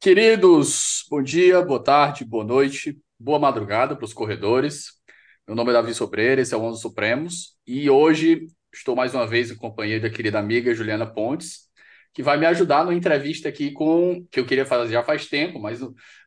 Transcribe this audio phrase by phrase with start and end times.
[0.00, 4.99] Queridos, bom dia, boa tarde, boa noite, boa madrugada para os corredores.
[5.50, 9.26] Meu nome é Davi Sobreira, esse é o Onze Supremos, e hoje estou mais uma
[9.26, 11.68] vez em companhia da querida amiga Juliana Pontes,
[12.14, 15.58] que vai me ajudar numa entrevista aqui com que eu queria fazer já faz tempo,
[15.58, 15.80] mas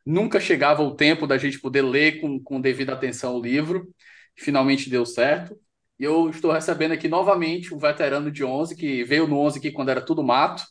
[0.04, 3.88] nunca chegava o tempo da gente poder ler com, com devida atenção o livro.
[4.36, 5.58] Finalmente deu certo.
[5.98, 9.72] E eu estou recebendo aqui novamente um veterano de 11 que veio no 11 aqui
[9.72, 10.62] quando era tudo mato,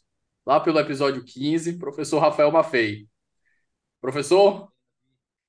[0.45, 3.07] lá pelo episódio 15, professor Rafael Maffei.
[3.99, 4.71] Professor,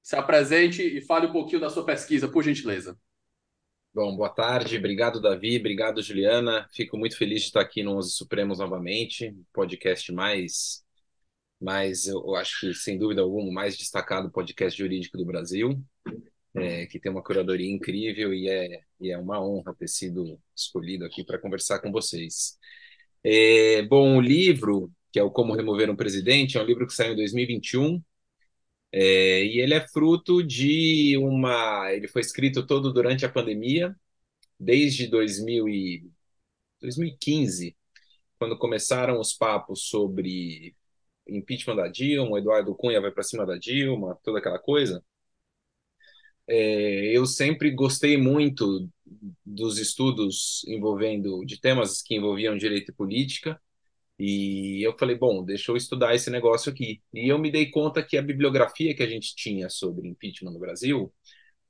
[0.04, 2.94] se apresente e fale um pouquinho da sua pesquisa, por gentileza.
[3.94, 6.68] Bom, boa tarde, obrigado Davi, obrigado Juliana.
[6.74, 10.84] Fico muito feliz de estar aqui no Onze Supremos novamente, podcast mais,
[11.58, 15.82] mais eu acho que sem dúvida alguma, mais destacado podcast jurídico do Brasil,
[16.54, 21.06] é, que tem uma curadoria incrível e é, e é uma honra ter sido escolhido
[21.06, 22.58] aqui para conversar com vocês.
[23.22, 26.92] É, bom, o livro, que é o Como Remover um Presidente, é um livro que
[26.92, 28.02] saiu em 2021,
[28.96, 31.92] é, e ele é fruto de uma.
[31.92, 33.96] Ele foi escrito todo durante a pandemia,
[34.60, 36.10] desde 2000 e,
[36.80, 37.76] 2015,
[38.38, 40.76] quando começaram os papos sobre
[41.28, 45.04] impeachment da Dilma, Eduardo Cunha vai para cima da Dilma, toda aquela coisa.
[46.46, 48.88] É, eu sempre gostei muito
[49.44, 53.60] dos estudos envolvendo de temas que envolviam direito e política
[54.18, 57.02] e eu falei bom deixa eu estudar esse negócio aqui.
[57.12, 60.60] E eu me dei conta que a bibliografia que a gente tinha sobre impeachment no
[60.60, 61.12] Brasil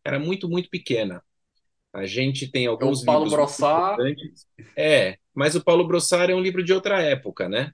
[0.05, 1.23] era muito muito pequena.
[1.93, 4.15] A gente tem alguns o Paulo livros Brossard.
[4.77, 7.73] é mas o Paulo Brossard é um livro de outra época né?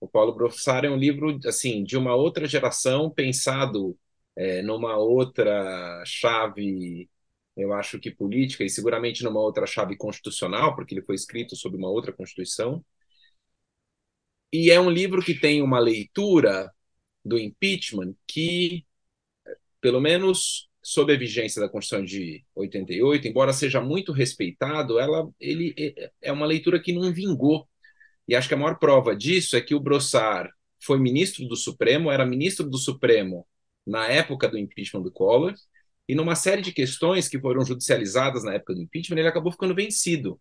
[0.00, 3.96] O Paulo Brossard é um livro assim de uma outra geração pensado
[4.36, 7.10] é, numa outra chave,
[7.56, 11.76] eu acho que política, e seguramente numa outra chave constitucional, porque ele foi escrito sob
[11.76, 12.84] uma outra Constituição.
[14.52, 16.72] E é um livro que tem uma leitura
[17.24, 18.86] do impeachment que,
[19.80, 25.74] pelo menos sob a vigência da Constituição de 88, embora seja muito respeitado, ela, ele
[26.22, 27.68] é uma leitura que não vingou.
[28.26, 32.10] E acho que a maior prova disso é que o Brossard foi ministro do Supremo,
[32.10, 33.46] era ministro do Supremo
[33.86, 35.54] na época do impeachment do Collor,
[36.08, 39.74] e numa série de questões que foram judicializadas na época do impeachment, ele acabou ficando
[39.74, 40.40] vencido.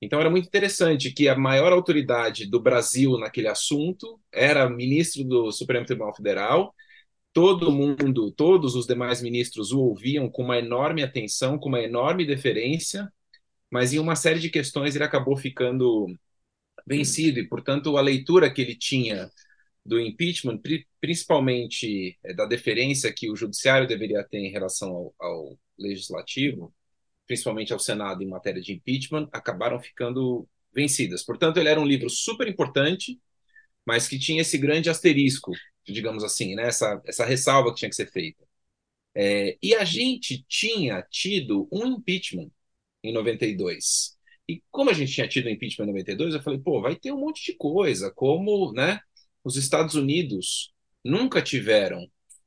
[0.00, 5.52] Então era muito interessante que a maior autoridade do Brasil naquele assunto era ministro do
[5.52, 6.74] Supremo Tribunal Federal.
[7.32, 12.26] Todo mundo, todos os demais ministros o ouviam com uma enorme atenção, com uma enorme
[12.26, 13.12] deferência,
[13.70, 16.06] mas em uma série de questões ele acabou ficando
[16.86, 19.30] vencido e, portanto, a leitura que ele tinha
[19.84, 20.60] do impeachment,
[21.00, 26.72] principalmente é, da deferência que o judiciário deveria ter em relação ao, ao, legislativo,
[27.30, 31.24] principalmente ao Senado em matéria de impeachment, acabaram ficando vencidas.
[31.24, 33.20] Portanto, ele era um livro super importante,
[33.86, 35.52] mas que tinha esse grande asterisco,
[35.86, 36.66] digamos assim, né?
[36.66, 38.44] essa, essa ressalva que tinha que ser feita.
[39.14, 42.50] É, e a gente tinha tido um impeachment
[43.00, 44.18] em 92.
[44.48, 47.12] E como a gente tinha tido um impeachment em 92, eu falei, pô, vai ter
[47.12, 48.98] um monte de coisa, como, né?
[49.44, 50.74] Os Estados Unidos
[51.04, 52.04] nunca tiveram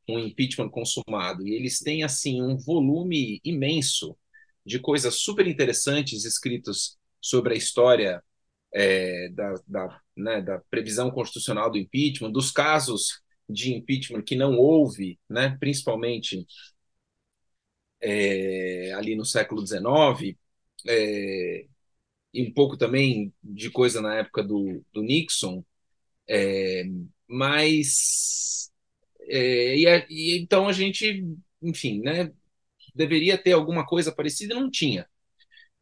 [0.09, 4.17] um impeachment consumado e eles têm assim um volume imenso
[4.65, 8.23] de coisas super interessantes escritas sobre a história
[8.73, 14.57] é, da, da, né, da, previsão constitucional do impeachment, dos casos de impeachment que não
[14.57, 16.45] houve, né, principalmente
[18.01, 20.37] é, ali no século XIX,
[20.87, 21.65] é,
[22.33, 25.63] e um pouco também de coisa na época do, do Nixon,
[26.27, 26.83] é,
[27.27, 28.71] mas
[29.27, 31.25] é, e, e, então a gente,
[31.61, 32.31] enfim, né,
[32.93, 35.07] deveria ter alguma coisa parecida e não tinha.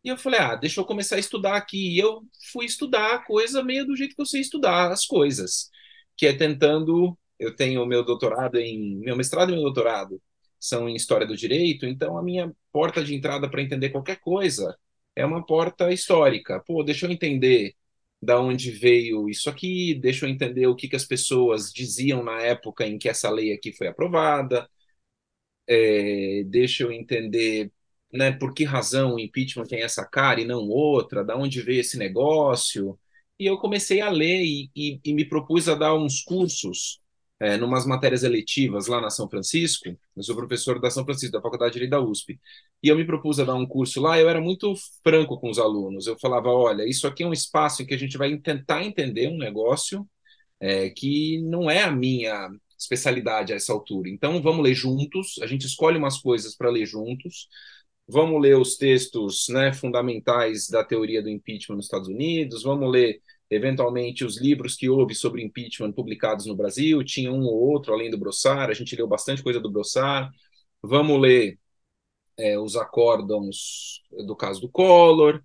[0.04, 1.96] E eu falei, ah, deixa eu começar a estudar aqui.
[1.96, 2.22] E eu
[2.52, 5.69] fui estudar a coisa meio do jeito que eu sei estudar as coisas,
[6.18, 7.18] que é tentando.
[7.40, 8.98] Eu tenho meu doutorado em.
[9.00, 10.22] Meu mestrado e meu doutorado
[10.60, 14.78] são em História do Direito, então a minha porta de entrada para entender qualquer coisa
[15.16, 16.62] é uma porta histórica.
[16.66, 17.75] Pô, deixa eu entender
[18.22, 22.40] da onde veio isso aqui, deixa eu entender o que, que as pessoas diziam na
[22.42, 24.69] época em que essa lei aqui foi aprovada,
[25.68, 27.72] é, deixa eu entender
[28.13, 31.81] né, por que razão o impeachment tem essa cara e não outra, da onde veio
[31.81, 33.00] esse negócio.
[33.40, 37.02] E eu comecei a ler e, e, e me propus a dar uns cursos
[37.40, 39.90] é, numas matérias eletivas lá na São Francisco.
[40.16, 42.40] Eu sou professor da São Francisco, da Faculdade de Direito da USP.
[42.84, 44.74] E eu me propus a dar um curso lá, eu era muito
[45.04, 46.06] franco com os alunos.
[46.06, 49.28] Eu falava, olha, isso aqui é um espaço em que a gente vai tentar entender
[49.28, 50.08] um negócio
[50.60, 52.50] é, que não é a minha
[52.81, 54.10] especialidade a essa altura.
[54.10, 57.48] Então, vamos ler juntos, a gente escolhe umas coisas para ler juntos,
[58.07, 63.22] vamos ler os textos né, fundamentais da teoria do impeachment nos Estados Unidos, vamos ler
[63.50, 68.10] eventualmente os livros que houve sobre impeachment publicados no Brasil, tinha um ou outro além
[68.10, 70.30] do Brossard, a gente leu bastante coisa do Brossard,
[70.81, 71.60] vamos ler
[72.38, 75.42] é, os acórdãos do caso do Collor,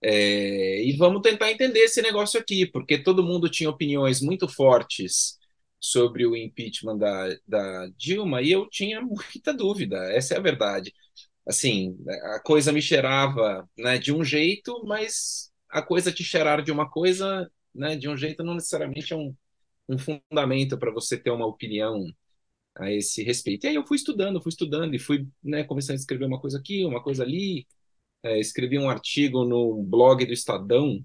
[0.00, 5.38] é, e vamos tentar entender esse negócio aqui, porque todo mundo tinha opiniões muito fortes
[5.80, 10.92] sobre o impeachment da, da Dilma, e eu tinha muita dúvida, essa é a verdade.
[11.46, 11.96] Assim,
[12.36, 16.90] a coisa me cheirava né, de um jeito, mas a coisa te cheirar de uma
[16.90, 19.34] coisa, né, de um jeito, não necessariamente é um,
[19.88, 22.06] um fundamento para você ter uma opinião
[22.76, 23.64] a esse respeito.
[23.66, 26.58] E aí eu fui estudando, fui estudando e fui né, começando a escrever uma coisa
[26.58, 27.66] aqui, uma coisa ali.
[28.22, 31.04] É, escrevi um artigo no blog do Estadão,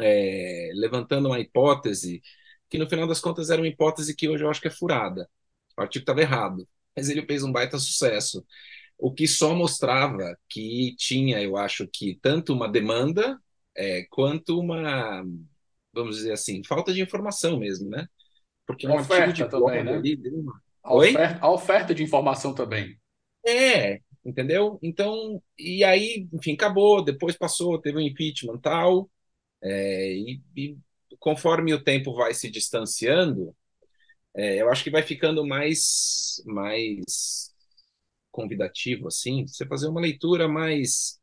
[0.00, 2.22] é, levantando uma hipótese
[2.68, 5.28] que no final das contas era uma hipótese que hoje eu acho que é furada.
[5.76, 8.44] O artigo estava errado, mas ele fez um baita sucesso
[8.98, 13.40] o que só mostrava que tinha, eu acho que, tanto uma demanda
[13.76, 15.24] é, quanto uma,
[15.92, 18.08] vamos dizer assim, falta de informação mesmo, né?
[18.66, 19.94] Porque um oferta artigo de também, né?
[19.94, 20.60] Ali, uma...
[20.82, 22.98] a, oferta, a oferta de informação também.
[23.46, 24.80] É, entendeu?
[24.82, 29.08] Então, e aí, enfim, acabou, depois passou, teve um impeachment tal,
[29.62, 30.76] é, e, e,
[31.18, 33.54] conforme o tempo vai se distanciando,
[34.34, 37.52] é, eu acho que vai ficando mais, mais
[38.30, 41.18] convidativo, assim, você fazer uma leitura mais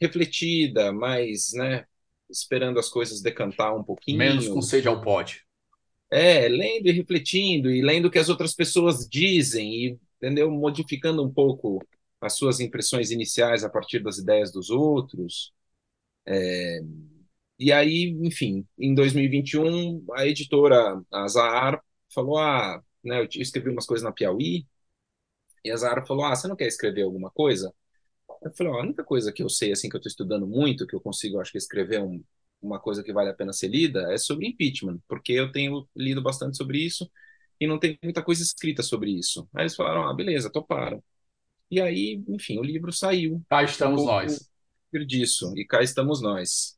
[0.00, 1.84] refletida, mais, né,
[2.30, 4.18] esperando as coisas decantar um pouquinho.
[4.18, 5.44] Menos com sede ao pote.
[6.10, 10.50] É, lendo e refletindo, e lendo o que as outras pessoas dizem, e, entendeu?
[10.50, 11.82] Modificando um pouco
[12.20, 15.52] as suas impressões iniciais a partir das ideias dos outros.
[16.26, 16.80] É,
[17.64, 21.82] e aí, enfim, em 2021, a editora, a Zahar,
[22.12, 24.66] falou, ah, né, eu escrevi umas coisas na Piauí,
[25.64, 27.72] e a Zara falou: Ah, você não quer escrever alguma coisa?
[28.42, 30.94] Eu falei: A única coisa que eu sei, assim, que eu estou estudando muito, que
[30.94, 32.22] eu consigo, acho que, escrever um,
[32.60, 36.22] uma coisa que vale a pena ser lida, é sobre impeachment, porque eu tenho lido
[36.22, 37.10] bastante sobre isso
[37.60, 39.48] e não tem muita coisa escrita sobre isso.
[39.54, 41.02] Aí eles falaram: Ah, beleza, toparam.
[41.70, 43.42] E aí, enfim, o livro saiu.
[43.48, 44.50] Cá estamos um nós.
[45.06, 46.76] Disso, e cá estamos nós.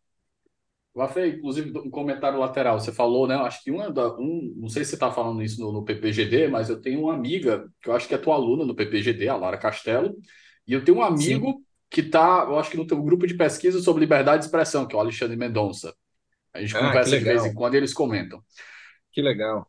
[0.96, 2.78] Rafael, inclusive, um comentário lateral.
[2.78, 3.34] Você falou, né?
[3.34, 4.14] Acho que uma da.
[4.16, 7.14] Um, não sei se você está falando isso no, no, PPGD, mas eu tenho uma
[7.14, 10.14] amiga que eu acho que é tua aluna no PPGD, a Lara Castelo,
[10.66, 11.64] e eu tenho um amigo Sim.
[11.90, 14.94] que está, eu acho que no teu grupo de pesquisa sobre liberdade de expressão, que
[14.94, 15.92] é o Alexandre Mendonça.
[16.52, 18.40] A gente ah, conversa de vez em quando e eles comentam.
[19.10, 19.68] Que legal.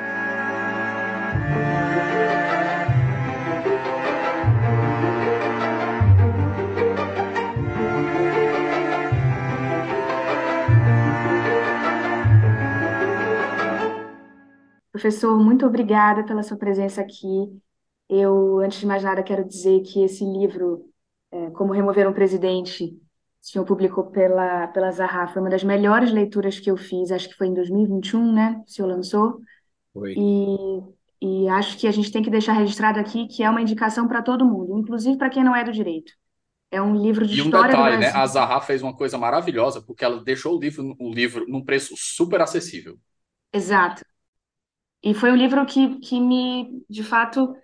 [14.91, 17.61] Professor, muito obrigada pela sua presença aqui.
[18.09, 20.85] Eu, antes de mais nada, quero dizer que esse livro,
[21.31, 22.85] é, Como Remover um Presidente,
[23.41, 27.29] o senhor publicou pela, pela Zaha, foi uma das melhores leituras que eu fiz, acho
[27.29, 28.61] que foi em 2021, né?
[28.67, 29.39] O senhor lançou.
[29.93, 30.13] Foi.
[30.15, 30.55] E,
[31.21, 34.21] e acho que a gente tem que deixar registrado aqui que é uma indicação para
[34.21, 36.11] todo mundo, inclusive para quem não é do direito.
[36.69, 38.11] É um livro de e um história detalhe, do né?
[38.11, 41.95] A Zaha fez uma coisa maravilhosa, porque ela deixou o livro, o livro num preço
[41.97, 42.97] super acessível.
[43.53, 44.03] Exato.
[45.03, 47.55] E foi um livro que, que me, de fato,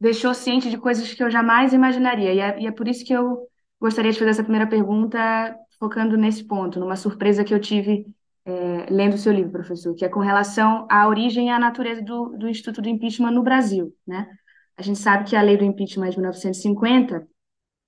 [0.00, 2.32] deixou ciente de coisas que eu jamais imaginaria.
[2.34, 3.46] E é, e é por isso que eu
[3.80, 8.06] gostaria de fazer essa primeira pergunta focando nesse ponto, numa surpresa que eu tive
[8.44, 12.02] é, lendo o seu livro, professor, que é com relação à origem e à natureza
[12.02, 14.28] do, do Instituto do Impeachment no Brasil, né?
[14.76, 17.26] A gente sabe que a lei do impeachment é de 1950,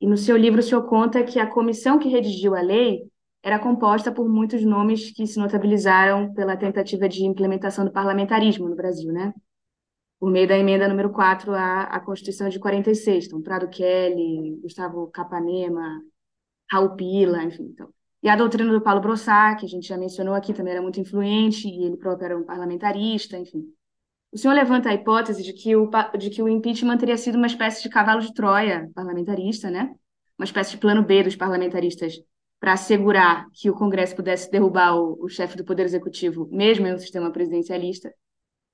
[0.01, 3.03] e no seu livro o senhor conta que a comissão que redigiu a lei
[3.45, 8.75] era composta por muitos nomes que se notabilizaram pela tentativa de implementação do parlamentarismo no
[8.75, 9.35] Brasil, né?
[10.19, 13.27] Por meio da emenda número 4 à, à Constituição de 46.
[13.27, 16.01] Então, Prado Kelly, Gustavo Capanema,
[16.73, 17.65] Raul Pila, enfim.
[17.65, 17.91] Então.
[18.23, 20.99] E a doutrina do Paulo Brossard, que a gente já mencionou aqui, também era muito
[20.99, 23.63] influente, e ele próprio era um parlamentarista, enfim.
[24.33, 27.47] O senhor levanta a hipótese de que o, de que o impeachment teria sido uma
[27.47, 29.95] espécie de cavalo de Troia parlamentarista, né?
[30.39, 32.15] Uma espécie de plano B dos parlamentaristas
[32.65, 36.95] para assegurar que o Congresso pudesse derrubar o, o chefe do Poder Executivo, mesmo em
[36.95, 38.11] um sistema presidencialista.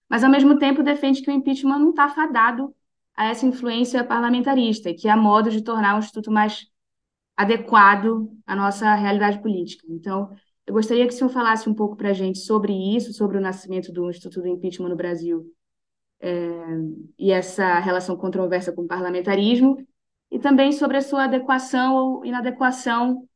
[0.09, 2.73] Mas, ao mesmo tempo, defende que o impeachment não está fadado
[3.16, 6.68] a essa influência parlamentarista que há modo de tornar o Instituto mais
[7.37, 9.85] adequado à nossa realidade política.
[9.90, 10.30] Então,
[10.68, 13.40] eu gostaria que o senhor falasse um pouco para a gente sobre isso, sobre o
[13.40, 15.52] nascimento do Instituto do Impeachment no Brasil
[16.20, 16.30] é,
[17.18, 19.85] e essa relação controversa com o parlamentarismo,
[20.30, 23.26] e também sobre a sua adequação ou inadequação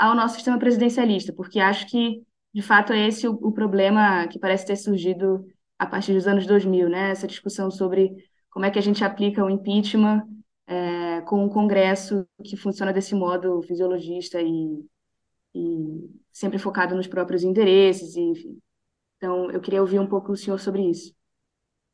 [0.00, 2.22] ao nosso sistema presidencialista, porque acho que,
[2.54, 5.46] de fato, é esse o, o problema que parece ter surgido
[5.78, 7.10] a partir dos anos 2000, né?
[7.10, 8.10] Essa discussão sobre
[8.48, 10.26] como é que a gente aplica o impeachment
[10.66, 14.82] é, com um Congresso que funciona desse modo fisiologista e,
[15.54, 18.58] e sempre focado nos próprios interesses, e, enfim.
[19.18, 21.14] Então, eu queria ouvir um pouco o senhor sobre isso.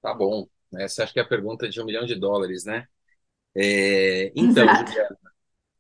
[0.01, 0.47] Tá bom.
[0.77, 2.87] Essa acho que é a pergunta de um milhão de dólares, né?
[3.53, 5.19] É, então, Juliana,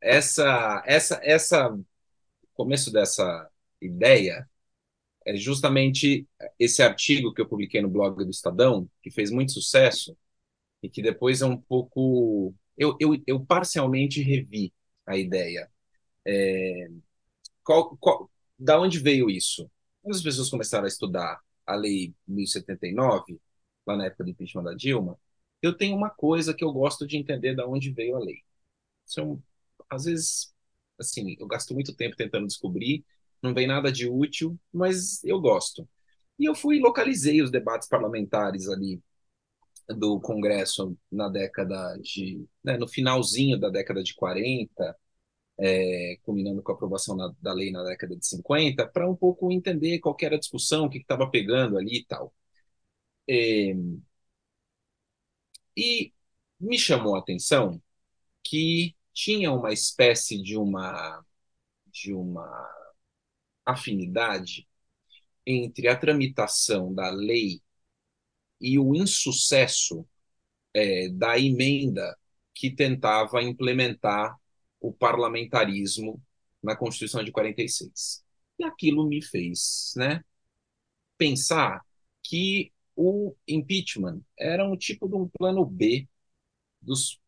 [0.00, 1.78] essa, essa, essa
[2.56, 3.48] começo dessa
[3.80, 4.48] ideia
[5.26, 6.26] é justamente
[6.58, 10.16] esse artigo que eu publiquei no blog do Estadão, que fez muito sucesso
[10.82, 12.54] e que depois é um pouco.
[12.78, 14.72] Eu, eu, eu parcialmente revi
[15.06, 15.70] a ideia.
[16.26, 16.88] É...
[17.64, 19.70] Qual, qual, da onde veio isso?
[20.02, 23.40] Quando as pessoas começaram a estudar a Lei 1079,
[23.86, 25.18] lá na época do impeachment da Dilma,
[25.62, 28.42] eu tenho uma coisa que eu gosto de entender da onde veio a lei.
[29.04, 29.42] São,
[29.90, 30.54] às vezes,
[30.98, 33.04] assim, eu gasto muito tempo tentando descobrir,
[33.42, 35.88] não vem nada de útil, mas eu gosto.
[36.38, 39.00] E eu fui e localizei os debates parlamentares ali
[39.88, 44.96] do Congresso na década de, né, no finalzinho da década de 40,
[45.58, 49.52] é, culminando com a aprovação na, da lei na década de 50, para um pouco
[49.52, 52.34] entender qual era a discussão, o que estava pegando ali e tal.
[53.28, 53.74] É,
[55.76, 56.12] e
[56.60, 57.80] me chamou a atenção
[58.44, 61.24] que tinha uma espécie de uma
[61.86, 62.46] de uma
[63.64, 64.68] afinidade
[65.46, 67.62] entre a tramitação da lei
[68.60, 70.06] e o insucesso
[70.74, 72.14] é, da emenda
[72.54, 74.36] que tentava implementar
[74.78, 76.22] o parlamentarismo
[76.62, 78.22] na Constituição de 46.
[78.58, 80.22] E aquilo me fez né,
[81.16, 81.80] pensar
[82.22, 86.06] que o impeachment era um tipo de um plano B
[86.82, 87.18] dos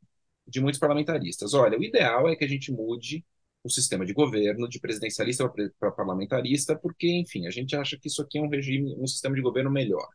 [0.49, 1.55] de muitos parlamentaristas.
[1.55, 3.25] Olha, o ideal é que a gente mude
[3.63, 8.23] o sistema de governo de presidencialista para parlamentarista, porque, enfim, a gente acha que isso
[8.23, 10.07] aqui é um regime, um sistema de governo melhor.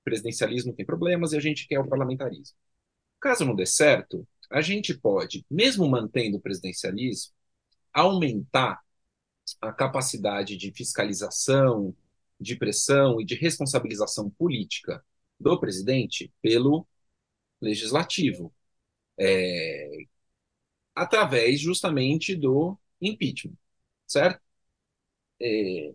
[0.00, 2.56] O presidencialismo tem problemas e a gente quer o parlamentarismo.
[3.20, 7.32] Caso não dê certo, a gente pode, mesmo mantendo o presidencialismo,
[7.92, 8.80] aumentar
[9.60, 11.94] a capacidade de fiscalização,
[12.40, 15.04] de pressão e de responsabilização política
[15.38, 16.86] do presidente pelo
[17.60, 18.52] legislativo
[19.20, 20.06] é,
[20.94, 23.56] através justamente do impeachment,
[24.06, 24.40] certo?
[25.40, 25.92] É,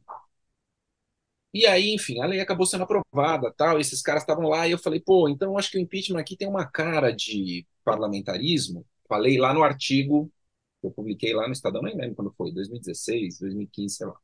[1.54, 4.78] e aí, enfim, a lei acabou sendo aprovada, tal, esses caras estavam lá e eu
[4.78, 8.86] falei, pô, então acho que o impeachment aqui tem uma cara de parlamentarismo.
[9.08, 10.30] Falei lá no artigo
[10.82, 14.16] que eu publiquei lá no Estadão, nem lembro quando foi, 2016, 2015, sei lá.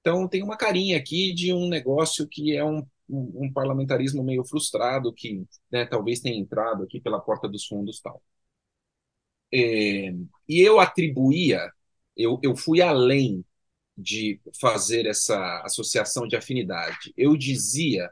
[0.00, 4.44] Então tem uma carinha aqui de um negócio que é um um, um parlamentarismo meio
[4.44, 8.22] frustrado que né, talvez tenha entrado aqui pela porta dos fundos tal.
[9.52, 10.10] É,
[10.48, 11.70] e eu atribuía,
[12.16, 13.44] eu, eu fui além
[13.96, 17.12] de fazer essa associação de afinidade.
[17.16, 18.10] Eu dizia,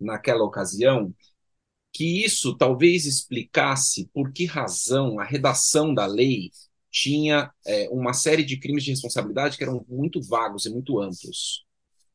[0.00, 1.14] naquela ocasião,
[1.92, 6.50] que isso talvez explicasse por que razão a redação da lei
[6.90, 11.64] tinha é, uma série de crimes de responsabilidade que eram muito vagos e muito amplos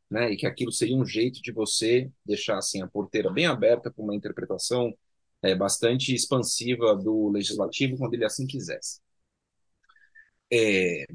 [0.10, 3.92] né, e que aquilo seria um jeito de você deixar assim a porteira bem aberta
[3.92, 4.94] para uma interpretação
[5.42, 9.00] é, bastante expansiva do legislativo quando ele assim quisesse.
[10.52, 11.06] É,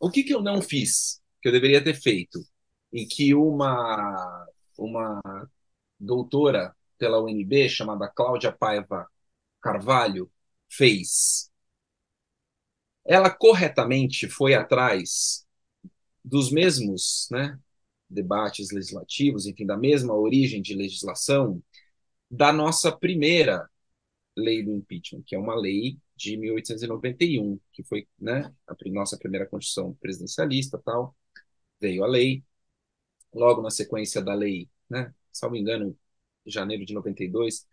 [0.00, 2.40] o que, que eu não fiz que eu deveria ter feito
[2.92, 4.46] e que uma
[4.78, 5.20] uma
[6.00, 9.06] doutora pela UNB chamada Cláudia Paiva
[9.62, 10.30] Carvalho
[10.70, 11.50] fez,
[13.04, 15.46] ela corretamente foi atrás
[16.24, 17.58] dos mesmos né,
[18.08, 21.62] debates legislativos, enfim, da mesma origem de legislação
[22.30, 23.68] da nossa primeira
[24.36, 29.46] lei do impeachment, que é uma lei de 1891, que foi né, a nossa primeira
[29.46, 31.16] Constituição presidencialista, tal,
[31.80, 32.44] veio a lei.
[33.32, 35.96] Logo na sequência da lei, né, salvo engano,
[36.46, 37.66] janeiro de 92,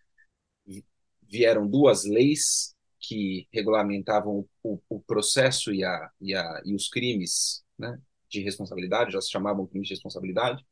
[1.21, 7.63] vieram duas leis que regulamentavam o, o processo e, a, e, a, e os crimes
[7.77, 7.99] né,
[8.39, 10.63] de responsabilidade, já se chamavam crimes de responsabilidade.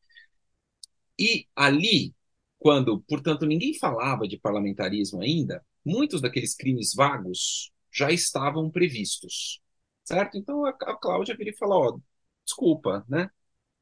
[1.19, 2.13] E ali,
[2.59, 9.61] quando, portanto, ninguém falava de parlamentarismo ainda, muitos daqueles crimes vagos já estavam previstos,
[10.03, 10.37] certo?
[10.37, 11.97] Então a, a Cláudia vira e fala, ó,
[12.45, 13.29] desculpa, né?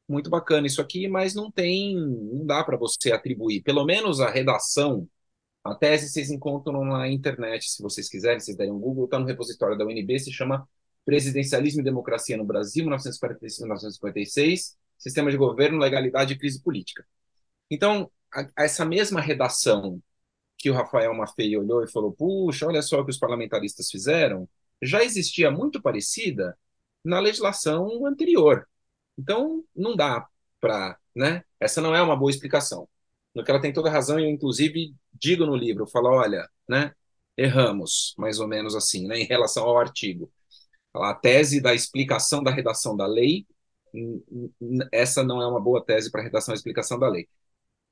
[0.08, 4.30] Muito bacana isso aqui, mas não tem, não dá para você atribuir, pelo menos a
[4.30, 5.08] redação,
[5.64, 9.18] a tese vocês encontram na internet, se vocês quiserem, se vocês derem um Google, está
[9.18, 10.68] no repositório da UNB, se chama
[11.04, 17.04] Presidencialismo e Democracia no Brasil, 1945-1956, Sistema de Governo, Legalidade e Crise Política.
[17.70, 20.00] Então, a, essa mesma redação
[20.58, 24.48] que o Rafael Maffei olhou e falou: puxa, olha só o que os parlamentaristas fizeram,
[24.80, 26.56] já existia muito parecida
[27.04, 28.68] na legislação anterior.
[29.18, 30.26] Então, não dá
[30.60, 30.98] para.
[31.14, 31.44] Né?
[31.60, 32.88] Essa não é uma boa explicação.
[33.34, 36.94] No que ela tem toda a razão, eu, inclusive, digo no livro: falo, olha, né,
[37.36, 40.30] erramos, mais ou menos assim, né, em relação ao artigo.
[40.94, 43.46] A tese da explicação da redação da lei,
[44.90, 47.28] essa não é uma boa tese para redação e explicação da lei.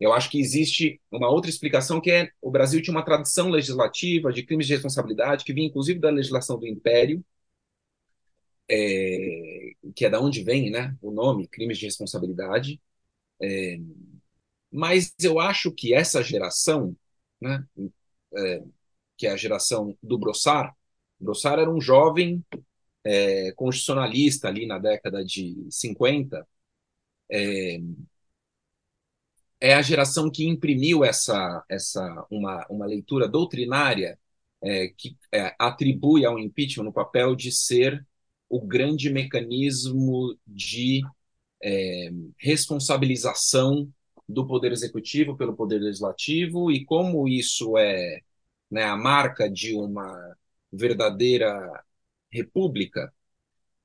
[0.00, 4.32] Eu acho que existe uma outra explicação que é o Brasil tinha uma tradição legislativa
[4.32, 7.24] de crimes de responsabilidade que vinha inclusive da legislação do Império,
[8.68, 12.80] é, que é da onde vem, né, o nome crimes de responsabilidade.
[13.42, 13.78] É,
[14.70, 16.96] mas eu acho que essa geração,
[17.40, 17.64] né,
[18.36, 18.62] é,
[19.16, 20.74] que é a geração do Brossard,
[21.20, 22.44] Brossard era um jovem
[23.04, 26.46] é, constitucionalista ali na década de 50,
[27.30, 27.78] é,
[29.60, 34.18] é a geração que imprimiu essa, essa uma, uma leitura doutrinária
[34.62, 38.04] é, que é, atribui ao impeachment o papel de ser
[38.48, 41.02] o grande mecanismo de
[41.62, 43.90] é, responsabilização
[44.28, 48.20] do poder executivo pelo poder legislativo e como isso é
[48.70, 50.36] né, a marca de uma
[50.72, 51.84] verdadeira
[52.32, 53.12] república,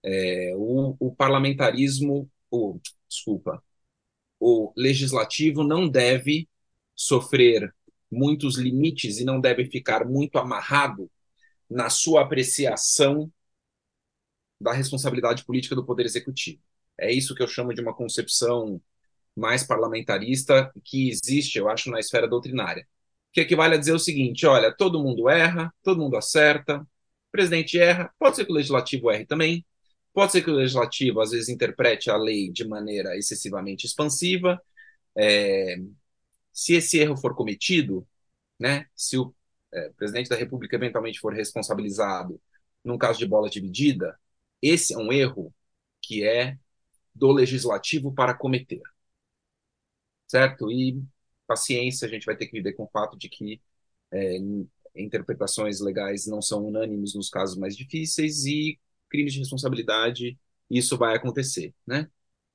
[0.04, 3.64] é, o, o parlamentarismo, o, desculpa,
[4.40, 6.48] o legislativo não deve
[6.96, 7.74] sofrer
[8.12, 11.10] muitos limites e não deve ficar muito amarrado
[11.70, 13.32] na sua apreciação
[14.60, 16.62] da responsabilidade política do poder executivo.
[16.98, 18.82] É isso que eu chamo de uma concepção
[19.36, 22.88] mais parlamentarista que existe, eu acho, na esfera doutrinária.
[23.34, 26.88] Que equivale a dizer o seguinte: olha, todo mundo erra, todo mundo acerta,
[27.36, 29.66] presidente erra, pode ser que o legislativo erre também,
[30.16, 34.62] Pode ser que o legislativo, às vezes, interprete a lei de maneira excessivamente expansiva.
[35.18, 35.78] É,
[36.54, 38.08] se esse erro for cometido,
[38.60, 39.36] né, se o
[39.74, 42.42] é, presidente da República eventualmente for responsabilizado
[42.84, 44.20] num caso de bola dividida,
[44.62, 45.54] esse é um erro
[46.02, 46.58] que é
[47.16, 48.82] do legislativo para cometer.
[50.28, 50.72] Certo?
[50.72, 51.02] E
[51.48, 53.62] paciência, a gente vai ter que viver com o fato de que
[54.12, 54.38] é,
[54.96, 58.80] interpretações legais não são unânimes nos casos mais difíceis e
[59.10, 60.38] crimes de responsabilidade,
[60.70, 62.10] isso vai acontecer, né?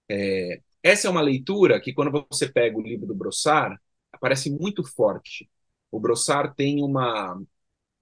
[0.09, 3.79] É, essa é uma leitura que, quando você pega o livro do Brossard,
[4.13, 5.49] aparece muito forte.
[5.91, 7.41] O Brossard tem uma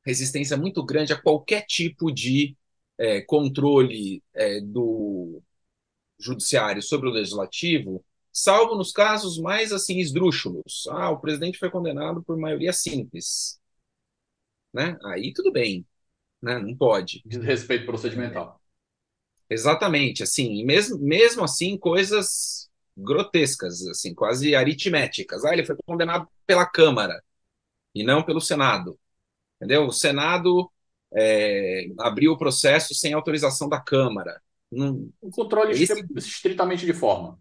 [0.05, 2.57] resistência muito grande a qualquer tipo de
[2.99, 5.43] é, controle é, do
[6.19, 10.87] judiciário sobre o legislativo, salvo nos casos mais assim esdrúxulos.
[10.91, 13.61] Ah, o presidente foi condenado por maioria simples,
[14.73, 14.97] né?
[15.05, 15.87] Aí tudo bem
[16.43, 16.59] né?
[16.59, 17.23] Não pode.
[17.25, 18.61] De respeito procedimental.
[19.51, 25.45] Exatamente, assim, mesmo, mesmo assim, coisas grotescas, assim, quase aritméticas.
[25.45, 27.23] Ah, ele foi condenado pela Câmara
[27.95, 28.99] e não pelo Senado.
[29.57, 29.87] Entendeu?
[29.87, 30.71] O Senado
[31.15, 34.41] é, abriu o processo sem autorização da Câmara.
[34.71, 35.95] Não, o controle esse...
[36.17, 37.39] estritamente de forma.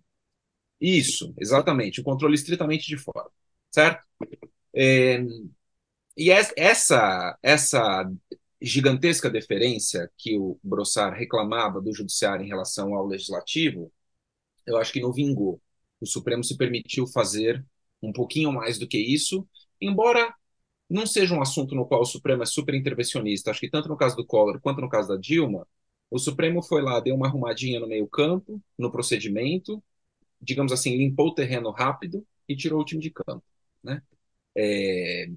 [0.80, 3.32] Isso, exatamente, o controle estritamente de forma,
[3.72, 4.06] certo?
[4.74, 5.24] É,
[6.18, 8.10] e essa, essa
[8.62, 13.92] gigantesca deferência que o Brossard reclamava do judiciário em relação ao legislativo,
[14.66, 15.62] eu acho que não vingou.
[16.02, 17.66] O Supremo se permitiu fazer
[18.02, 19.48] um pouquinho mais do que isso,
[19.82, 20.34] embora
[20.90, 23.52] não seja um assunto no qual o Supremo é super intervencionista.
[23.52, 25.68] Acho que tanto no caso do Collor quanto no caso da Dilma,
[26.10, 29.84] o Supremo foi lá, deu uma arrumadinha no meio-campo, no procedimento,
[30.42, 33.44] digamos assim, limpou o terreno rápido e tirou o time de campo.
[33.84, 34.02] Né?
[34.56, 35.28] É...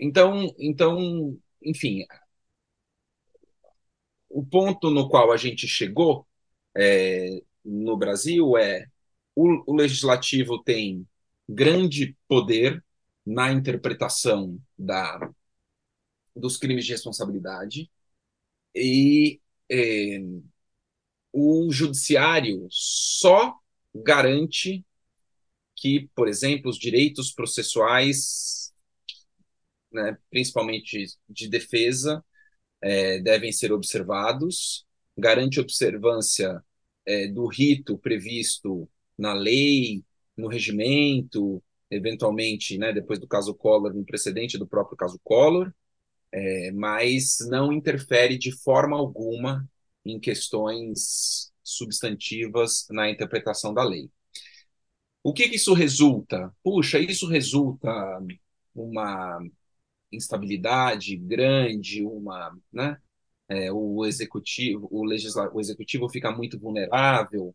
[0.00, 2.04] Então, então, enfim,
[4.28, 6.26] o ponto no qual a gente chegou
[6.76, 8.86] é, no Brasil é
[9.34, 11.06] o, o legislativo tem
[11.48, 12.84] grande poder
[13.26, 15.30] na interpretação da,
[16.34, 17.90] dos crimes de responsabilidade
[18.74, 20.20] e é,
[21.32, 23.56] o judiciário só
[23.94, 24.84] garante
[25.76, 28.59] que, por exemplo, os direitos processuais,
[29.92, 32.24] né, principalmente de defesa,
[32.82, 36.62] é, devem ser observados, garante observância
[37.06, 40.04] é, do rito previsto na lei,
[40.36, 45.72] no regimento, eventualmente, né, depois do caso Collor, no precedente do próprio caso Collor,
[46.32, 49.68] é, mas não interfere de forma alguma
[50.04, 54.10] em questões substantivas na interpretação da lei.
[55.22, 56.54] O que, que isso resulta?
[56.62, 57.90] Puxa, isso resulta
[58.74, 59.38] uma
[60.12, 62.98] instabilidade grande, uma, né?
[63.48, 67.54] É, o executivo, o legislativo, o executivo fica muito vulnerável.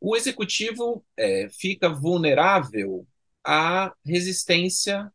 [0.00, 3.06] O executivo é, fica vulnerável
[3.44, 5.12] à resistência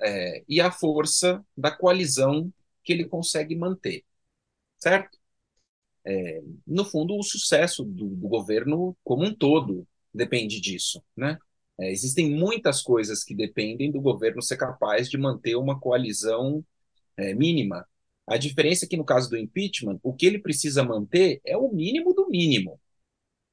[0.00, 2.52] é, e à força da coalizão
[2.84, 4.04] que ele consegue manter,
[4.78, 5.18] certo?
[6.04, 11.38] É, no fundo, o sucesso do, do governo como um todo depende disso, né?
[11.78, 16.64] É, existem muitas coisas que dependem do governo ser capaz de manter uma coalizão
[17.16, 17.86] é, mínima.
[18.26, 21.70] A diferença é que, no caso do impeachment, o que ele precisa manter é o
[21.72, 22.80] mínimo do mínimo.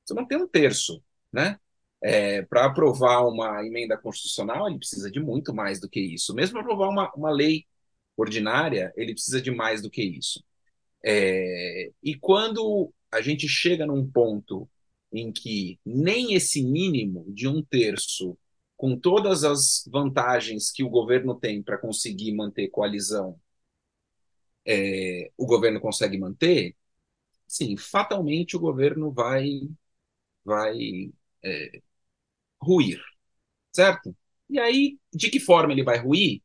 [0.05, 1.03] Você não tem um terço.
[1.31, 1.59] Né?
[2.01, 6.33] É, para aprovar uma emenda constitucional, ele precisa de muito mais do que isso.
[6.33, 7.65] Mesmo para aprovar uma, uma lei
[8.17, 10.43] ordinária, ele precisa de mais do que isso.
[11.03, 14.69] É, e quando a gente chega num ponto
[15.13, 18.38] em que nem esse mínimo de um terço,
[18.78, 23.39] com todas as vantagens que o governo tem para conseguir manter coalizão,
[24.65, 26.76] é, o governo consegue manter,
[27.47, 29.49] sim, fatalmente o governo vai,
[30.45, 31.12] vai
[31.43, 31.82] é,
[32.62, 33.02] ruir,
[33.73, 34.15] certo?
[34.49, 36.41] E aí, de que forma ele vai ruir?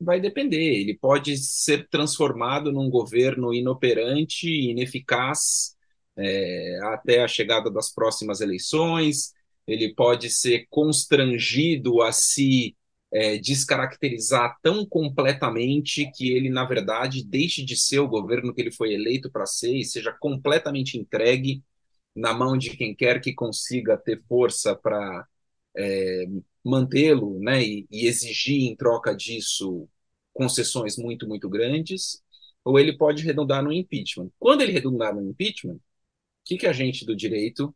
[0.00, 0.58] Vai depender.
[0.80, 5.76] Ele pode ser transformado num governo inoperante, ineficaz,
[6.20, 9.32] é, até a chegada das próximas eleições,
[9.66, 12.76] ele pode ser constrangido a se
[13.12, 18.70] é, descaracterizar tão completamente que ele, na verdade, deixe de ser o governo que ele
[18.70, 21.62] foi eleito para ser e seja completamente entregue
[22.14, 25.26] na mão de quem quer que consiga ter força para
[25.76, 26.26] é,
[26.64, 29.88] mantê-lo né, e, e exigir em troca disso
[30.32, 32.22] concessões muito, muito grandes,
[32.64, 34.30] ou ele pode redundar no impeachment.
[34.38, 35.78] Quando ele redundar no impeachment,
[36.44, 37.74] que, que a gente do direito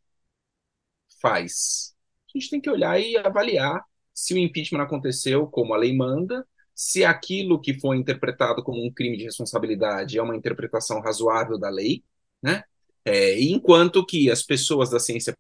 [1.21, 1.95] faz?
[2.35, 6.47] A gente tem que olhar e avaliar se o impeachment aconteceu como a lei manda,
[6.75, 11.69] se aquilo que foi interpretado como um crime de responsabilidade é uma interpretação razoável da
[11.71, 12.05] lei,
[12.43, 12.63] né?
[13.05, 15.37] É, enquanto que as pessoas da ciência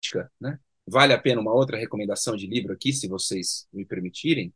[0.00, 0.58] política, né?
[0.86, 4.52] Vale a pena uma outra recomendação de livro aqui, se vocês me permitirem.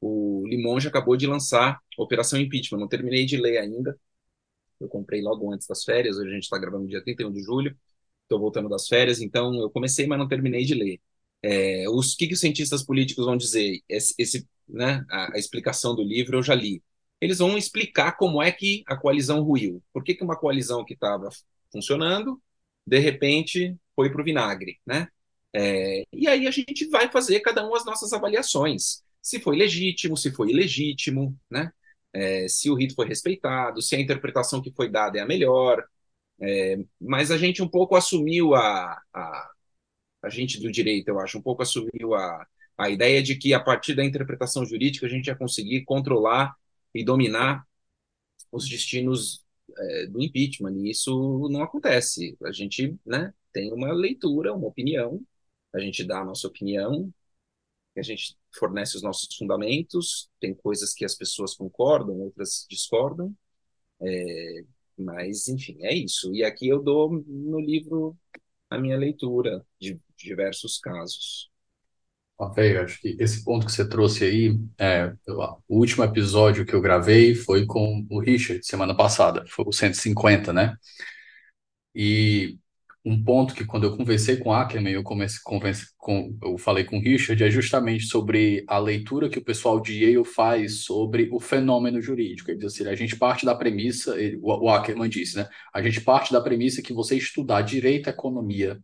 [0.00, 3.98] O Limonge acabou de lançar Operação Impeachment, não terminei de ler ainda,
[4.84, 7.76] eu comprei logo antes das férias, hoje a gente está gravando dia 31 de julho,
[8.22, 11.00] estou voltando das férias, então eu comecei, mas não terminei de ler.
[11.42, 13.80] É, os que, que os cientistas políticos vão dizer?
[13.88, 16.82] Esse, esse né, a, a, explicação do livro eu já li.
[17.20, 19.82] Eles vão explicar como é que a coalizão ruiu.
[19.92, 21.28] Por que, que uma coalizão que estava
[21.72, 22.40] funcionando,
[22.86, 25.08] de repente, foi para o vinagre, né?
[25.52, 29.02] É, e aí a gente vai fazer cada um as nossas avaliações.
[29.22, 31.72] Se foi legítimo, se foi ilegítimo, né?
[32.14, 35.84] É, se o rito foi respeitado, se a interpretação que foi dada é a melhor.
[36.40, 39.50] É, mas a gente um pouco assumiu a, a,
[40.22, 42.46] a gente do direito, eu acho, um pouco assumiu a,
[42.78, 46.54] a ideia de que a partir da interpretação jurídica a gente ia conseguir controlar
[46.94, 47.64] e dominar
[48.52, 49.44] os destinos
[49.78, 52.36] é, do impeachment, e isso não acontece.
[52.44, 55.20] A gente né, tem uma leitura, uma opinião,
[55.74, 57.12] a gente dá a nossa opinião,
[57.96, 63.34] a gente fornece os nossos fundamentos, tem coisas que as pessoas concordam, outras discordam,
[64.00, 64.64] é,
[64.98, 66.34] mas, enfim, é isso.
[66.34, 68.16] E aqui eu dou no livro
[68.70, 71.50] a minha leitura de diversos casos.
[72.36, 75.12] Ok, acho que esse ponto que você trouxe aí, é,
[75.68, 80.52] o último episódio que eu gravei foi com o Richard, semana passada, foi o 150,
[80.52, 80.76] né?
[81.94, 82.58] E
[83.04, 85.40] um ponto que quando eu conversei com Ackerman, eu comecei
[85.98, 90.04] com, eu falei com o Richard, é justamente sobre a leitura que o pessoal de
[90.04, 92.50] Yale faz sobre o fenômeno jurídico.
[92.50, 95.46] Ele diz assim, a gente parte da premissa, ele, o, Ackerman disse, né?
[95.74, 98.80] A gente parte da premissa que você estudar direito, economia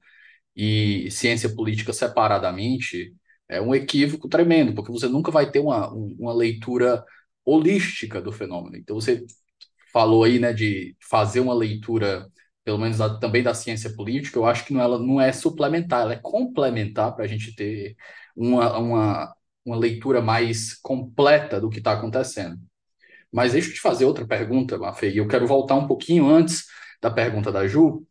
[0.55, 3.15] e ciência política separadamente
[3.49, 7.05] é um equívoco tremendo, porque você nunca vai ter uma, uma leitura
[7.45, 8.77] holística do fenômeno.
[8.77, 9.25] Então, você
[9.93, 12.27] falou aí, né, de fazer uma leitura,
[12.71, 16.13] pelo menos também da ciência política, eu acho que não, ela não é suplementar, ela
[16.13, 17.97] é complementar para a gente ter
[18.37, 22.57] uma, uma, uma leitura mais completa do que está acontecendo.
[23.33, 26.67] Mas deixa eu te fazer outra pergunta, Mafê, e eu quero voltar um pouquinho antes
[27.03, 28.07] da pergunta da Ju,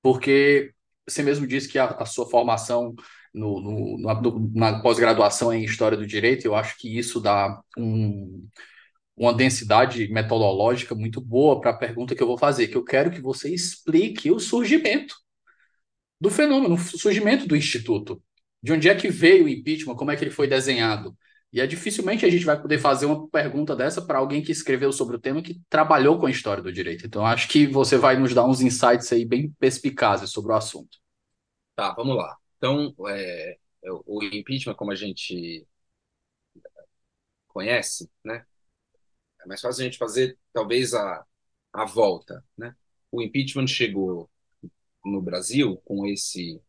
[0.00, 0.72] porque
[1.04, 2.94] você mesmo disse que a, a sua formação
[3.34, 8.46] no, no, na, na pós-graduação em História do Direito, eu acho que isso dá um,
[9.22, 13.10] uma densidade metodológica muito boa para a pergunta que eu vou fazer, que eu quero
[13.10, 15.14] que você explique o surgimento
[16.20, 18.22] do fenômeno, o surgimento do Instituto.
[18.62, 21.16] De onde é que veio o impeachment, como é que ele foi desenhado.
[21.52, 24.92] E é dificilmente a gente vai poder fazer uma pergunta dessa para alguém que escreveu
[24.92, 27.06] sobre o tema que trabalhou com a história do direito.
[27.06, 30.98] Então, acho que você vai nos dar uns insights aí bem perspicazes sobre o assunto.
[31.76, 32.36] Tá, vamos lá.
[32.56, 33.58] Então, é,
[34.06, 35.66] o impeachment, como a gente
[37.48, 38.46] conhece, né?
[39.42, 41.24] É mais fácil a gente fazer, talvez, a,
[41.72, 42.74] a volta, né?
[43.10, 44.30] O impeachment chegou
[45.04, 46.60] no Brasil com esse,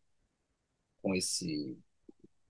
[1.02, 1.78] com esse,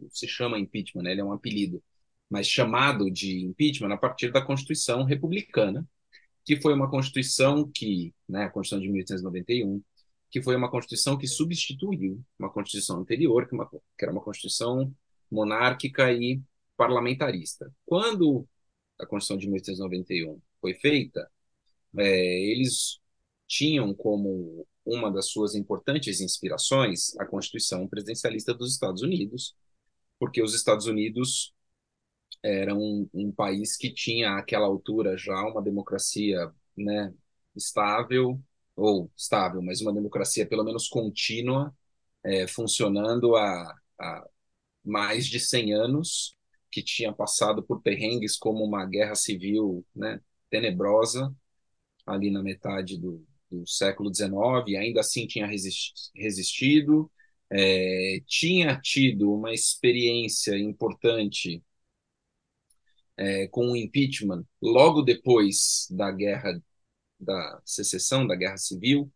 [0.10, 1.12] se chama impeachment, né?
[1.12, 1.84] Ele é um apelido,
[2.30, 5.88] mas chamado de impeachment a partir da Constituição Republicana,
[6.46, 9.82] que foi uma Constituição que, né, a Constituição de 1891,
[10.30, 14.94] que foi uma Constituição que substituiu uma Constituição anterior, que, uma, que era uma Constituição
[15.32, 16.42] monárquica e
[16.76, 17.72] parlamentarista.
[17.86, 18.48] Quando
[19.00, 21.30] a Constituição de 1891 foi feita,
[21.98, 23.00] é, eles
[23.48, 29.56] tinham como uma das suas importantes inspirações a Constituição presidencialista dos Estados Unidos,
[30.20, 31.54] porque os Estados Unidos
[32.44, 37.14] eram um, um país que tinha àquela altura já uma democracia né,
[37.56, 38.42] estável,
[38.76, 41.76] ou estável, mas uma democracia pelo menos contínua,
[42.24, 44.28] é, funcionando há, há,
[44.84, 46.36] mais de 100 anos,
[46.74, 51.34] que tinha passado por perrengues como uma guerra civil né, tenebrosa,
[52.06, 54.34] ali na metade do, do século XIX,
[54.68, 57.12] e ainda assim tinha resistido,
[57.52, 61.64] é, tinha tido uma experiência importante
[63.18, 66.62] é, com o impeachment logo depois da guerra
[67.20, 69.12] da secessão, da guerra civil,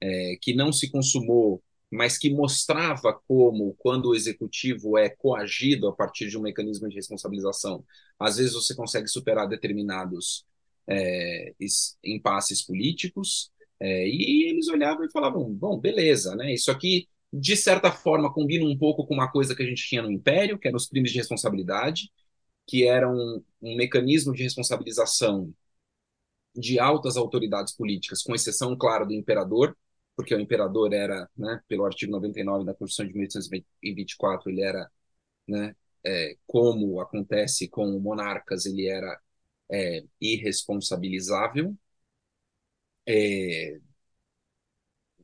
[0.00, 1.63] é, que não se consumou,
[1.94, 6.96] mas que mostrava como, quando o executivo é coagido a partir de um mecanismo de
[6.96, 7.84] responsabilização,
[8.18, 10.44] às vezes você consegue superar determinados
[10.88, 11.54] é,
[12.04, 16.52] impasses políticos, é, e eles olhavam e falavam: bom, beleza, né?
[16.52, 20.02] Isso aqui, de certa forma, combina um pouco com uma coisa que a gente tinha
[20.02, 22.10] no Império, que eram os crimes de responsabilidade,
[22.66, 25.52] que era um, um mecanismo de responsabilização
[26.56, 29.76] de altas autoridades políticas, com exceção, claro, do imperador,
[30.16, 34.90] porque o imperador era, né, pelo artigo 99 da Constituição de 1824, ele era,
[35.48, 39.20] né, é, como acontece com monarcas, ele era
[39.70, 41.76] é, irresponsabilizável.
[43.06, 43.78] É,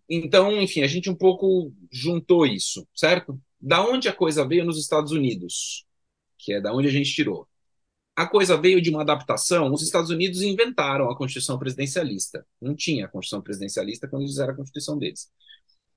[0.08, 3.40] então, enfim, a gente um pouco juntou isso, certo?
[3.60, 5.86] Da onde a coisa veio nos Estados Unidos,
[6.38, 7.48] que é da onde a gente tirou
[8.20, 9.72] a coisa veio de uma adaptação.
[9.72, 12.46] Os Estados Unidos inventaram a Constituição presidencialista.
[12.60, 15.30] Não tinha a Constituição presidencialista quando eles fizeram a Constituição deles.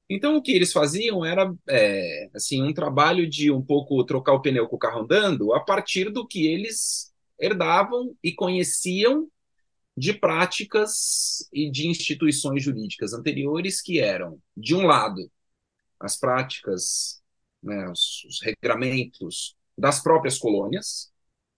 [0.09, 4.41] Então, o que eles faziam era é, assim um trabalho de um pouco trocar o
[4.41, 9.29] pneu com o carro andando a partir do que eles herdavam e conheciam
[9.95, 15.29] de práticas e de instituições jurídicas anteriores que eram, de um lado,
[15.99, 17.21] as práticas,
[17.61, 21.12] né, os, os regramentos das próprias colônias,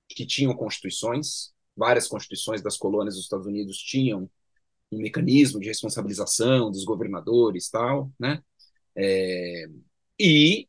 [0.09, 4.29] que tinham constituições, várias constituições das colônias dos Estados Unidos tinham
[4.91, 8.41] um mecanismo de responsabilização dos governadores tal, né?
[8.95, 9.65] É,
[10.19, 10.67] e,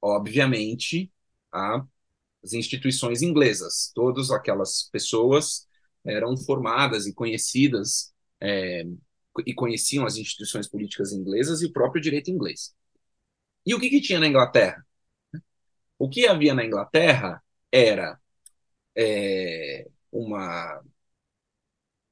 [0.00, 1.12] obviamente,
[1.52, 5.66] as instituições inglesas, todas aquelas pessoas
[6.04, 8.84] eram formadas e conhecidas é,
[9.44, 12.74] e conheciam as instituições políticas inglesas e o próprio direito inglês.
[13.66, 14.86] E o que, que tinha na Inglaterra?
[15.98, 18.18] O que havia na Inglaterra era
[18.96, 20.82] é, uma,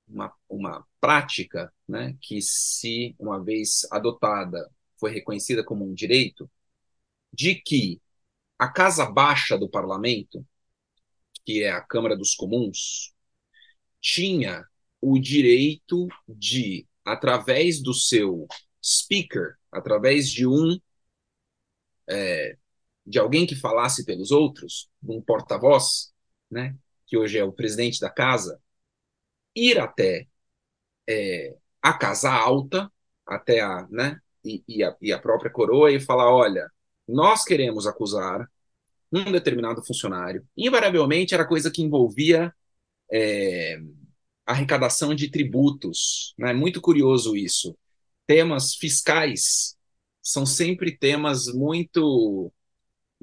[0.08, 6.50] uma, uma prática né, que, se uma vez adotada, foi reconhecida como um direito,
[7.32, 8.00] de que
[8.58, 10.46] a Casa Baixa do Parlamento,
[11.44, 13.12] que é a Câmara dos Comuns,
[14.00, 14.64] tinha
[15.00, 18.46] o direito de, através do seu
[18.82, 20.78] speaker, através de um
[22.08, 22.56] é,
[23.06, 26.13] de alguém que falasse pelos outros, um porta-voz,
[26.50, 26.76] né,
[27.06, 28.60] que hoje é o presidente da casa,
[29.54, 30.26] ir até
[31.08, 32.90] é, a casa alta,
[33.26, 36.70] até a, né, e, e, a, e a própria coroa, e falar: olha,
[37.08, 38.50] nós queremos acusar
[39.12, 40.46] um determinado funcionário.
[40.56, 42.52] Invariavelmente era coisa que envolvia
[43.12, 43.78] é,
[44.46, 46.34] arrecadação de tributos.
[46.38, 46.52] É né?
[46.52, 47.76] muito curioso isso.
[48.26, 49.76] Temas fiscais
[50.22, 52.52] são sempre temas muito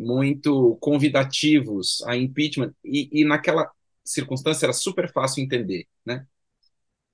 [0.01, 3.71] muito convidativos a impeachment e, e naquela
[4.03, 6.27] circunstância era super fácil entender, né?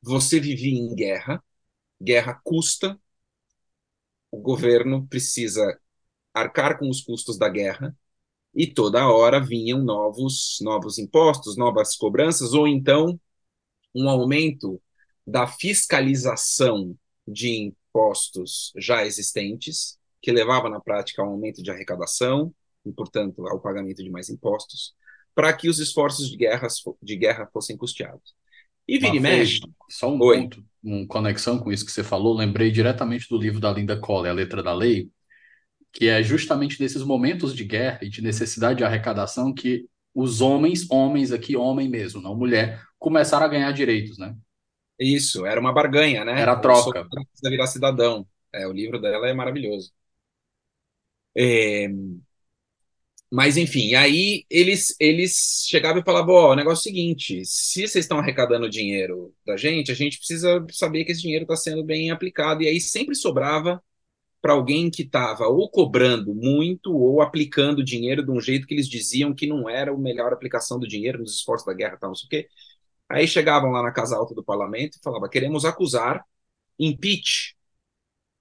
[0.01, 1.43] Você vivia em guerra,
[2.01, 2.99] guerra custa,
[4.31, 5.79] o governo precisa
[6.33, 7.95] arcar com os custos da guerra
[8.55, 13.19] e toda hora vinham novos novos impostos, novas cobranças ou então
[13.95, 14.81] um aumento
[15.25, 16.95] da fiscalização
[17.27, 22.53] de impostos já existentes, que levava na prática a um aumento de arrecadação
[22.89, 24.93] e, portanto, ao pagamento de mais impostos,
[25.35, 26.67] para que os esforços de, guerra
[27.01, 28.35] de guerra fossem custeados.
[28.87, 29.59] E vira e mexe.
[29.89, 30.41] Só um Oi.
[30.41, 34.31] ponto, uma conexão com isso que você falou, lembrei diretamente do livro da Linda Colley,
[34.31, 35.09] A Letra da Lei,
[35.91, 40.89] que é justamente nesses momentos de guerra e de necessidade de arrecadação que os homens,
[40.89, 44.35] homens aqui, homem mesmo, não mulher, começaram a ganhar direitos, né?
[44.99, 46.39] Isso, era uma barganha, né?
[46.41, 47.07] Era troca.
[47.07, 48.27] Precisa virar cidadão.
[48.51, 49.91] É, o livro dela é maravilhoso.
[51.35, 51.87] É...
[53.31, 57.41] Mas, enfim, aí eles, eles chegavam e falavam: Ó, oh, o negócio é o seguinte:
[57.45, 61.55] se vocês estão arrecadando dinheiro da gente, a gente precisa saber que esse dinheiro está
[61.55, 62.63] sendo bem aplicado.
[62.63, 63.83] E aí sempre sobrava
[64.41, 68.87] para alguém que estava ou cobrando muito ou aplicando dinheiro de um jeito que eles
[68.87, 72.15] diziam que não era a melhor aplicação do dinheiro nos esforços da guerra, tal, não
[72.15, 72.49] sei o quê.
[73.09, 76.23] Aí chegavam lá na Casa Alta do Parlamento e falavam: queremos acusar,
[76.79, 77.55] impeach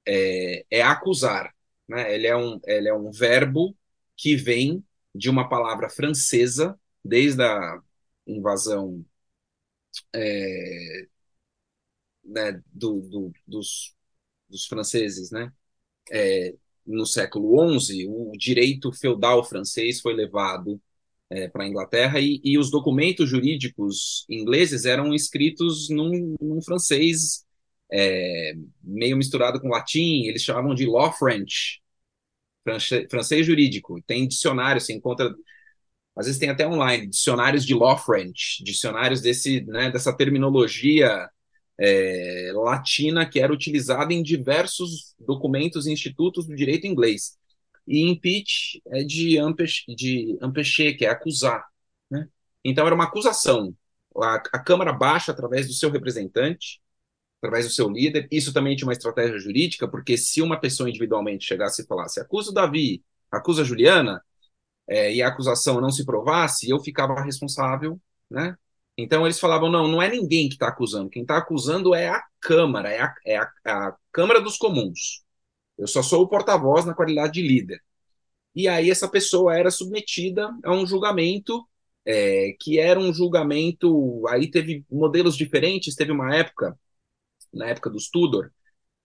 [0.07, 1.53] é, é acusar.
[1.89, 2.15] Né?
[2.15, 3.77] Ele, é um, ele é um verbo
[4.17, 7.81] que vem de uma palavra francesa, desde a
[8.27, 9.05] invasão
[10.15, 11.07] é,
[12.25, 13.95] né, do, do, dos,
[14.49, 15.53] dos franceses, né?
[16.11, 16.55] É,
[16.87, 20.81] no século XI, o direito feudal francês foi levado
[21.31, 27.45] é, para a Inglaterra e, e, os documentos jurídicos ingleses eram escritos num, num francês
[27.93, 28.53] é,
[28.83, 31.81] meio misturado com latim, eles chamavam de law French,
[33.11, 34.01] francês jurídico.
[34.03, 35.35] Tem dicionário, você encontra,
[36.17, 41.29] às vezes tem até online, dicionários de law French, dicionários desse, né, dessa terminologia
[41.79, 47.37] é, latina que era utilizada em diversos documentos e institutos do direito inglês.
[47.87, 51.65] E impeach é de, empech, de empêcher, que é acusar.
[52.11, 52.29] Né?
[52.65, 53.75] Então era uma acusação.
[54.17, 56.81] A, a Câmara baixa, através do seu representante,
[57.39, 58.29] através do seu líder.
[58.31, 62.51] Isso também tinha uma estratégia jurídica, porque se uma pessoa individualmente chegasse e falasse acusa
[62.51, 64.23] o Davi, acusa a Juliana,
[64.89, 68.57] é, e a acusação não se provasse, eu ficava responsável, né?
[68.99, 72.23] Então eles falavam, não, não é ninguém que está acusando, quem está acusando é a
[72.41, 75.23] Câmara, é a, é a, a Câmara dos Comuns.
[75.79, 77.81] Eu só sou o porta-voz na qualidade de líder.
[78.55, 81.67] E aí essa pessoa era submetida a um julgamento
[82.07, 84.27] é, que era um julgamento.
[84.29, 85.95] Aí teve modelos diferentes.
[85.95, 86.79] Teve uma época
[87.57, 88.51] na época dos Tudor,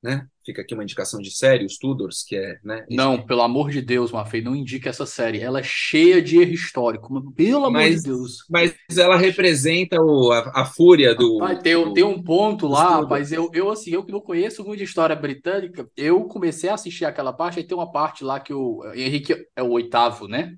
[0.02, 0.28] né?
[0.44, 2.84] Fica aqui uma indicação de série, os Tudors, que é, né?
[2.90, 5.40] Não, pelo amor de Deus, Mafei, não indique essa série.
[5.40, 8.38] Ela é cheia de erro histórico, pelo amor mas, de Deus.
[8.50, 11.38] Mas ela representa o, a, a fúria do.
[11.38, 14.64] Rapaz, tem, do, tem um ponto lá, mas eu, eu assim, eu que não conheço
[14.64, 18.40] muito de história britânica, eu comecei a assistir aquela parte, aí tem uma parte lá
[18.40, 20.56] que o Henrique é o oitavo, né?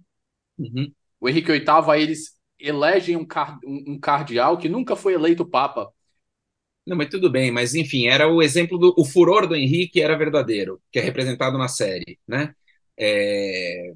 [0.58, 0.90] Uhum.
[1.20, 5.46] O Henrique VIII, aí eles elegem um, car, um, um cardeal que nunca foi eleito
[5.46, 5.92] papa.
[6.86, 10.18] Não, mas tudo bem, mas enfim, era o exemplo do o furor do Henrique era
[10.18, 12.54] verdadeiro, que é representado na série, né?
[13.00, 13.94] É,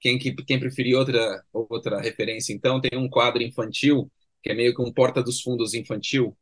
[0.00, 4.10] quem, quem preferir outra, outra referência, então, tem um quadro infantil,
[4.42, 6.36] que é meio que um porta dos fundos infantil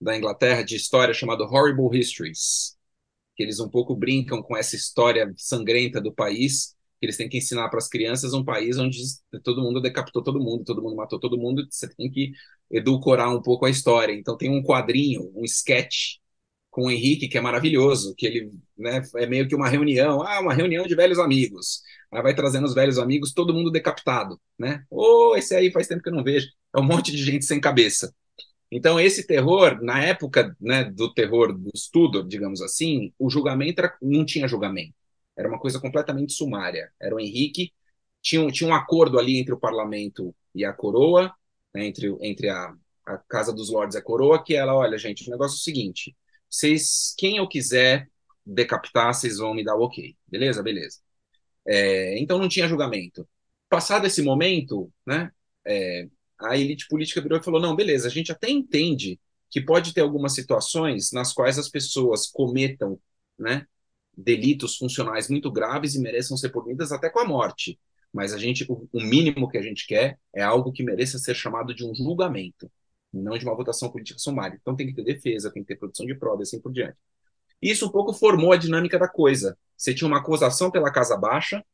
[0.00, 2.76] da Inglaterra, de história, chamado Horrible Histories,
[3.36, 7.38] que eles um pouco brincam com essa história sangrenta do país, que eles têm que
[7.38, 9.00] ensinar para as crianças um país onde
[9.42, 12.32] todo mundo decapitou todo mundo, todo mundo matou todo mundo, você tem que
[12.70, 14.12] edulcorar um pouco a história.
[14.12, 16.16] Então tem um quadrinho, um sketch
[16.70, 20.40] com o Henrique que é maravilhoso, que ele né, é meio que uma reunião, ah,
[20.40, 21.82] uma reunião de velhos amigos.
[22.12, 24.84] Aí vai trazendo os velhos amigos, todo mundo decapitado, né?
[24.90, 26.48] Ô, oh, esse aí faz tempo que eu não vejo.
[26.74, 28.14] É um monte de gente sem cabeça.
[28.70, 33.96] Então, esse terror, na época né, do terror dos Tudor, digamos assim, o julgamento era,
[34.02, 34.94] não tinha julgamento.
[35.38, 36.92] Era uma coisa completamente sumária.
[37.00, 37.72] Era o Henrique,
[38.20, 41.32] tinha, tinha um acordo ali entre o parlamento e a coroa,
[41.74, 42.74] né, entre, entre a,
[43.06, 45.62] a Casa dos Lordes e a coroa, que ela, olha, gente, o negócio é o
[45.62, 46.16] seguinte,
[46.50, 48.08] vocês, quem eu quiser
[48.44, 50.16] decapitar, vocês vão me dar o ok.
[50.26, 50.62] Beleza?
[50.62, 50.98] Beleza.
[51.66, 53.28] É, então não tinha julgamento.
[53.68, 55.30] Passado esse momento, né,
[55.66, 56.08] é,
[56.40, 59.20] a elite política virou e falou, não, beleza, a gente até entende
[59.50, 62.98] que pode ter algumas situações nas quais as pessoas cometam,
[63.38, 63.66] né,
[64.18, 67.78] delitos funcionais muito graves e mereçam ser punidas até com a morte.
[68.12, 71.34] Mas a gente, o, o mínimo que a gente quer é algo que mereça ser
[71.34, 72.70] chamado de um julgamento,
[73.12, 74.58] não de uma votação política sumária.
[74.60, 76.96] Então tem que ter defesa, tem que ter produção de prova e assim por diante.
[77.62, 79.56] Isso um pouco formou a dinâmica da coisa.
[79.76, 81.64] Você tinha uma acusação pela Casa Baixa,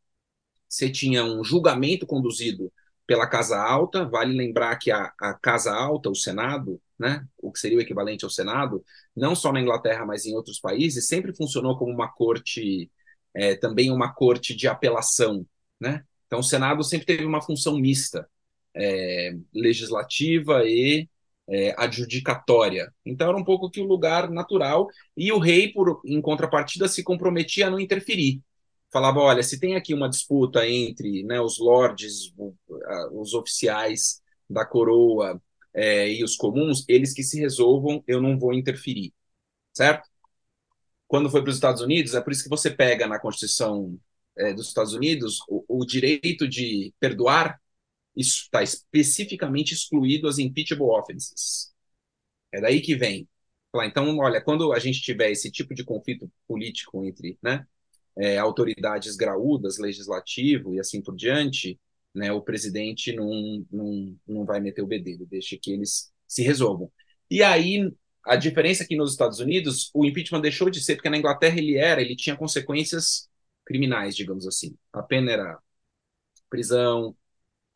[0.68, 2.72] você tinha um julgamento conduzido
[3.06, 4.04] pela Casa Alta.
[4.04, 8.24] Vale lembrar que a, a Casa Alta, o Senado, né, o que seria o equivalente
[8.24, 8.84] ao Senado,
[9.16, 12.90] não só na Inglaterra, mas em outros países, sempre funcionou como uma corte,
[13.34, 15.46] é, também uma corte de apelação.
[15.80, 16.04] Né?
[16.26, 18.28] Então, o Senado sempre teve uma função mista,
[18.74, 21.08] é, legislativa e
[21.48, 22.92] é, adjudicatória.
[23.04, 27.02] Então era um pouco que o lugar natural e o rei, por em contrapartida, se
[27.02, 28.42] comprometia a não interferir.
[28.92, 32.32] Falava, olha, se tem aqui uma disputa entre né, os lords,
[33.12, 35.40] os oficiais da coroa
[35.74, 39.12] é, e os comuns, eles que se resolvam, eu não vou interferir,
[39.74, 40.08] certo?
[41.06, 43.98] Quando foi para os Estados Unidos, é por isso que você pega na Constituição
[44.36, 47.60] é, dos Estados Unidos o, o direito de perdoar
[48.16, 51.72] está especificamente excluído as impeachable offenses.
[52.52, 53.28] É daí que vem.
[53.84, 57.66] Então, olha, quando a gente tiver esse tipo de conflito político entre né,
[58.16, 61.78] é, autoridades graúdas, legislativo e assim por diante,
[62.14, 66.90] né, o presidente não, não, não vai meter o bedelho, deixa que eles se resolvam.
[67.30, 67.90] E aí,
[68.24, 71.58] a diferença é que nos Estados Unidos, o impeachment deixou de ser, porque na Inglaterra
[71.58, 73.28] ele era, ele tinha consequências
[73.64, 74.76] criminais, digamos assim.
[74.92, 75.58] A pena era
[76.48, 77.16] prisão,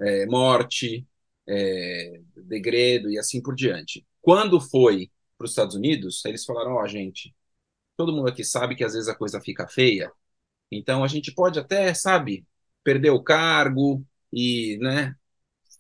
[0.01, 1.07] é, morte,
[1.47, 4.07] é, degredo e assim por diante.
[4.21, 7.35] Quando foi para os Estados Unidos, eles falaram: ó, oh, gente,
[7.97, 10.13] todo mundo aqui sabe que às vezes a coisa fica feia,
[10.71, 12.47] então a gente pode até, sabe,
[12.85, 15.15] perder o cargo e, né,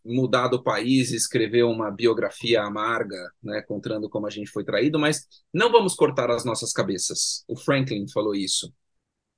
[0.05, 5.27] mudar do país escrever uma biografia amarga, né, contando como a gente foi traído, mas
[5.53, 7.45] não vamos cortar as nossas cabeças.
[7.49, 8.73] O Franklin falou isso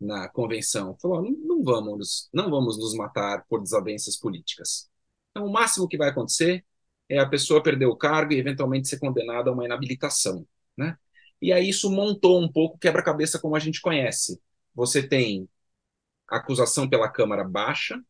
[0.00, 4.88] na convenção, falou: não, não, vamos, não vamos nos matar por desavenças políticas.
[5.30, 6.64] Então, o máximo que vai acontecer
[7.08, 10.46] é a pessoa perder o cargo e eventualmente ser condenada a uma inabilitação,
[10.76, 10.96] né?
[11.42, 14.40] E aí isso montou um pouco quebra-cabeça como a gente conhece.
[14.74, 15.48] Você tem
[16.28, 18.00] acusação pela Câmara Baixa,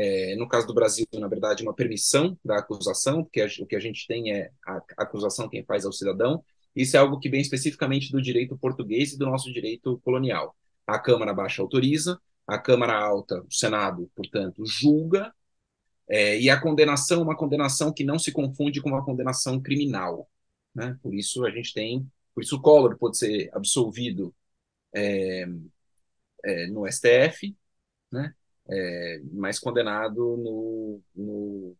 [0.00, 3.80] é, no caso do Brasil, na verdade, uma permissão da acusação, porque o que a
[3.80, 6.44] gente tem é a acusação quem faz ao cidadão.
[6.74, 10.54] Isso é algo que vem especificamente do direito português e do nosso direito colonial.
[10.86, 15.34] A Câmara Baixa autoriza, a Câmara Alta, o Senado, portanto, julga,
[16.08, 20.30] é, e a condenação, uma condenação que não se confunde com uma condenação criminal.
[20.72, 20.96] Né?
[21.02, 24.32] Por isso a gente tem, por isso o Collor pode ser absolvido
[24.94, 25.44] é,
[26.44, 27.56] é, no STF,
[28.12, 28.32] né?
[28.70, 31.76] É, mas condenado no, no,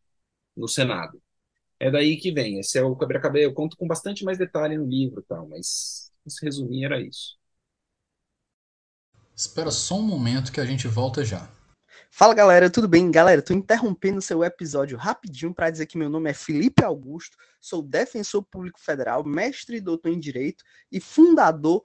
[0.56, 1.20] no, Senado.
[1.78, 4.86] É daí que vem, esse é o quebra-cabeça, eu conto com bastante mais detalhe no
[4.86, 7.38] livro, tal, mas se resumir era isso.
[9.36, 11.48] Espera só um momento que a gente volta já.
[12.10, 13.10] Fala galera, tudo bem?
[13.10, 17.82] Galera, tô interrompendo seu episódio rapidinho para dizer que meu nome é Felipe Augusto, sou
[17.82, 21.84] defensor público federal, mestre e doutor em direito e fundador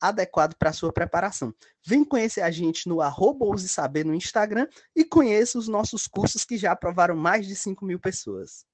[0.00, 1.52] adequado para sua preparação.
[1.86, 6.56] Vem conhecer a gente no arroba Saber no Instagram e conheça os nossos cursos que
[6.56, 8.64] já aprovaram mais de 5 mil pessoas.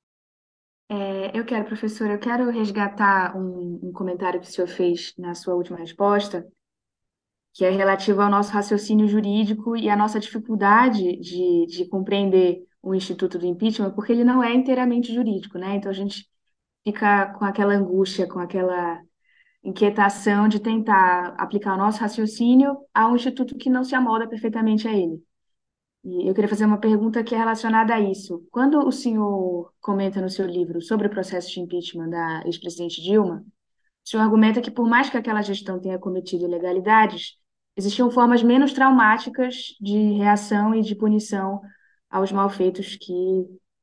[0.89, 5.35] É, eu quero, professor, eu quero resgatar um, um comentário que o senhor fez na
[5.35, 6.47] sua última resposta,
[7.55, 12.95] que é relativo ao nosso raciocínio jurídico e à nossa dificuldade de, de compreender o
[12.95, 15.77] instituto do impeachment, porque ele não é inteiramente jurídico, né?
[15.77, 16.29] Então a gente
[16.85, 19.01] fica com aquela angústia, com aquela
[19.63, 24.89] inquietação de tentar aplicar o nosso raciocínio a um instituto que não se amolda perfeitamente
[24.89, 25.23] a ele.
[26.05, 28.45] E eu queria fazer uma pergunta que é relacionada a isso.
[28.51, 33.45] Quando o senhor comenta no seu livro sobre o processo de impeachment da ex-presidente Dilma,
[34.05, 37.37] o senhor argumenta que, por mais que aquela gestão tenha cometido ilegalidades,
[37.77, 41.61] existiam formas menos traumáticas de reação e de punição
[42.11, 43.13] aos malfeitos que,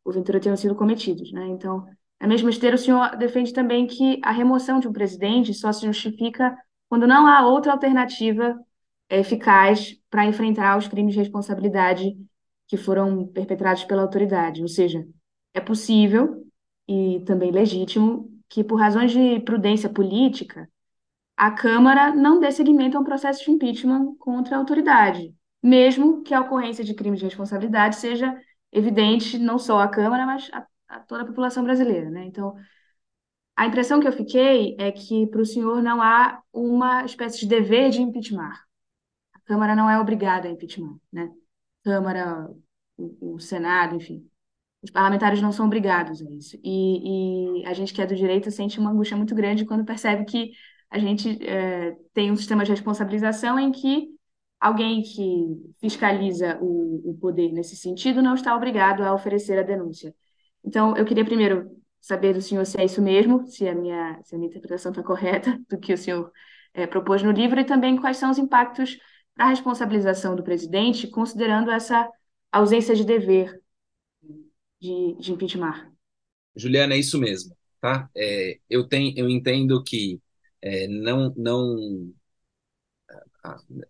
[0.03, 1.31] porventura, tenham sido cometidos.
[1.31, 1.47] Né?
[1.47, 1.85] Então,
[2.19, 5.85] na mesma esteira, o senhor defende também que a remoção de um presidente só se
[5.85, 6.55] justifica
[6.89, 8.59] quando não há outra alternativa
[9.09, 12.15] eficaz para enfrentar os crimes de responsabilidade
[12.67, 14.61] que foram perpetrados pela autoridade.
[14.61, 15.05] Ou seja,
[15.53, 16.45] é possível
[16.87, 20.69] e também legítimo que, por razões de prudência política,
[21.37, 25.33] a Câmara não dê seguimento a um processo de impeachment contra a autoridade.
[25.61, 28.33] mesmo que a ocorrência de crime de responsabilidade seja
[28.71, 32.25] evidente não só à Câmara, mas a, a toda a população brasileira, né?
[32.25, 32.55] Então,
[33.55, 37.47] a impressão que eu fiquei é que para o senhor não há uma espécie de
[37.47, 38.53] dever de impeachment.
[39.33, 41.29] A Câmara não é obrigada a impeachment, né?
[41.83, 42.49] Câmara,
[42.97, 44.29] o, o Senado, enfim.
[44.81, 46.57] Os parlamentares não são obrigados a isso.
[46.63, 50.25] E, e, a gente que é do direito sente uma angústia muito grande quando percebe
[50.25, 50.51] que
[50.89, 54.07] a gente é, tem um sistema de responsabilização em que
[54.59, 60.13] alguém que fiscaliza o, o poder nesse sentido não está obrigado a oferecer a denúncia.
[60.63, 64.35] Então, eu queria primeiro saber do senhor se é isso mesmo, se a minha, se
[64.35, 66.31] a minha interpretação está correta do que o senhor
[66.73, 68.97] é, propôs no livro, e também quais são os impactos
[69.33, 72.09] para a responsabilização do presidente, considerando essa
[72.51, 73.59] ausência de dever
[74.79, 75.91] de, de impeachment.
[76.55, 78.09] Juliana, é isso mesmo, tá?
[78.15, 80.21] É, eu, tenho, eu entendo que
[80.61, 82.13] é, não, não,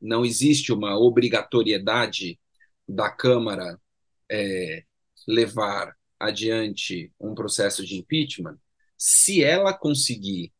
[0.01, 2.39] não existe uma obrigatoriedade
[2.87, 3.79] da Câmara
[4.29, 4.83] é,
[5.27, 8.57] levar adiante um processo de impeachment,
[8.97, 10.53] se ela conseguir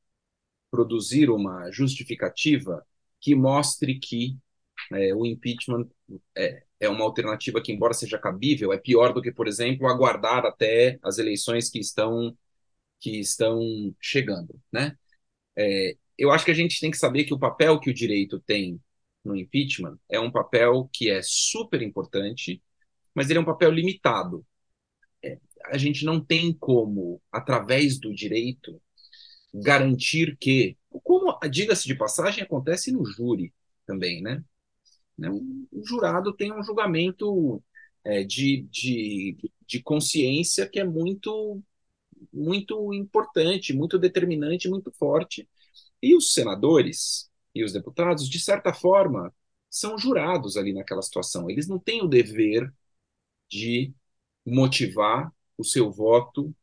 [0.71, 2.85] produzir uma justificativa
[3.19, 4.37] que mostre que
[4.93, 5.87] é, o impeachment
[6.37, 10.45] é, é uma alternativa que, embora seja cabível, é pior do que, por exemplo, aguardar
[10.45, 12.37] até as eleições que estão
[12.99, 13.61] que estão
[14.01, 14.97] chegando, né?
[15.57, 18.39] É, eu acho que a gente tem que saber que o papel que o direito
[18.41, 18.81] tem
[19.23, 22.61] no impeachment é um papel que é super importante,
[23.15, 24.45] mas ele é um papel limitado.
[25.65, 28.81] A gente não tem como, através do direito,
[29.53, 33.53] garantir que, como diga-se de passagem, acontece no júri
[33.85, 34.43] também, né?
[35.17, 35.29] Né?
[35.29, 37.61] O jurado tem um julgamento
[38.05, 39.37] é, de, de,
[39.67, 41.61] de consciência que é muito,
[42.31, 45.47] muito importante, muito determinante, muito forte.
[46.01, 49.33] E os senadores e os deputados, de certa forma,
[49.69, 51.49] são jurados ali naquela situação.
[51.49, 52.73] Eles não têm o dever
[53.49, 53.93] de
[54.45, 56.55] motivar o seu voto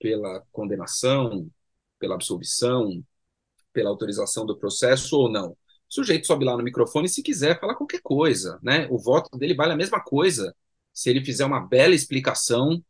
[0.00, 1.50] pela condenação,
[1.98, 3.02] pela absolvição,
[3.72, 5.50] pela autorização do processo ou não.
[5.52, 5.56] O
[5.88, 8.88] sujeito sobe lá no microfone se quiser falar qualquer coisa, né?
[8.90, 10.54] O voto dele vale a mesma coisa
[10.92, 12.82] se ele fizer uma bela explicação,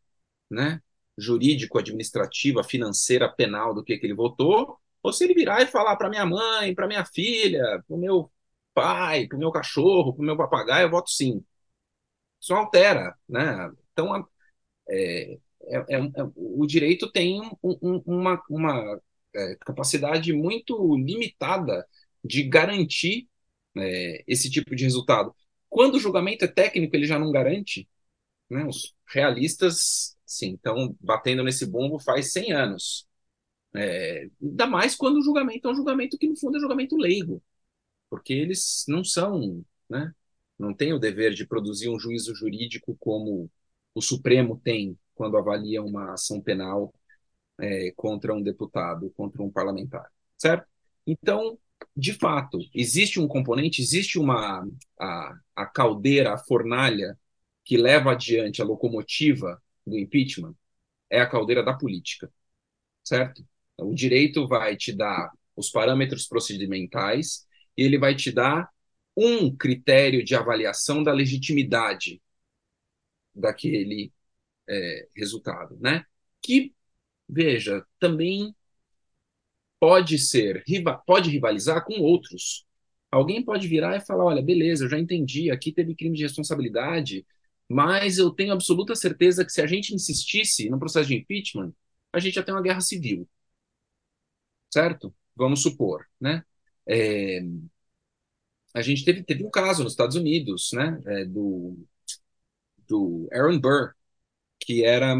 [0.50, 0.80] né?
[1.18, 5.96] Jurídico, administrativa, financeira, penal do que, que ele votou, ou se ele virar e falar
[5.96, 8.32] para minha mãe, para minha filha, para o meu
[8.74, 11.44] pai, para o meu cachorro, para o meu papagaio, eu voto sim.
[12.40, 13.70] Isso altera, né?
[13.92, 14.26] Então,
[14.90, 19.00] é, é, é, é o direito tem um, um, uma, uma
[19.34, 21.86] é, capacidade muito limitada
[22.24, 23.28] de garantir
[23.76, 25.34] é, esse tipo de resultado.
[25.68, 27.88] Quando o julgamento é técnico, ele já não garante.
[28.50, 28.64] Né?
[28.66, 33.06] Os realistas, sim, estão batendo nesse bombo faz 100 anos.
[33.74, 37.42] É, ainda mais quando o julgamento é um julgamento que, no fundo, é julgamento leigo,
[38.10, 40.14] porque eles não são, né?
[40.58, 43.50] não têm o dever de produzir um juízo jurídico como
[43.94, 46.92] o Supremo tem quando avalia uma ação penal
[47.60, 50.66] é, contra um deputado, contra um parlamentar, certo?
[51.06, 51.56] Então,
[51.96, 54.66] de fato, existe um componente, existe uma
[54.98, 57.16] a, a caldeira, a fornalha
[57.64, 60.56] que leva adiante a locomotiva do impeachment,
[61.08, 62.28] é a caldeira da política,
[63.04, 63.46] certo?
[63.78, 67.46] O direito vai te dar os parâmetros procedimentais
[67.76, 68.68] e ele vai te dar
[69.16, 72.20] um critério de avaliação da legitimidade
[73.32, 74.12] daquele
[74.72, 76.04] é, resultado, né?
[76.42, 76.74] Que,
[77.28, 78.54] veja, também
[79.80, 80.64] pode ser,
[81.06, 82.64] pode rivalizar com outros.
[83.10, 87.26] Alguém pode virar e falar: olha, beleza, eu já entendi, aqui teve crime de responsabilidade,
[87.68, 91.72] mas eu tenho absoluta certeza que se a gente insistisse no processo de impeachment,
[92.12, 93.28] a gente ia ter uma guerra civil.
[94.70, 95.14] Certo?
[95.36, 96.44] Vamos supor, né?
[96.86, 97.40] É,
[98.74, 101.00] a gente teve, teve um caso nos Estados Unidos, né?
[101.06, 101.76] É, do,
[102.88, 103.94] do Aaron Burr,
[104.64, 105.14] que era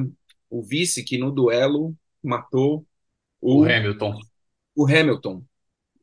[0.49, 2.86] o vice que no duelo matou
[3.40, 4.18] o, o Hamilton
[4.74, 5.45] o Hamilton.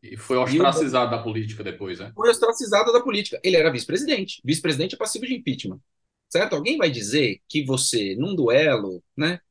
[0.02, 2.12] E foi ostracizado da política depois, né?
[2.16, 3.40] Foi ostracizado da política.
[3.44, 4.42] Ele era vice-presidente.
[4.46, 5.80] Vice-presidente é passivo de impeachment.
[6.30, 6.56] Certo?
[6.56, 9.42] Alguém vai dizer que você, num duelo, né,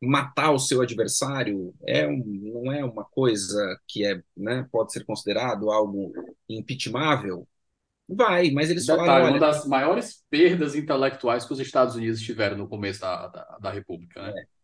[0.00, 5.04] matar o seu adversário é um, não é uma coisa que é, né, pode ser
[5.04, 6.12] considerado algo
[6.48, 7.46] impeachmável?
[8.08, 9.24] Vai, mas eles Detalhe, falaram...
[9.26, 13.58] Olha, uma das maiores perdas intelectuais que os Estados Unidos tiveram no começo da, da,
[13.60, 14.30] da República, né?
[14.30, 14.58] É.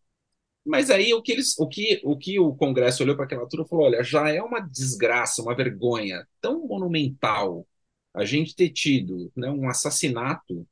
[0.65, 3.63] Mas aí o que, eles, o, que, o que o Congresso olhou para aquela altura
[3.63, 7.67] e falou: olha, já é uma desgraça, uma vergonha tão monumental
[8.11, 10.67] a gente ter tido né, um assassinato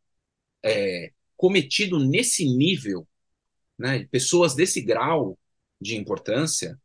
[0.64, 3.08] é, cometido nesse nível,
[3.78, 5.38] né, pessoas desse grau
[5.80, 6.80] de importância,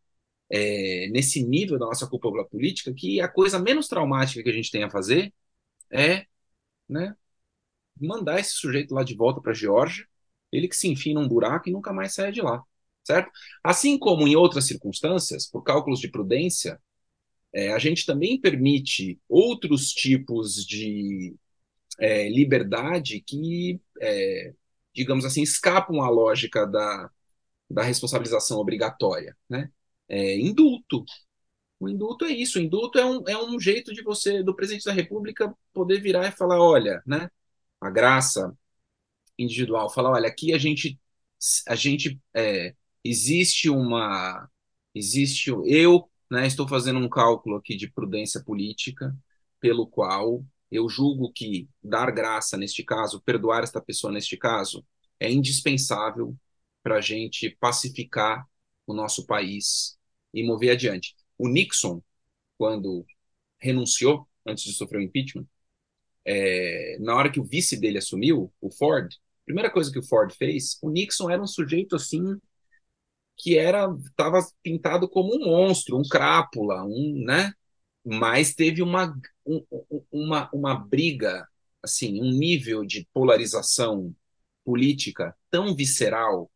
[0.51, 4.70] é, nesse nível da nossa cúpula política, que a coisa menos traumática que a gente
[4.70, 5.32] tem a fazer
[5.93, 6.26] é
[6.89, 7.16] né,
[8.01, 10.07] mandar esse sujeito lá de volta para a Geórgia,
[10.53, 12.62] ele que se enfia num buraco e nunca mais sai de lá,
[13.05, 13.30] certo?
[13.62, 16.80] Assim como em outras circunstâncias, por cálculos de prudência,
[17.53, 21.34] é, a gente também permite outros tipos de
[21.99, 24.55] é, liberdade que, é,
[24.95, 27.11] digamos assim, escapam à lógica da,
[27.70, 29.70] da responsabilização obrigatória, né?
[30.09, 31.05] É, indulto.
[31.81, 32.59] O indulto é isso.
[32.59, 36.26] O indulto é um, é um jeito de você, do presidente da República, poder virar
[36.29, 37.31] e falar, olha, né?
[37.81, 38.57] A graça
[39.39, 41.01] individual, falar, olha, aqui a gente,
[41.68, 42.74] a gente é,
[43.05, 44.49] existe uma,
[44.95, 46.47] existe eu, né?
[46.47, 49.16] Estou fazendo um cálculo aqui de prudência política,
[49.61, 54.85] pelo qual eu julgo que dar graça neste caso, perdoar esta pessoa neste caso,
[55.18, 56.37] é indispensável
[56.83, 58.47] para a gente pacificar
[58.87, 59.99] o nosso país
[60.33, 61.14] e mover adiante.
[61.39, 62.03] O Nixon,
[62.59, 63.07] quando
[63.61, 65.47] renunciou, antes de sofrer o impeachment,
[66.24, 70.03] é, na hora que o vice dele assumiu, o Ford, a primeira coisa que o
[70.07, 72.39] Ford fez, o Nixon era um sujeito assim
[73.36, 77.53] que era estava pintado como um monstro, um crápula, um, né?
[78.05, 79.14] Mas teve uma,
[79.47, 79.64] um,
[80.11, 81.47] uma, uma briga,
[81.82, 84.14] assim, um nível de polarização
[84.64, 86.51] política tão visceral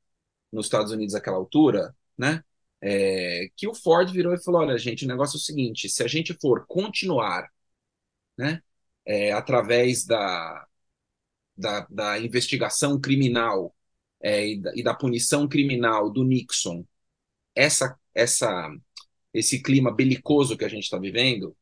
[0.53, 2.45] nos Estados Unidos naquela altura, né?
[2.83, 6.03] É, que o Ford virou e falou: olha, gente, o negócio é o seguinte: se
[6.03, 7.49] a gente for continuar,
[8.37, 8.63] né,
[9.07, 10.67] é, através da,
[11.57, 13.75] da, da, investigação criminal
[14.21, 16.85] é, e, da, e, da, punição criminal do Nixon,
[17.55, 18.71] essa, essa,
[19.35, 21.57] esse clima belicoso que a gente está vivendo,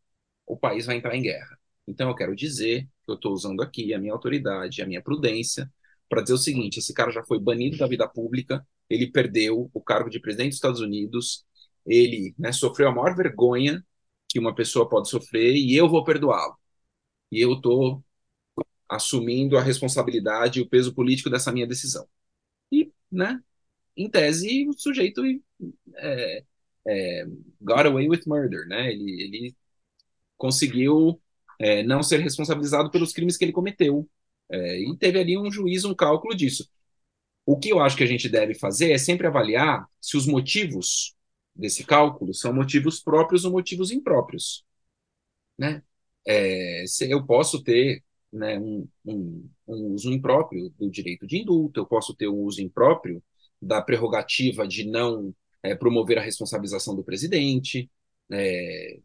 [0.47, 1.59] o país vai entrar em guerra.
[1.87, 5.71] Então, eu quero dizer que eu estou usando aqui a minha autoridade, a minha prudência,
[6.09, 9.81] para dizer o seguinte: esse cara já foi banido da vida pública, ele perdeu o
[9.81, 11.47] cargo de presidente dos Estados Unidos,
[11.87, 13.85] ele né, sofreu a maior vergonha
[14.29, 16.57] que uma pessoa pode sofrer e eu vou perdoá-lo.
[17.33, 18.05] E eu estou
[18.89, 22.09] assumindo a responsabilidade e o peso político dessa minha decisão.
[22.73, 23.43] E, né,
[23.97, 25.23] em tese, o sujeito
[25.97, 26.45] é,
[26.89, 27.27] é,
[27.61, 28.93] got away with murder, né?
[28.93, 29.57] Ele, ele
[30.37, 31.21] conseguiu
[31.59, 34.09] é, não ser responsabilizado pelos crimes que ele cometeu.
[34.51, 36.69] É, e teve ali um juízo, um cálculo disso.
[37.47, 41.15] O que eu acho que a gente deve fazer é sempre avaliar se os motivos
[41.55, 44.65] desse cálculo são motivos próprios ou motivos impróprios.
[45.59, 45.83] Né?
[46.27, 51.81] É, se eu posso ter né, um, um, um, uso impróprio do direito de indulto,
[51.81, 53.23] eu posso ter um uso impróprio
[53.61, 57.91] da prerrogativa de não é, promover a responsabilização do presidente.
[58.31, 59.01] É,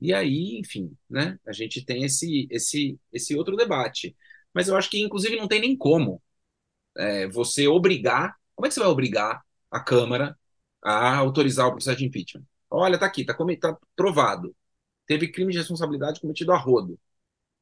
[0.00, 4.16] e aí, enfim, né, a gente tem esse, esse, esse outro debate.
[4.54, 6.21] Mas eu acho que, inclusive, não tem nem como
[6.96, 8.36] é, você obrigar.
[8.54, 10.38] Como é que você vai obrigar a Câmara
[10.82, 12.44] a autorizar o processo de impeachment?
[12.70, 14.54] Olha, tá aqui, tá, tá provado.
[15.06, 16.98] Teve crime de responsabilidade cometido a rodo.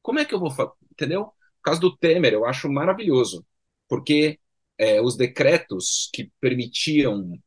[0.01, 0.51] Como é que eu vou?
[0.91, 1.23] Entendeu?
[1.23, 3.45] O caso do Temer eu acho maravilhoso,
[3.87, 4.39] porque
[4.77, 7.39] é, os decretos que permitiam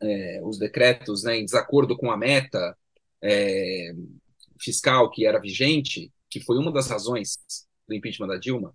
[0.00, 2.76] é, os decretos né, em desacordo com a meta
[3.22, 3.92] é,
[4.60, 7.38] fiscal que era vigente, que foi uma das razões
[7.88, 8.74] do impeachment da Dilma,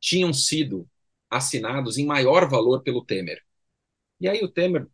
[0.00, 0.88] tinham sido
[1.32, 3.40] assinados em maior valor pelo Temer.
[4.20, 4.86] E aí o Temer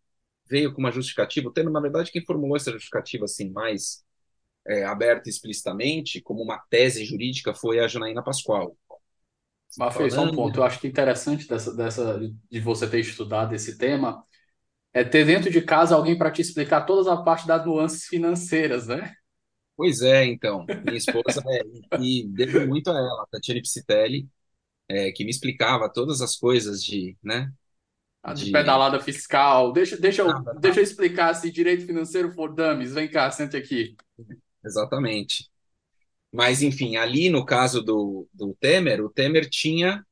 [0.49, 1.49] veio com uma justificativa.
[1.49, 4.05] O Temer, na verdade, quem formulou essa justificativa assim mais
[4.67, 8.77] é, aberta explicitamente, como uma tese jurídica, foi a Janaína Pascoal.
[9.77, 10.59] Mas fez só um ponto.
[10.59, 12.19] Eu acho que interessante dessa, dessa,
[12.51, 14.25] de você ter estudado esse tema
[14.93, 18.87] é ter dentro de casa alguém para te explicar todas a parte das nuances financeiras,
[18.87, 19.13] né?
[19.77, 20.65] Pois é, então.
[20.85, 24.29] Minha esposa, é, e devo muito a ela, Tatiane Psitelli,
[24.89, 27.53] é, que me explicava todas as coisas de, né?
[28.23, 28.53] A de, de...
[28.53, 29.73] pedalada fiscal.
[29.73, 32.95] Deixa, deixa, eu, ah, deixa eu explicar se direito financeiro for dummies.
[32.95, 33.97] Vem cá, sente aqui.
[34.65, 35.51] Exatamente.
[36.33, 40.05] Mas, enfim, ali no caso do, do Temer, o Temer tinha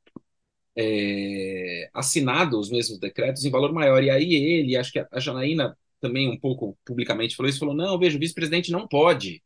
[0.76, 4.02] é, assinado os mesmos decretos em valor maior.
[4.02, 7.98] E aí ele, acho que a Janaína também um pouco publicamente falou isso, falou, não,
[7.98, 9.42] veja, o vice-presidente não pode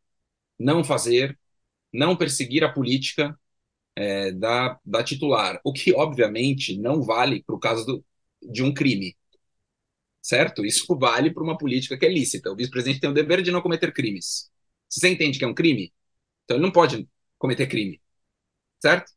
[0.59, 1.39] não fazer,
[1.93, 3.39] não perseguir a política
[4.01, 8.05] é, da, da titular, o que obviamente não vale para o caso do,
[8.43, 9.17] de um crime,
[10.23, 10.65] certo?
[10.65, 12.51] Isso vale para uma política que é lícita.
[12.51, 14.51] O vice-presidente tem o dever de não cometer crimes.
[14.89, 15.93] Você entende que é um crime?
[16.45, 18.01] Então ele não pode cometer crime,
[18.81, 19.13] certo?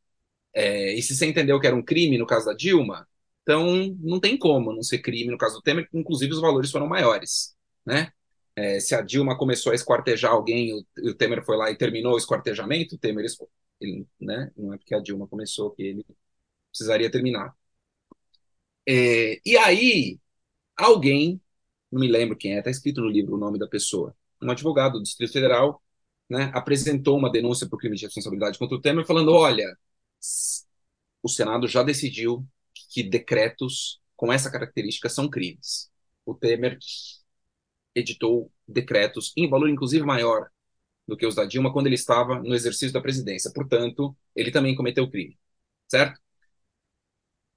[0.54, 3.08] É, e se você entendeu que era um crime no caso da Dilma,
[3.44, 6.88] então não tem como não ser crime no caso do Temer, inclusive os valores foram
[6.88, 7.56] maiores,
[7.86, 8.12] né?
[8.56, 12.16] É, se a Dilma começou a esquartejar alguém, o, o Temer foi lá e terminou
[12.16, 13.26] o esquartejamento, o Temer
[13.84, 14.52] ele, né?
[14.58, 16.06] Não é porque a Dilma começou que ele
[16.72, 17.56] precisaria terminar.
[18.88, 20.20] É, e aí,
[20.78, 21.42] alguém,
[21.92, 24.94] não me lembro quem é, está escrito no livro o nome da pessoa, um advogado
[24.94, 25.82] do Distrito Federal,
[26.30, 29.66] né, apresentou uma denúncia por crime de responsabilidade contra o Temer, falando: olha,
[31.22, 32.46] o Senado já decidiu
[32.92, 35.92] que decretos com essa característica são crimes.
[36.26, 36.78] O Temer
[37.96, 40.50] editou decretos em valor inclusive maior
[41.08, 43.52] do que os da Dilma quando ele estava no exercício da presidência.
[43.54, 45.38] Portanto, ele também cometeu crime,
[45.88, 46.20] certo?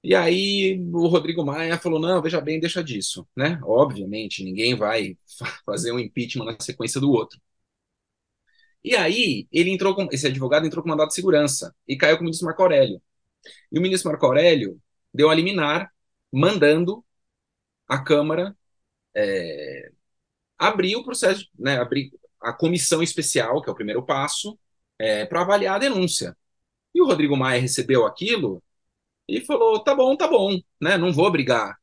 [0.03, 3.59] E aí o Rodrigo Maia falou: não, veja bem, deixa disso, né?
[3.63, 5.17] Obviamente, ninguém vai
[5.65, 7.39] fazer um impeachment na sequência do outro.
[8.83, 12.21] E aí ele entrou com esse advogado entrou com mandato de segurança e caiu com
[12.21, 13.01] o ministro Marco Aurélio.
[13.71, 14.81] E o ministro Marco Aurélio
[15.13, 15.91] deu a liminar
[16.31, 17.05] mandando
[17.87, 18.57] a Câmara
[19.15, 19.91] é,
[20.57, 22.11] abrir o processo, né, abrir
[22.41, 24.57] a comissão especial, que é o primeiro passo,
[24.99, 26.35] é, para avaliar a denúncia.
[26.93, 28.63] E o Rodrigo Maia recebeu aquilo
[29.27, 30.97] e falou: tá bom, tá bom, né?
[30.97, 31.77] Não vou brigar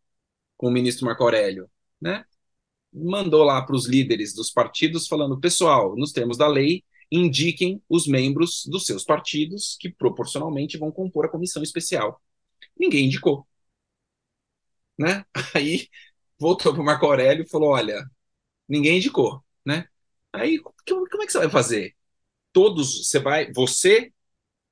[0.56, 2.24] com o ministro Marco Aurélio, né?
[2.92, 8.06] Mandou lá para os líderes dos partidos falando: pessoal, nos termos da lei, indiquem os
[8.06, 12.20] membros dos seus partidos que proporcionalmente vão compor a comissão especial.
[12.78, 13.46] Ninguém indicou,
[14.98, 15.24] né?
[15.54, 15.88] Aí
[16.38, 18.04] voltou para o Marco Aurélio e falou: olha,
[18.68, 19.88] ninguém indicou, né?
[20.34, 21.94] Aí como é que você vai fazer?
[22.52, 24.12] Todos, você vai, você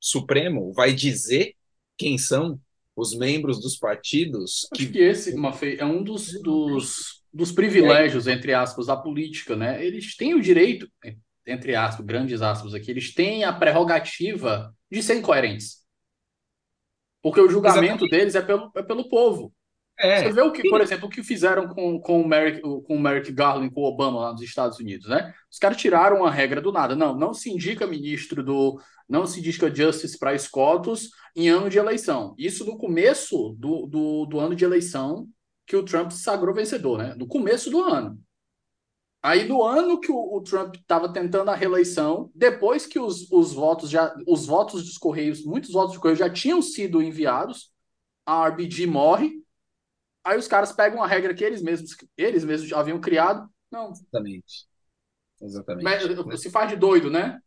[0.00, 1.54] Supremo vai dizer
[1.96, 2.60] quem são
[2.96, 4.68] os membros dos partidos.
[4.72, 8.32] Acho que, que esse, Mafei, é um dos, dos, dos privilégios, é.
[8.32, 9.84] entre aspas, da política, né?
[9.84, 10.90] Eles têm o direito,
[11.46, 15.82] entre aspas, grandes aspas aqui, eles têm a prerrogativa de serem coerentes.
[17.22, 18.10] Porque o julgamento Exatamente.
[18.10, 19.54] deles é pelo, é pelo povo.
[20.02, 20.24] É.
[20.24, 23.00] Você vê o que, por exemplo, o que fizeram com, com, o Merrick, com o
[23.00, 25.32] Merrick Garland, com o Obama lá nos Estados Unidos, né?
[25.48, 26.96] Os caras tiraram a regra do nada.
[26.96, 28.80] Não, não se indica ministro do.
[29.08, 32.34] Não se indica justice para escotos em ano de eleição.
[32.36, 35.28] Isso no começo do, do, do ano de eleição
[35.64, 37.14] que o Trump se sagrou vencedor, né?
[37.16, 38.18] No começo do ano.
[39.22, 43.52] Aí, no ano que o, o Trump estava tentando a reeleição, depois que os, os
[43.52, 44.12] votos já.
[44.26, 47.70] Os votos dos Correios, muitos votos dos Correios já tinham sido enviados,
[48.26, 49.41] a RBG morre
[50.24, 53.48] Aí os caras pegam a regra que eles mesmos, eles mesmos já haviam criado.
[53.70, 53.90] Não.
[53.90, 54.66] Exatamente.
[55.40, 55.84] Exatamente.
[55.84, 57.40] Mas, se faz de doido, né?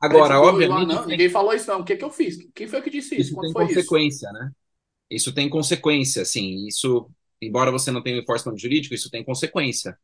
[0.00, 0.88] Agora, doido, obviamente.
[0.88, 1.80] não, ninguém falou isso, não.
[1.80, 2.36] O que, que eu fiz?
[2.54, 3.32] Quem foi que disse isso?
[3.32, 4.32] Isso tem consequência, isso?
[4.32, 4.50] né?
[5.10, 6.66] Isso tem consequência, assim.
[6.66, 7.10] Isso,
[7.42, 9.98] embora você não tenha um enforcement jurídico, isso tem consequência.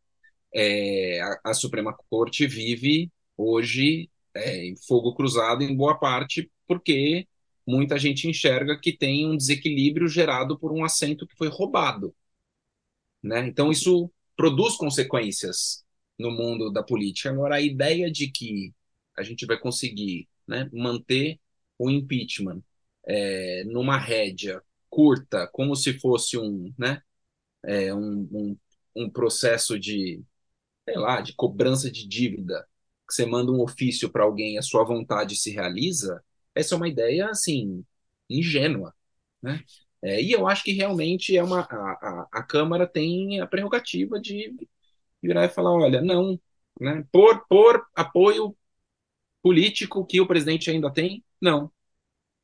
[0.53, 7.27] É, a, a, Suprema Corte vive hoje é, em fogo cruzado em boa parte porque
[7.67, 12.15] muita gente enxerga que tem um desequilíbrio gerado por um assento que foi roubado.
[13.23, 13.47] Né?
[13.49, 15.85] Então, isso produz consequências
[16.19, 17.31] no mundo da política.
[17.31, 18.73] Agora, a ideia de que
[19.17, 21.41] a gente vai conseguir né, manter
[21.79, 22.63] o impeachment
[23.07, 27.03] é, numa rédea curta, como se fosse um, né,
[27.65, 28.59] é, um, um,
[28.97, 30.23] um processo de,
[30.85, 32.67] sei lá, de cobrança de dívida,
[33.09, 36.25] que você manda um ofício para alguém e a sua vontade se realiza,
[36.57, 37.85] essa é uma ideia, assim,
[38.29, 38.95] ingênua,
[39.43, 39.63] né?
[40.03, 44.21] É, e eu acho que realmente é uma a, a, a, Câmara tem a prerrogativa
[44.21, 44.55] de
[45.23, 46.39] virar e falar, olha, não,
[46.81, 47.05] né?
[47.13, 48.57] Por, por apoio
[49.43, 51.71] político que o presidente ainda tem, não.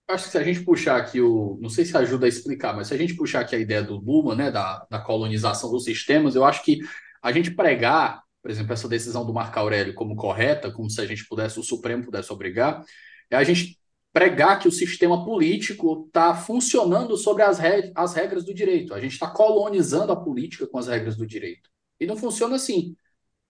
[0.08, 1.58] Acho que se a gente puxar aqui o.
[1.60, 3.96] Não sei se ajuda a explicar, mas se a gente puxar aqui a ideia do
[3.96, 6.80] Luma, né, da, da colonização dos sistemas, eu acho que
[7.22, 11.06] a gente pregar, por exemplo, essa decisão do Marco Aurélio como correta, como se a
[11.06, 12.84] gente pudesse, o Supremo pudesse obrigar,
[13.30, 13.78] é a gente
[14.12, 18.92] pregar que o sistema político está funcionando sobre as, re as regras do direito.
[18.94, 21.70] A gente está colonizando a política com as regras do direito.
[21.98, 22.94] E não funciona assim.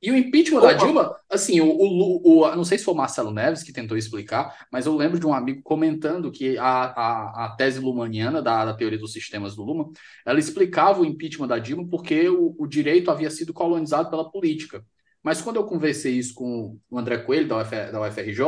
[0.00, 0.66] E o impeachment Opa.
[0.66, 3.96] da Dilma, assim, o, o, o, não sei se foi o Marcelo Neves que tentou
[3.96, 8.64] explicar, mas eu lembro de um amigo comentando que a, a, a tese lumaniana da,
[8.64, 9.90] da teoria dos sistemas do Luma,
[10.26, 14.84] ela explicava o impeachment da Dilma porque o, o direito havia sido colonizado pela política.
[15.22, 18.42] Mas quando eu conversei isso com o André Coelho, da, UF, da UFRJ,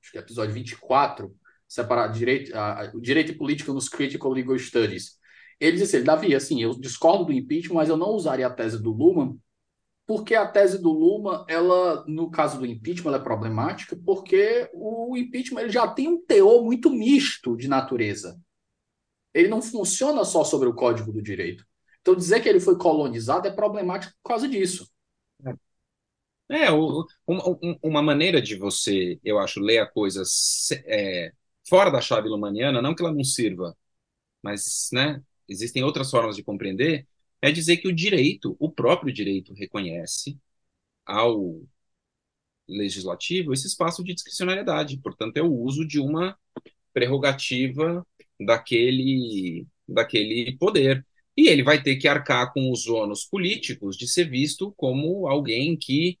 [0.00, 1.30] acho que é episódio 24,
[1.68, 5.18] separar direito, a, a, direito e política nos Critical Legal Studies.
[5.58, 8.82] Ele disse, assim, Davi, assim, eu discordo do impeachment, mas eu não usaria a tese
[8.82, 9.36] do Luman,
[10.06, 15.62] porque a tese do Luma, ela, no caso do impeachment, é problemática, porque o impeachment
[15.62, 18.40] ele já tem um teor muito misto de natureza.
[19.34, 21.64] Ele não funciona só sobre o código do direito.
[22.00, 24.88] Então, dizer que ele foi colonizado é problemático por causa disso.
[26.48, 30.22] É, o, uma, uma maneira de você, eu acho, ler a coisa
[30.86, 31.32] é,
[31.68, 33.76] fora da chave lumaniana, não que ela não sirva,
[34.42, 37.06] mas né, existem outras formas de compreender,
[37.42, 40.38] é dizer que o direito, o próprio direito, reconhece
[41.04, 41.62] ao
[42.68, 44.98] legislativo esse espaço de discricionariedade.
[44.98, 46.36] Portanto, é o uso de uma
[46.92, 48.06] prerrogativa
[48.40, 51.06] daquele, daquele poder.
[51.36, 55.76] E ele vai ter que arcar com os ônus políticos de ser visto como alguém
[55.76, 56.18] que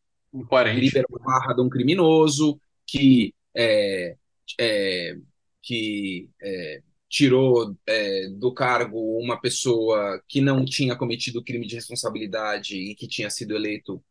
[0.74, 4.16] libera a barra de um criminoso, que é,
[4.60, 5.16] é,
[5.66, 12.76] que é, tirou é, do cargo uma pessoa que não tinha cometido crime de responsabilidade
[12.76, 14.02] e que tinha sido eleito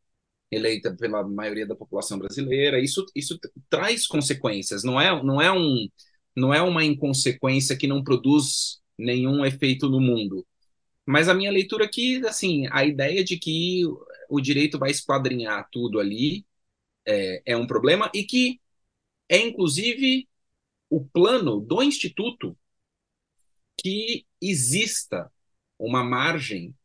[0.51, 2.79] eleita pela maioria da população brasileira.
[2.79, 3.39] Isso, isso
[3.69, 4.83] traz consequências.
[4.83, 5.87] Não é, não é um
[6.35, 10.45] não é uma inconsequência que não produz nenhum efeito no mundo.
[11.05, 13.83] Mas a minha leitura aqui, assim, a ideia de que
[14.29, 16.45] o direito vai esquadrinhar tudo ali
[17.05, 18.59] é, é um problema e que
[19.29, 20.27] é, inclusive,
[20.89, 22.57] o plano do Instituto
[23.77, 25.31] que exista
[25.79, 26.75] uma margem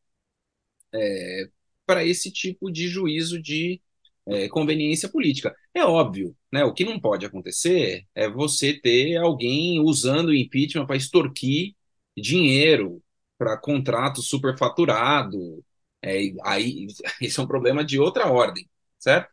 [0.92, 1.48] é,
[1.86, 3.80] para esse tipo de juízo de
[4.26, 5.55] é, conveniência política.
[5.74, 6.64] É óbvio, né?
[6.64, 11.74] O que não pode acontecer é você ter alguém usando o impeachment para extorquir
[12.16, 13.03] dinheiro
[13.38, 15.64] para contrato superfaturado.
[16.03, 16.86] É, aí
[17.20, 19.30] isso é um problema de outra ordem, certo?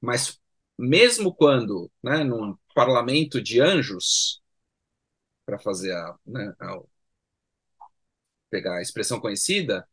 [0.00, 0.40] Mas
[0.78, 4.42] mesmo quando, né, num parlamento de anjos,
[5.44, 6.80] para fazer a, né, a,
[8.50, 9.86] pegar a expressão conhecida,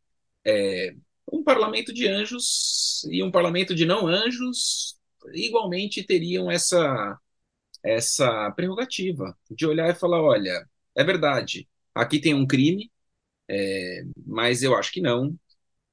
[0.44, 0.94] é,
[1.32, 4.98] um parlamento de anjos e um parlamento de não anjos
[5.32, 7.18] igualmente teriam essa
[7.82, 12.90] essa prerrogativa de olhar e falar, olha, é verdade, aqui tem um crime,
[13.48, 15.38] é, mas eu acho que não,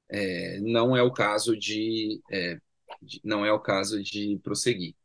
[0.09, 2.61] é, não é o caso de, é, de,
[3.23, 4.95] não é o caso de prosseguir.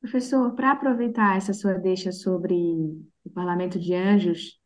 [0.00, 4.58] Professor, para aproveitar essa sua deixa sobre o Parlamento de Anjos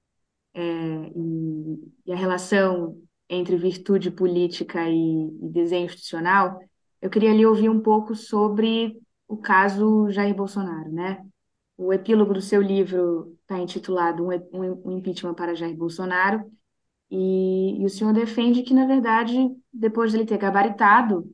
[0.55, 6.61] é, e, e, a relação entre virtude política e, e desenho institucional,
[7.03, 8.97] eu queria lhe ouvir um pouco sobre
[9.27, 11.25] o caso Jair Bolsonaro, né?
[11.77, 14.31] O epílogo do seu livro está intitulado um,
[14.85, 16.49] um, Impeachment para Jair Bolsonaro,
[17.11, 19.37] e, e, o senhor defende que, na verdade,
[19.73, 21.29] depois de ele ter gabaritado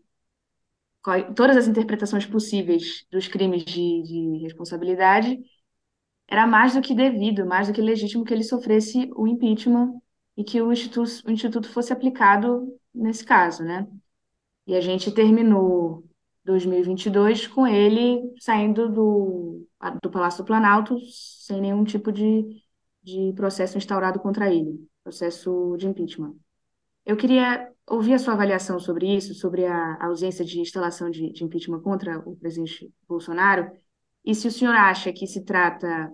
[1.35, 5.39] todas as interpretações possíveis dos crimes de, de responsabilidade,
[6.29, 10.01] era mais do que devido, mais do que legítimo que ele sofresse o impeachment
[10.37, 13.87] e que o instituto, o instituto fosse aplicado nesse caso, né?
[14.67, 16.05] E a gente terminou
[16.45, 19.67] 2022 com ele saindo do,
[20.03, 22.63] do Palácio do Planalto sem nenhum tipo de,
[23.03, 26.35] de processo instaurado contra ele, processo de impeachment.
[27.05, 31.45] Eu queria ouvir a sua avaliação sobre isso, sobre a ausência de instalação de, de
[31.45, 33.71] impeachment contra o presidente Bolsonaro,
[34.25, 36.11] e se o senhor acha que se trata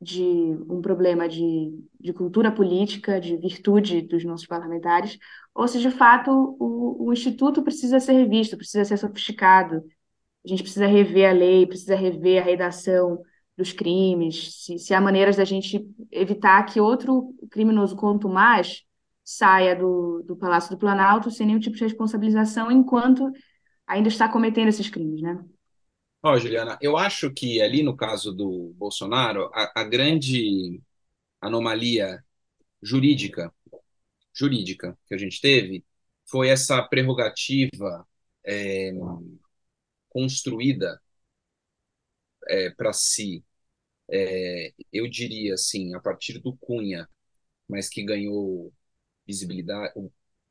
[0.00, 0.22] de
[0.70, 5.18] um problema de, de cultura política, de virtude dos nossos parlamentares,
[5.52, 6.30] ou se de fato
[6.60, 9.82] o, o Instituto precisa ser revisto, precisa ser sofisticado,
[10.44, 13.20] a gente precisa rever a lei, precisa rever a redação
[13.58, 18.84] dos crimes, se, se há maneiras da gente evitar que outro criminoso quanto mais
[19.24, 23.32] saia do, do Palácio do Planalto sem nenhum tipo de responsabilização enquanto
[23.84, 25.44] ainda está cometendo esses crimes, né?
[26.22, 30.80] Ó, oh, Juliana, eu acho que ali no caso do Bolsonaro, a, a grande
[31.40, 32.24] anomalia
[32.80, 33.52] jurídica,
[34.32, 35.84] jurídica que a gente teve
[36.30, 38.06] foi essa prerrogativa
[38.46, 38.92] é,
[40.10, 41.00] construída
[42.48, 43.44] é, para si,
[44.10, 47.08] é, eu diria assim, a partir do Cunha,
[47.68, 48.72] mas que ganhou
[49.26, 49.94] visibilidade,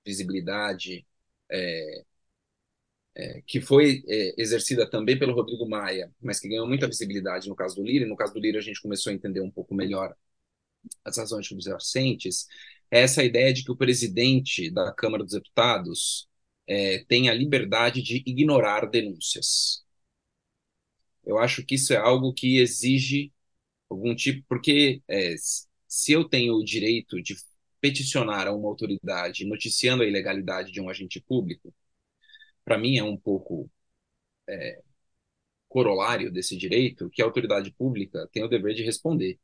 [0.05, 1.07] visibilidade
[1.51, 2.05] é,
[3.15, 7.55] é, que foi é, exercida também pelo Rodrigo Maia, mas que ganhou muita visibilidade no
[7.55, 9.73] caso do Lira, e no caso do Lira a gente começou a entender um pouco
[9.73, 10.15] melhor
[11.03, 12.47] as razões subjacentes,
[12.91, 16.27] é essa ideia de que o presidente da Câmara dos Deputados
[16.67, 19.83] é, tem a liberdade de ignorar denúncias.
[21.25, 23.31] Eu acho que isso é algo que exige
[23.89, 25.35] algum tipo, porque é,
[25.87, 27.35] se eu tenho o direito de
[27.81, 31.73] peticionar a uma autoridade noticiando a ilegalidade de um agente público,
[32.65, 33.69] para mim é um pouco
[34.49, 34.81] é,
[35.69, 39.39] corolário desse direito que a autoridade pública tem o dever de responder.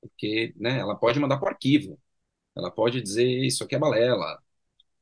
[0.00, 1.98] Porque né, ela pode mandar para o arquivo,
[2.56, 4.42] ela pode dizer isso aqui é balela,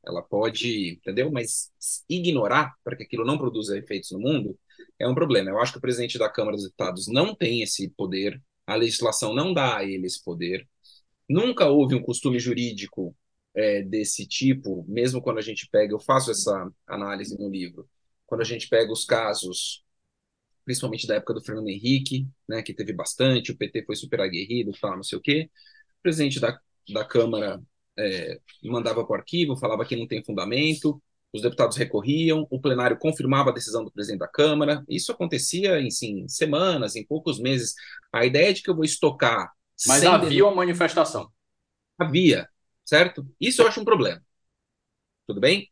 [0.05, 1.31] ela pode, entendeu?
[1.31, 1.71] Mas
[2.09, 4.59] ignorar para que aquilo não produza efeitos no mundo
[4.99, 5.49] é um problema.
[5.49, 9.33] Eu acho que o presidente da Câmara dos Deputados não tem esse poder, a legislação
[9.33, 10.67] não dá a ele esse poder.
[11.29, 13.15] Nunca houve um costume jurídico
[13.55, 17.89] é, desse tipo, mesmo quando a gente pega, eu faço essa análise no livro,
[18.25, 19.83] quando a gente pega os casos,
[20.65, 24.71] principalmente da época do Fernando Henrique, né, que teve bastante, o PT foi super aguerrido,
[24.79, 25.49] tal, não sei o quê,
[25.99, 26.59] o presidente da,
[26.93, 27.61] da Câmara
[27.97, 31.01] é, mandava para o arquivo, falava que não tem fundamento,
[31.37, 34.83] os deputados recorriam, o plenário confirmava a decisão do presidente da Câmara.
[34.89, 37.73] Isso acontecia em sim, semanas, em poucos meses.
[38.13, 39.51] A ideia de que eu vou estocar
[39.85, 41.31] mas havia uma manifestação.
[41.99, 42.49] Havia,
[42.85, 43.27] certo?
[43.39, 44.21] Isso eu acho um problema.
[45.25, 45.71] Tudo bem?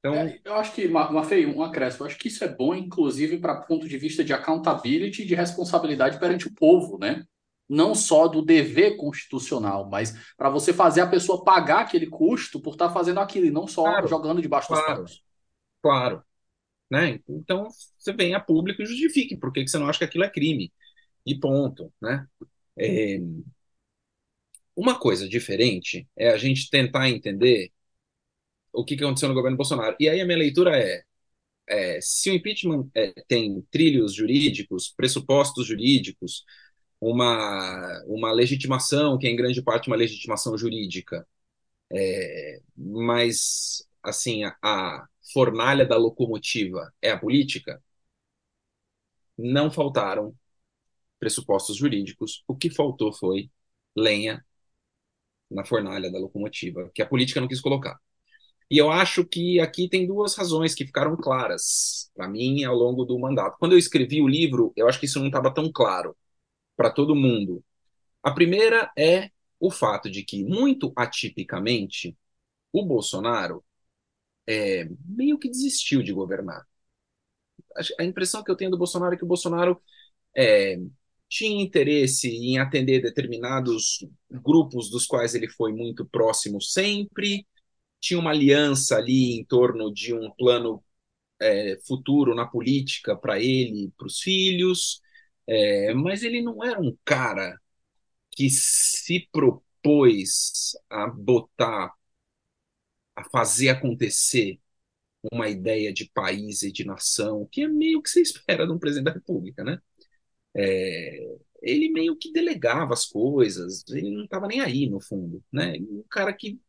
[0.00, 3.38] Então, É, eu acho que, Mafei, um acréscimo, eu acho que isso é bom, inclusive,
[3.38, 7.24] para ponto de vista de accountability e de responsabilidade perante o povo, né?
[7.70, 12.72] Não só do dever constitucional, mas para você fazer a pessoa pagar aquele custo por
[12.72, 14.96] estar tá fazendo aquilo e não só Claro, jogando debaixo dos claro.
[14.96, 15.24] panos.
[15.82, 16.24] claro,
[16.90, 17.20] né?
[17.28, 17.68] Então,
[17.98, 20.30] você vem a público e justifique por que que você não acha que aquilo é
[20.30, 20.72] crime.
[21.26, 22.26] E ponto, né?
[22.78, 23.20] É,
[24.74, 27.70] Uma coisa diferente é a gente tentar entender
[28.72, 29.96] o que que aconteceu no governo Bolsonaro.
[30.00, 31.02] E aí a minha leitura é,
[31.68, 36.44] é, se o impeachment é, tem trilhos jurídicos, pressupostos jurídicos,
[37.00, 41.26] uma, uma legitimação, que é em grande parte uma legitimação jurídica,
[41.92, 47.82] é, mas, assim, a, a fornalha da locomotiva é a política,
[49.36, 50.34] não faltaram
[51.20, 53.50] pressupostos jurídicos, o que faltou foi
[53.96, 54.44] lenha
[55.50, 57.98] na fornalha da locomotiva, que a política não quis colocar.
[58.70, 63.04] E eu acho que aqui tem duas razões que ficaram claras para mim ao longo
[63.04, 63.56] do mandato.
[63.58, 66.16] Quando eu escrevi o livro, eu acho que isso não estava tão claro
[66.80, 67.62] para todo mundo.
[68.22, 72.16] A primeira é o fato de que, muito atipicamente,
[72.72, 73.62] o Bolsonaro
[74.46, 76.66] é, meio que desistiu de governar.
[77.98, 79.78] A impressão que eu tenho do Bolsonaro é que o Bolsonaro
[80.34, 80.78] é,
[81.28, 87.46] tinha interesse em atender determinados grupos dos quais ele foi muito próximo sempre,
[88.00, 90.82] tinha uma aliança ali em torno de um plano
[91.38, 95.02] é, futuro na política para ele e para os filhos,
[95.58, 97.60] é, mas ele não era um cara
[98.32, 101.94] que se propôs a botar,
[103.16, 104.58] a fazer acontecer
[105.32, 108.78] uma ideia de país e de nação, que é meio que se espera de um
[108.80, 109.80] presidente da República, né?
[110.56, 115.74] É, ele meio que delegava as coisas, ele não estava nem aí, no fundo, né?
[115.80, 116.60] Um cara que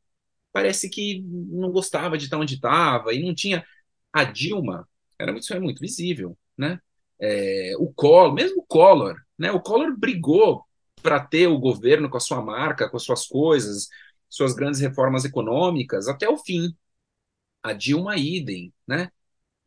[0.53, 3.65] parece que não gostava de estar onde estava e não tinha.
[4.13, 6.79] A Dilma, era muito, isso é muito visível, né?
[7.21, 9.51] É, o Collor, mesmo o Collor, né?
[9.51, 10.63] O Collor brigou
[11.01, 13.87] para ter o governo com a sua marca, com as suas coisas,
[14.29, 16.75] suas grandes reformas econômicas até o fim.
[17.63, 19.09] A Dilma idem, né?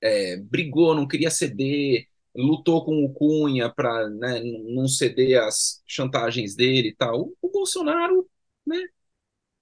[0.03, 6.55] É, brigou, não queria ceder, lutou com o Cunha para né, não ceder às chantagens
[6.57, 7.33] dele e tal.
[7.41, 8.29] O Bolsonaro,
[8.67, 8.77] né?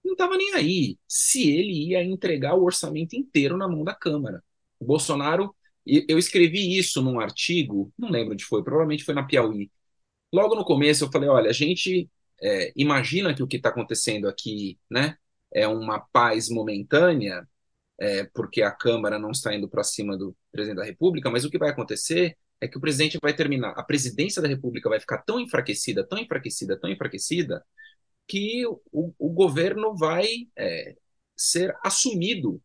[0.04, 4.42] Não estava nem aí se ele ia entregar o orçamento inteiro na mão da Câmara.
[4.80, 5.54] O Bolsonaro,
[5.86, 9.70] eu escrevi isso num artigo, não lembro onde foi, provavelmente foi na Piauí.
[10.32, 12.10] Logo no começo eu falei, olha, a gente
[12.42, 15.16] é, imagina que o que está acontecendo aqui, né,
[15.52, 17.46] é uma paz momentânea,
[18.00, 21.50] é, porque a Câmara não está indo para cima do presidente da República, mas o
[21.50, 25.18] que vai acontecer é que o presidente vai terminar, a presidência da República vai ficar
[25.18, 27.64] tão enfraquecida, tão enfraquecida, tão enfraquecida,
[28.26, 30.26] que o, o governo vai
[30.56, 30.96] é,
[31.36, 32.62] ser assumido,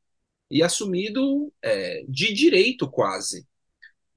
[0.50, 3.48] e assumido é, de direito quase,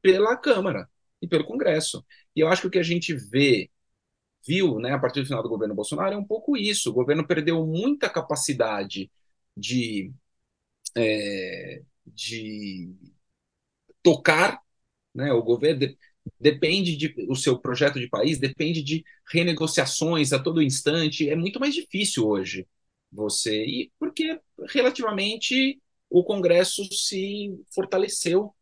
[0.03, 0.89] pela Câmara
[1.23, 2.05] e pelo Congresso.
[2.35, 3.71] E eu acho que o que a gente vê,
[4.47, 6.91] viu, né, a partir do final do governo Bolsonaro é um pouco isso.
[6.91, 9.11] O governo perdeu muita capacidade
[9.57, 10.13] de,
[10.97, 12.91] é, de
[14.03, 14.61] tocar,
[15.15, 15.95] né, o governo
[16.39, 21.59] depende de o seu projeto de país depende de renegociações a todo instante é muito
[21.59, 22.69] mais difícil hoje
[23.11, 25.81] você e porque relativamente
[26.11, 28.55] o Congresso se fortaleceu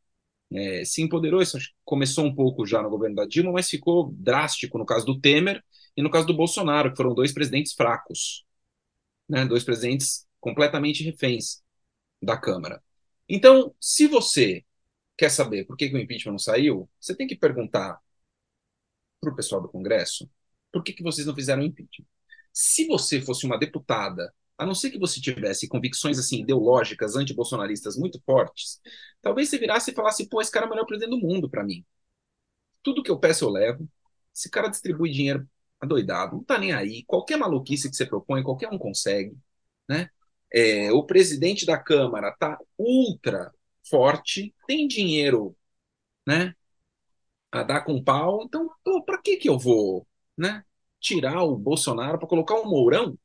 [0.52, 4.78] é, se empoderou isso começou um pouco já no governo da Dilma mas ficou drástico
[4.78, 5.62] no caso do Temer
[5.96, 8.44] e no caso do Bolsonaro que foram dois presidentes fracos
[9.28, 11.62] né dois presidentes completamente reféns
[12.22, 12.82] da Câmara
[13.28, 14.64] então se você
[15.18, 18.00] quer saber por que, que o impeachment não saiu, você tem que perguntar
[19.20, 20.30] para o pessoal do Congresso
[20.72, 22.06] por que, que vocês não fizeram impeachment.
[22.52, 27.96] Se você fosse uma deputada, a não ser que você tivesse convicções assim ideológicas, antibolsonaristas
[27.96, 28.80] muito fortes,
[29.22, 31.64] talvez você virasse e falasse: pô, esse cara é o melhor presidente do mundo para
[31.64, 31.84] mim.
[32.82, 33.88] Tudo que eu peço eu levo.
[34.34, 35.48] Esse cara distribui dinheiro
[35.80, 37.04] adoidado, não tá nem aí.
[37.04, 39.36] Qualquer maluquice que você propõe, qualquer um consegue.
[39.88, 40.10] Né?
[40.52, 43.52] É, o presidente da Câmara tá ultra
[43.88, 45.56] forte, tem dinheiro,
[46.26, 46.54] né?
[47.52, 48.42] A dar com pau.
[48.44, 48.68] Então,
[49.06, 50.06] para que que eu vou,
[50.36, 50.64] né?
[51.00, 53.16] Tirar o Bolsonaro para colocar o Mourão?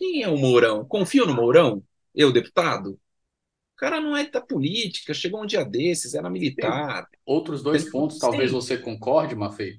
[0.00, 0.82] Quem é o Mourão?
[0.86, 1.82] Confio no Mourão?
[2.14, 2.92] Eu, deputado?
[2.92, 7.06] O cara não é da política, chegou um dia desses, era militar.
[7.26, 8.22] Outros dois pontos, Sim.
[8.22, 9.78] talvez você concorde, Mafei,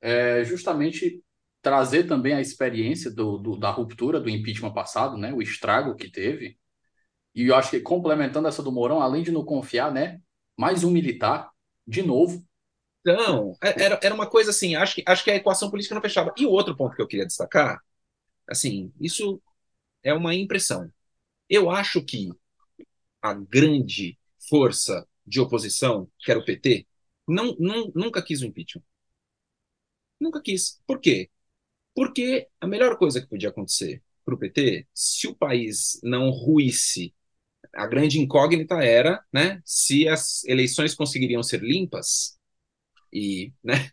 [0.00, 1.22] é justamente
[1.62, 5.32] trazer também a experiência do, do, da ruptura do impeachment passado, né?
[5.32, 6.58] O estrago que teve
[7.32, 10.20] e eu acho que complementando essa do Mourão, além de não confiar, né?
[10.56, 11.48] Mais um militar,
[11.86, 12.44] de novo.
[13.04, 16.02] Não, é, era, era uma coisa assim, acho que, acho que a equação política não
[16.02, 16.34] fechava.
[16.36, 17.80] E o outro ponto que eu queria destacar,
[18.48, 19.40] assim, isso
[20.02, 20.92] é uma impressão.
[21.48, 22.30] Eu acho que
[23.22, 26.86] a grande força de oposição, que era o PT,
[27.28, 28.84] não, não, nunca quis o impeachment.
[30.20, 30.80] Nunca quis.
[30.86, 31.30] Por quê?
[31.94, 37.14] Porque a melhor coisa que podia acontecer para o PT, se o país não ruísse,
[37.74, 42.38] a grande incógnita era né, se as eleições conseguiriam ser limpas,
[43.12, 43.90] e, né,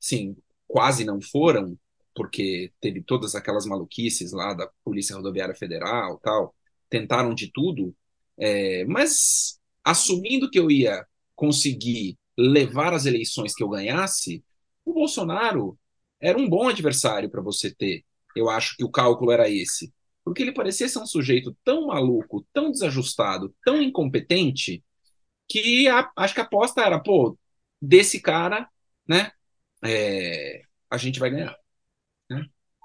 [0.00, 0.36] sim,
[0.68, 1.78] quase não foram,
[2.14, 6.54] porque teve todas aquelas maluquices lá da Polícia Rodoviária Federal tal,
[6.88, 7.94] tentaram de tudo,
[8.38, 14.44] é, mas assumindo que eu ia conseguir levar as eleições que eu ganhasse,
[14.84, 15.78] o Bolsonaro
[16.20, 18.04] era um bom adversário para você ter.
[18.36, 19.92] Eu acho que o cálculo era esse.
[20.24, 24.84] Porque ele parecia ser um sujeito tão maluco, tão desajustado, tão incompetente,
[25.48, 27.38] que a, acho que a aposta era, pô,
[27.80, 28.68] desse cara,
[29.08, 29.32] né,
[29.84, 31.56] é, a gente vai ganhar.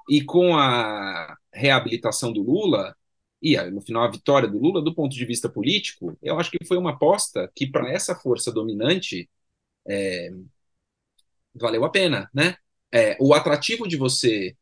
[0.10, 2.96] E com a reabilitação do Lula,
[3.42, 6.66] e no final a vitória do Lula, do ponto de vista político, eu acho que
[6.66, 9.30] foi uma aposta que, para essa força dominante,
[9.88, 10.30] é,
[11.54, 12.56] valeu a pena, né?
[12.92, 14.56] É, o atrativo de você,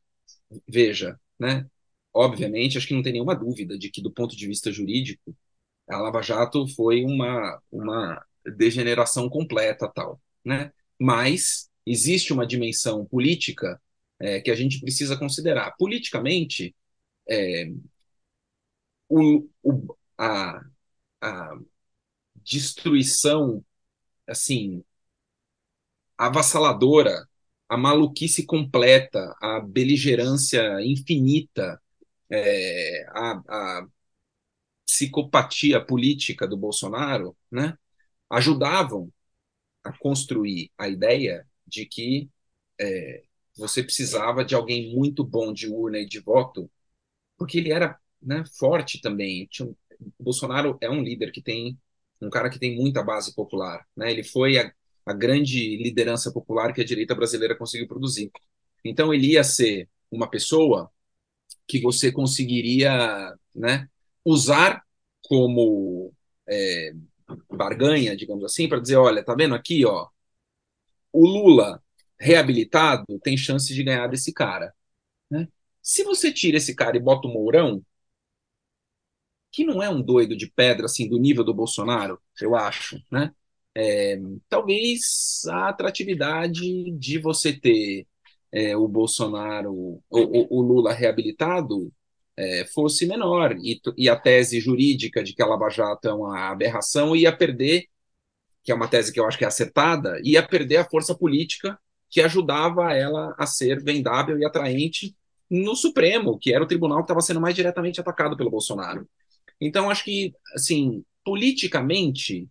[0.67, 1.67] veja, né?
[2.13, 5.35] Obviamente, acho que não tem nenhuma dúvida de que, do ponto de vista jurídico,
[5.89, 8.25] a Lava Jato foi uma, uma
[8.57, 10.73] degeneração completa, tal, né?
[10.99, 13.81] Mas existe uma dimensão política
[14.23, 15.75] é, que a gente precisa considerar.
[15.77, 16.75] Politicamente,
[17.29, 17.71] é,
[19.09, 20.61] o, o, a,
[21.21, 21.57] a
[22.43, 23.63] destruição,
[24.27, 24.83] assim,
[26.17, 27.27] avassaladora,
[27.69, 31.81] a maluquice completa, a beligerância infinita,
[32.29, 33.31] é, a,
[33.81, 33.87] a
[34.85, 37.77] psicopatia política do Bolsonaro, né,
[38.29, 39.11] ajudavam
[39.83, 42.29] a construir a ideia de que
[42.79, 43.23] é,
[43.57, 46.69] você precisava de alguém muito bom de urna e de voto,
[47.37, 49.47] porque ele era né, forte também.
[49.61, 49.75] o
[50.19, 51.77] Bolsonaro é um líder que tem
[52.21, 54.11] um cara que tem muita base popular, né?
[54.11, 54.71] Ele foi a,
[55.05, 58.31] a grande liderança popular que a direita brasileira conseguiu produzir.
[58.83, 60.89] Então ele ia ser uma pessoa
[61.67, 63.89] que você conseguiria, né,
[64.25, 64.83] usar
[65.23, 66.13] como
[66.47, 66.93] é,
[67.51, 70.07] barganha, digamos assim, para dizer, olha, tá vendo aqui, ó,
[71.11, 71.81] o Lula
[72.19, 74.73] reabilitado tem chance de ganhar desse cara.
[75.29, 75.47] Né?
[75.81, 77.83] Se você tira esse cara e bota o Mourão,
[79.51, 83.31] que não é um doido de pedra assim do nível do Bolsonaro, eu acho, né?
[83.75, 88.07] É, talvez a atratividade de você ter
[88.51, 91.91] é, o Bolsonaro, o, o, o Lula reabilitado
[92.37, 96.51] é, fosse menor e, e, a tese jurídica de que a Lava Jato é uma
[96.51, 97.87] aberração ia perder,
[98.63, 101.79] que é uma tese que eu acho que é acertada, ia perder a força política
[102.13, 105.17] que ajudava ela a ser vendável e atraente
[105.49, 109.09] no Supremo, que era o tribunal que estava sendo mais diretamente atacado pelo Bolsonaro.
[109.59, 112.47] Então, acho que, assim, politicamente,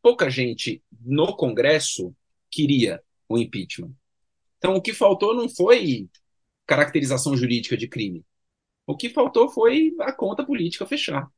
[0.00, 2.14] pouca gente no Congresso
[2.48, 3.92] queria o impeachment.
[4.56, 6.08] Então, o que faltou não foi
[6.64, 8.24] caracterização jurídica de crime.
[8.86, 11.28] O que faltou foi a conta política fechar.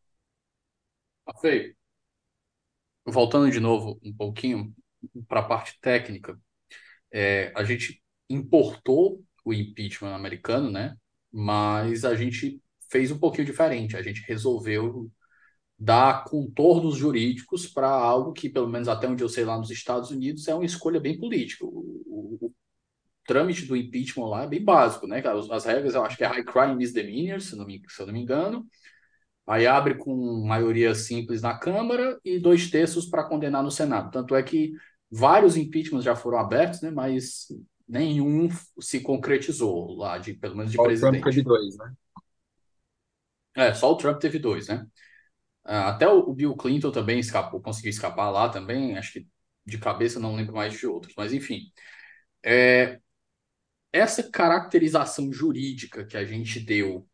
[1.41, 1.75] Feio.
[3.07, 4.75] Voltando de novo um pouquinho
[5.27, 6.39] para a parte técnica,
[7.13, 10.97] é, a gente importou o impeachment americano, né?
[11.33, 13.97] Mas a gente fez um pouquinho diferente.
[13.97, 15.11] A gente resolveu
[15.79, 20.11] dar contornos jurídicos para algo que, pelo menos até onde eu sei lá nos Estados
[20.11, 21.65] Unidos, é uma escolha bem política.
[21.65, 21.69] O,
[22.07, 22.55] o, o
[23.27, 25.21] trâmite do impeachment lá é bem básico, né?
[25.27, 28.07] As, as regras, eu acho que é high crime misdemeanor, se, não me, se eu
[28.07, 28.67] não me engano.
[29.47, 34.11] Aí abre com maioria simples na Câmara e dois terços para condenar no Senado.
[34.11, 34.73] Tanto é que
[35.11, 36.91] Vários impeachments já foram abertos, né?
[36.91, 37.47] Mas
[37.89, 38.49] nenhum
[38.81, 41.19] se concretizou lá, de, pelo menos de só presidente.
[41.19, 41.95] O Trump teve dois, né?
[43.55, 44.87] É, só o Trump teve dois, né?
[45.65, 49.29] Ah, até o Bill Clinton também escapou, conseguiu escapar lá também, acho que
[49.67, 51.71] de cabeça não lembro mais de outros, mas enfim.
[52.43, 53.01] É,
[53.93, 57.07] essa caracterização jurídica que a gente deu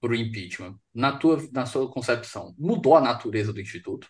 [0.00, 4.08] para o impeachment, na, tua, na sua concepção, mudou a natureza do Instituto?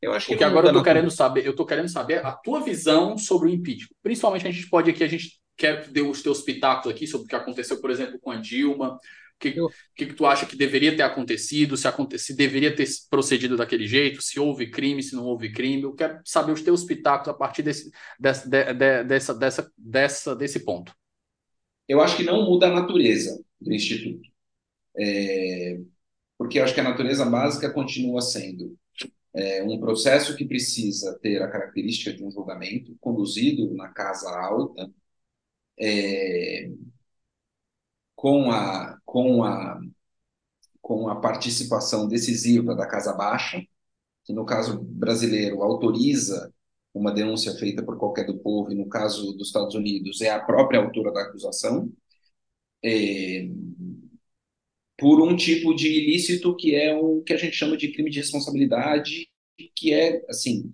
[0.00, 2.60] Eu acho que Porque agora eu tô querendo saber, eu tô querendo saber a tua
[2.60, 3.94] visão sobre o impeachment.
[4.02, 7.28] Principalmente a gente pode aqui, a gente quer dar os teus pitacos aqui sobre o
[7.28, 8.94] que aconteceu, por exemplo, com a Dilma.
[8.94, 8.98] O
[9.38, 9.68] que, eu...
[9.94, 11.76] que, que tu acha que deveria ter acontecido?
[11.76, 12.18] Se, aconte...
[12.18, 14.22] se deveria ter procedido daquele jeito?
[14.22, 15.82] Se houve crime, se não houve crime?
[15.82, 20.64] Eu quero saber os teus pitacos a partir desse, dessa, de, dessa, dessa, dessa, desse
[20.64, 20.94] ponto.
[21.86, 24.26] Eu acho que não muda a natureza do Instituto.
[24.96, 25.78] É...
[26.38, 28.78] Porque eu acho que a natureza básica continua sendo
[29.34, 34.90] é um processo que precisa ter a característica de um julgamento conduzido na casa alta,
[35.78, 36.70] é,
[38.14, 39.80] com, a, com a
[40.90, 43.62] com a participação decisiva da Casa Baixa,
[44.24, 46.52] que no caso brasileiro autoriza
[46.92, 50.40] uma denúncia feita por qualquer do povo, e no caso dos Estados Unidos é a
[50.40, 51.92] própria autora da acusação,
[52.84, 53.48] é,
[55.00, 58.20] por um tipo de ilícito que é o que a gente chama de crime de
[58.20, 59.28] responsabilidade,
[59.74, 60.72] que é, assim,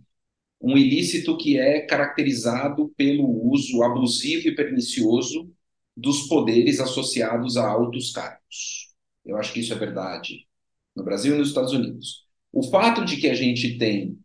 [0.61, 5.51] um ilícito que é caracterizado pelo uso abusivo e pernicioso
[5.97, 8.93] dos poderes associados a altos cargos.
[9.25, 10.47] Eu acho que isso é verdade
[10.95, 12.27] no Brasil e nos Estados Unidos.
[12.53, 14.19] O fato de que a gente tem,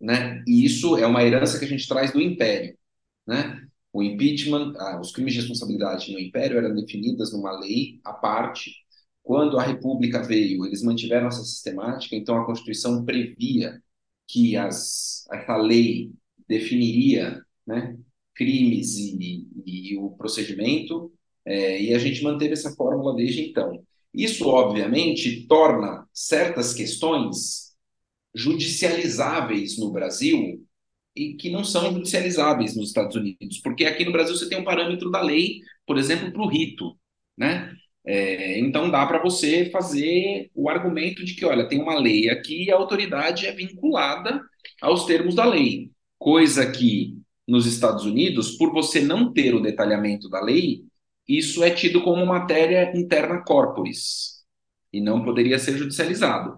[0.00, 2.76] né, e isso é uma herança que a gente traz do Império,
[3.26, 3.60] né?
[3.92, 8.72] O impeachment, ah, os crimes de responsabilidade no Império eram definidas numa lei à parte.
[9.22, 13.80] Quando a República veio, eles mantiveram essa sistemática, então a Constituição previa
[14.26, 16.10] que as, essa lei
[16.48, 17.96] definiria né,
[18.34, 21.12] crimes e, e, o procedimento,
[21.44, 23.84] é, e a gente manteve essa fórmula desde então.
[24.12, 27.72] Isso, obviamente, torna certas questões
[28.34, 30.66] judicializáveis no Brasil
[31.14, 34.64] e que não são judicializáveis nos Estados Unidos, porque aqui no Brasil você tem um
[34.64, 36.96] parâmetro da lei, por exemplo, para o rito,
[37.36, 37.72] né?
[38.04, 42.64] É, então dá para você fazer o argumento de que, olha, tem uma lei aqui
[42.64, 44.42] e a autoridade é vinculada
[44.80, 47.16] aos termos da lei, coisa que
[47.46, 50.84] nos Estados Unidos, por você não ter o detalhamento da lei,
[51.28, 54.42] isso é tido como matéria interna corporis
[54.92, 56.56] e não poderia ser judicializado.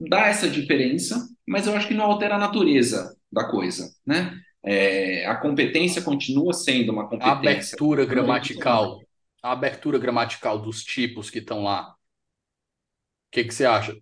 [0.00, 4.40] Dá essa diferença, mas eu acho que não altera a natureza da coisa, né?
[4.62, 7.32] É, a competência continua sendo uma competência.
[7.32, 9.00] A abertura gramatical
[9.44, 11.94] a abertura gramatical dos tipos que estão lá, o
[13.30, 13.94] que, que você acha?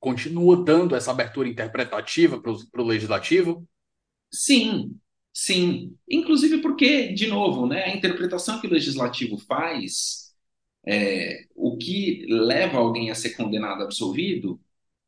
[0.00, 3.64] Continua dando essa abertura interpretativa para o legislativo?
[4.32, 4.98] Sim,
[5.32, 5.96] sim.
[6.10, 10.34] Inclusive porque, de novo, né, a interpretação que o legislativo faz,
[10.84, 14.60] é, o que leva alguém a ser condenado absolvido,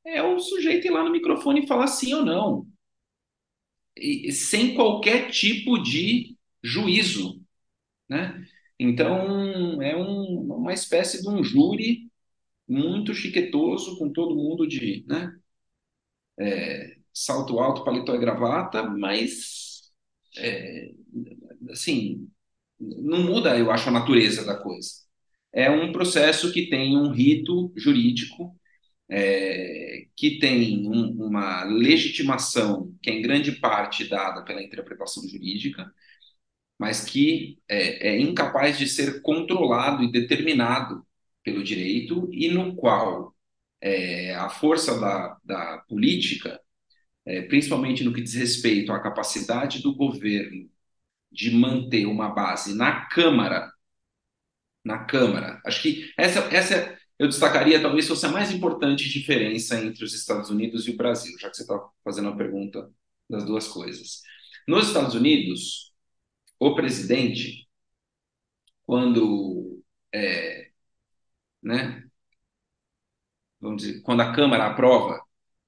[0.07, 2.69] é o sujeito ir lá no microfone e falar sim ou não.
[4.33, 7.43] Sem qualquer tipo de juízo.
[8.09, 8.47] Né?
[8.79, 12.11] Então, é um, uma espécie de um júri
[12.69, 15.33] muito chiquetoso, com todo mundo de né,
[16.39, 19.93] é, salto alto, paletó e gravata, mas,
[20.37, 20.91] é,
[21.71, 22.29] assim,
[22.81, 24.91] não muda, eu acho, a natureza da coisa.
[25.53, 28.57] É um processo que tem um rito jurídico,
[29.13, 35.93] é, que tem um, uma legitimação que é em grande parte dada pela interpretação jurídica,
[36.79, 41.07] mas que é, é incapaz de ser controlado e determinado
[41.45, 43.35] pelo direito e no qual
[43.83, 46.59] é, a força da, da política,
[47.27, 50.71] é, principalmente no que diz respeito à capacidade do governo
[51.31, 53.71] de manter uma base na Câmara,
[54.85, 60.05] na Câmara, acho que essa, essa eu destacaria talvez fosse a mais importante diferença entre
[60.05, 62.91] os Estados Unidos e o Brasil, já que você está fazendo a pergunta
[63.31, 64.23] das duas coisas.
[64.67, 65.93] Nos Estados Unidos,
[66.59, 67.69] o presidente,
[68.85, 69.83] quando
[70.13, 70.71] é,
[71.63, 72.05] né,
[73.61, 75.23] vamos dizer, quando a Câmara aprova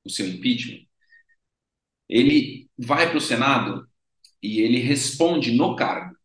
[0.05, 0.85] o seu impeachment,
[2.09, 3.89] ele vai para o Senado
[4.43, 6.17] e ele responde no cargo.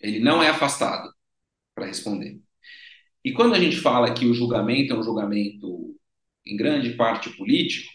[0.00, 1.14] Ele não é afastado
[1.74, 2.40] para responder.
[3.24, 5.96] E quando a gente fala que o julgamento é um julgamento
[6.44, 7.90] em grande parte político,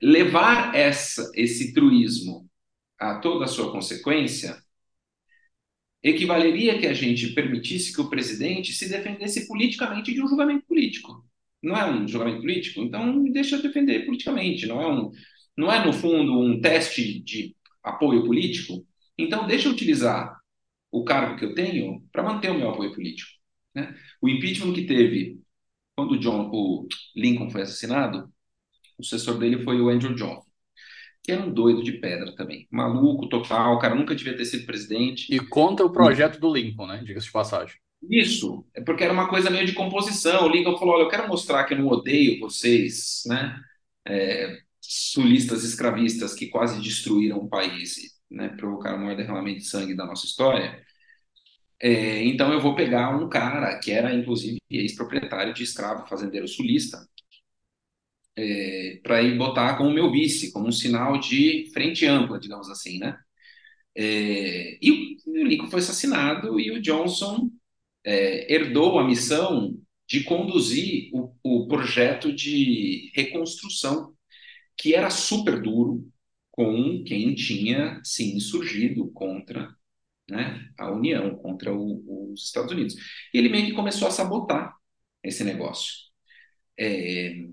[0.00, 2.48] levar essa, esse truísmo
[2.98, 4.56] a toda a sua consequência,
[6.02, 11.24] equivaleria que a gente permitisse que o presidente se defendesse politicamente de um julgamento político.
[11.62, 12.80] Não é um julgamento político?
[12.80, 14.66] Então, deixa eu defender politicamente.
[14.66, 15.10] Não é, um,
[15.56, 18.84] não é no fundo, um teste de apoio político?
[19.16, 20.36] Então, deixa eu utilizar
[20.90, 23.31] o cargo que eu tenho para manter o meu apoio político.
[23.74, 23.94] Né?
[24.20, 25.40] O impeachment que teve
[25.96, 28.32] quando o, John, o Lincoln foi assassinado,
[28.98, 30.52] o sucessor dele foi o Andrew Johnson
[31.22, 32.66] que era um doido de pedra também.
[32.70, 35.32] Maluco total, o cara nunca devia ter sido presidente.
[35.32, 37.00] E conta o projeto do Lincoln, né?
[37.04, 37.76] Diga-se de passagem.
[38.10, 40.46] Isso, é porque era uma coisa meio de composição.
[40.46, 43.56] O Lincoln falou: olha, eu quero mostrar que eu não odeio vocês, né?
[44.04, 47.94] É, sulistas escravistas que quase destruíram o país,
[48.28, 48.48] né?
[48.48, 50.82] Provocaram o maior derramamento de sangue da nossa história.
[51.82, 56.98] É, então eu vou pegar um cara que era, inclusive, ex-proprietário de escravo, fazendeiro sulista,
[58.36, 62.98] é, para ir botar como meu vice, como um sinal de frente ampla, digamos assim,
[62.98, 63.18] né?
[63.96, 67.50] É, e o, Lincoln foi assassinado e o Johnson
[68.04, 69.78] é, herdou a missão
[70.08, 74.14] de conduzir o, o projeto de reconstrução,
[74.76, 76.08] que era super duro
[76.50, 79.74] com quem tinha se insurgido contra
[80.30, 82.94] né, a União contra o, os Estados Unidos.
[83.32, 84.74] E ele meio que começou a sabotar
[85.22, 85.92] esse negócio.
[86.78, 87.46] É...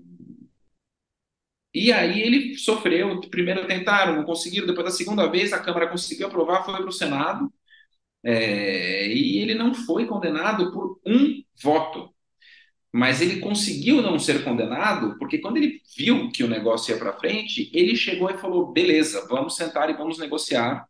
[1.72, 6.26] E aí ele sofreu, primeiro tentaram, não conseguiram, depois da segunda vez a Câmara conseguiu
[6.26, 7.52] aprovar, foi para o Senado,
[8.24, 9.08] é...
[9.08, 12.14] e ele não foi condenado por um voto.
[12.92, 17.18] Mas ele conseguiu não ser condenado, porque quando ele viu que o negócio ia para
[17.18, 20.89] frente, ele chegou e falou: beleza, vamos sentar e vamos negociar.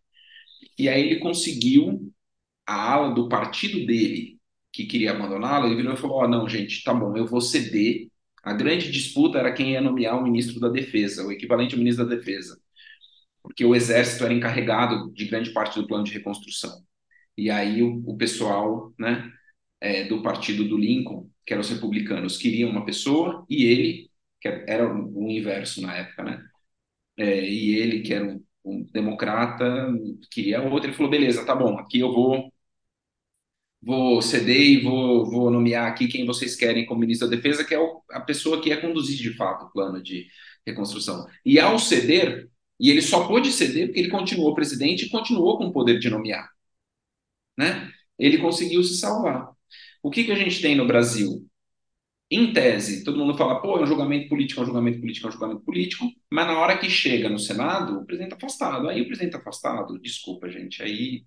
[0.81, 2.13] E aí ele conseguiu
[2.67, 4.39] a ala do partido dele,
[4.73, 8.09] que queria abandoná-lo, ele virou e falou: oh, não, gente, tá bom, eu vou ceder.
[8.43, 12.07] A grande disputa era quem ia nomear o ministro da Defesa, o equivalente ao ministro
[12.07, 12.59] da Defesa,
[13.43, 16.83] porque o exército era encarregado de grande parte do plano de reconstrução.
[17.37, 19.33] E aí o, o pessoal, né,
[19.81, 24.49] é, do partido do Lincoln, que eram os republicanos, queriam uma pessoa e ele, que
[24.49, 26.45] era o inverso na época, né,
[27.19, 29.89] é, e ele, que era um, um democrata,
[30.31, 30.89] queria outra.
[30.89, 32.51] Ele falou: beleza, tá bom, aqui eu vou
[33.83, 37.75] vou ceder e vou, vou nomear aqui quem vocês querem como ministro da Defesa, que
[37.75, 40.27] é o, a pessoa que é conduzir de fato o plano de
[40.67, 41.27] reconstrução.
[41.45, 45.67] E ao ceder, e ele só pôde ceder porque ele continuou presidente e continuou com
[45.67, 46.49] o poder de nomear.
[47.57, 47.91] Né?
[48.19, 49.51] Ele conseguiu se salvar.
[50.03, 51.50] O que, que a gente tem no Brasil?
[52.33, 55.29] Em tese, todo mundo fala, pô, é um julgamento político, é um julgamento político, é
[55.31, 58.89] um julgamento político, mas na hora que chega no Senado, o presidente está afastado.
[58.89, 61.25] Aí o presidente está afastado, desculpa, gente, aí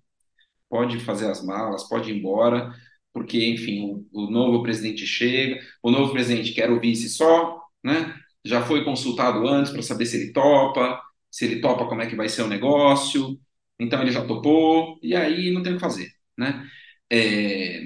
[0.68, 2.74] pode fazer as malas, pode ir embora,
[3.12, 8.14] porque, enfim, o, o novo presidente chega, o novo presidente quer o vice só, né?
[8.44, 11.00] Já foi consultado antes para saber se ele topa,
[11.30, 13.38] se ele topa como é que vai ser o negócio,
[13.78, 16.68] então ele já topou, e aí não tem o que fazer, né?
[17.10, 17.82] É,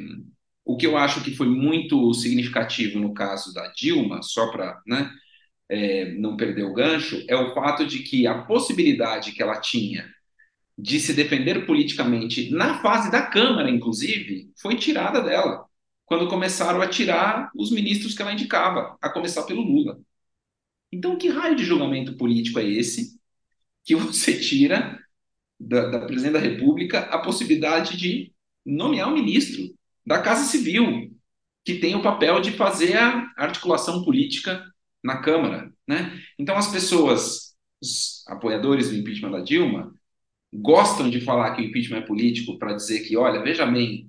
[0.68, 5.10] o que eu acho que foi muito significativo no caso da Dilma, só para né,
[5.66, 10.06] é, não perder o gancho, é o fato de que a possibilidade que ela tinha
[10.76, 15.64] de se defender politicamente na fase da Câmara, inclusive, foi tirada dela,
[16.04, 19.98] quando começaram a tirar os ministros que ela indicava, a começar pelo Lula.
[20.92, 23.18] Então, que raio de julgamento político é esse
[23.86, 24.98] que você tira
[25.58, 28.34] da, da presidente da República a possibilidade de
[28.66, 29.77] nomear um ministro
[30.08, 31.14] da Casa Civil,
[31.62, 34.64] que tem o papel de fazer a articulação política
[35.04, 36.18] na Câmara, né?
[36.38, 39.94] Então, as pessoas, os apoiadores do impeachment da Dilma,
[40.50, 44.08] gostam de falar que o impeachment é político para dizer que, olha, veja bem,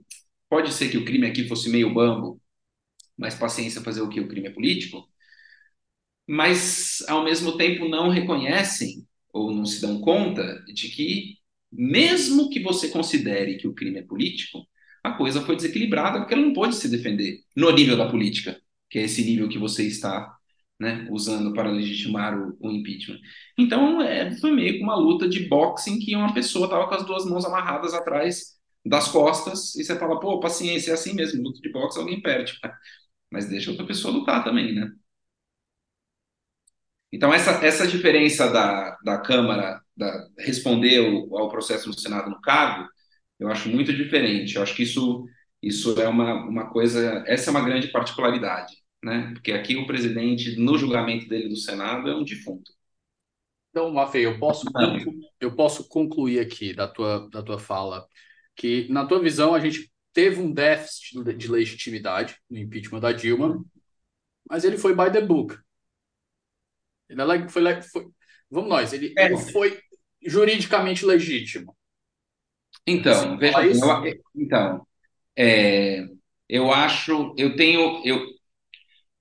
[0.50, 2.42] pode ser que o crime aqui fosse meio bambo,
[3.18, 5.06] mas paciência fazer o que o crime é político,
[6.26, 11.36] mas ao mesmo tempo não reconhecem ou não se dão conta de que
[11.70, 14.66] mesmo que você considere que o crime é político,
[15.04, 18.60] a coisa foi desequilibrada porque ela não pode se defender no nível da política,
[18.90, 20.36] que é esse nível que você está
[20.80, 23.20] né, usando para legitimar o, o impeachment.
[23.58, 26.96] Então, é, foi meio que uma luta de boxe em que uma pessoa estava com
[26.96, 31.44] as duas mãos amarradas atrás das costas e você fala, pô, paciência, é assim mesmo,
[31.44, 32.54] luta de boxe alguém perde.
[33.32, 34.90] Mas deixa outra pessoa lutar também, né?
[37.12, 42.40] Então, essa, essa diferença da, da Câmara da, responder ao, ao processo do Senado no
[42.42, 42.88] cargo,
[43.40, 44.56] eu acho muito diferente.
[44.56, 45.26] Eu acho que isso,
[45.62, 49.32] isso é uma, uma coisa, essa é uma grande particularidade né?
[49.34, 52.72] Porque aqui o presidente, no julgamento dele do Senado, é um defunto.
[53.70, 54.66] Então, Mafei, eu posso,
[55.40, 58.06] eu posso concluir aqui da tua, da tua fala
[58.56, 63.64] que, na tua visão, a gente teve um déficit de legitimidade no impeachment da Dilma,
[64.50, 65.56] mas ele foi by the book.
[67.08, 68.08] Ele é foi, foi,
[68.50, 69.28] vamos nós, ele, é.
[69.28, 69.80] ele foi
[70.26, 71.76] juridicamente legítimo.
[72.86, 74.88] Então, veja, eu, então,
[75.38, 76.06] é,
[76.48, 78.26] eu acho, eu tenho, eu,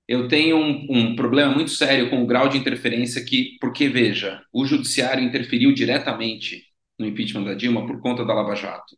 [0.07, 4.43] eu tenho um, um, problema muito sério com o grau de interferência que, porque veja,
[4.51, 6.65] o judiciário interferiu diretamente
[6.97, 8.97] no impeachment da Dilma por conta da Lava Jato.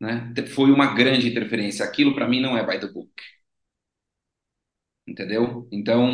[0.00, 0.32] Né?
[0.54, 1.84] Foi uma grande interferência.
[1.84, 3.10] Aquilo para mim não é by the book.
[5.06, 5.68] Entendeu?
[5.72, 6.10] Então,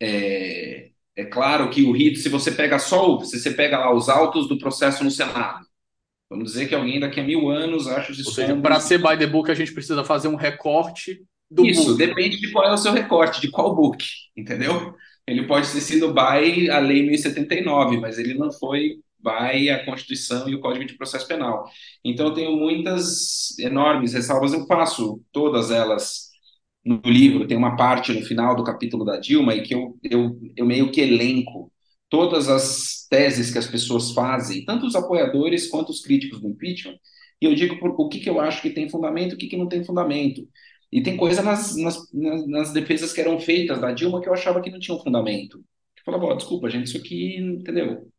[0.00, 4.08] é, é claro que o rito, se você pega só, se você pega lá os
[4.08, 5.66] autos do processo no Senado,
[6.30, 9.16] vamos dizer que alguém daqui a mil anos acha de Ou seja, para ser by
[9.18, 11.98] the book a gente precisa fazer um recorte do Isso, book.
[11.98, 14.04] depende de qual é o seu recorte, de qual book,
[14.36, 14.94] entendeu?
[15.26, 20.48] Ele pode ter sido by a Lei 1079, mas ele não foi by a Constituição
[20.48, 21.64] e o Código de Processo Penal.
[22.04, 26.28] Então, eu tenho muitas enormes ressalvas, eu faço todas elas
[26.84, 30.38] no livro, tem uma parte no final do capítulo da Dilma e que eu, eu,
[30.56, 31.72] eu meio que elenco
[32.08, 36.98] todas as teses que as pessoas fazem, tanto os apoiadores quanto os críticos do impeachment,
[37.40, 39.48] e eu digo por, o que, que eu acho que tem fundamento e o que,
[39.48, 40.48] que não tem fundamento.
[40.90, 41.98] E tem coisa nas, nas,
[42.46, 45.58] nas, defesas que eram feitas da Dilma que eu achava que não tinham fundamento.
[45.58, 48.10] Eu falava, oh, desculpa, gente, isso aqui, entendeu?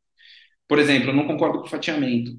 [0.67, 2.31] Por exemplo, eu não concordo com o fatiamento.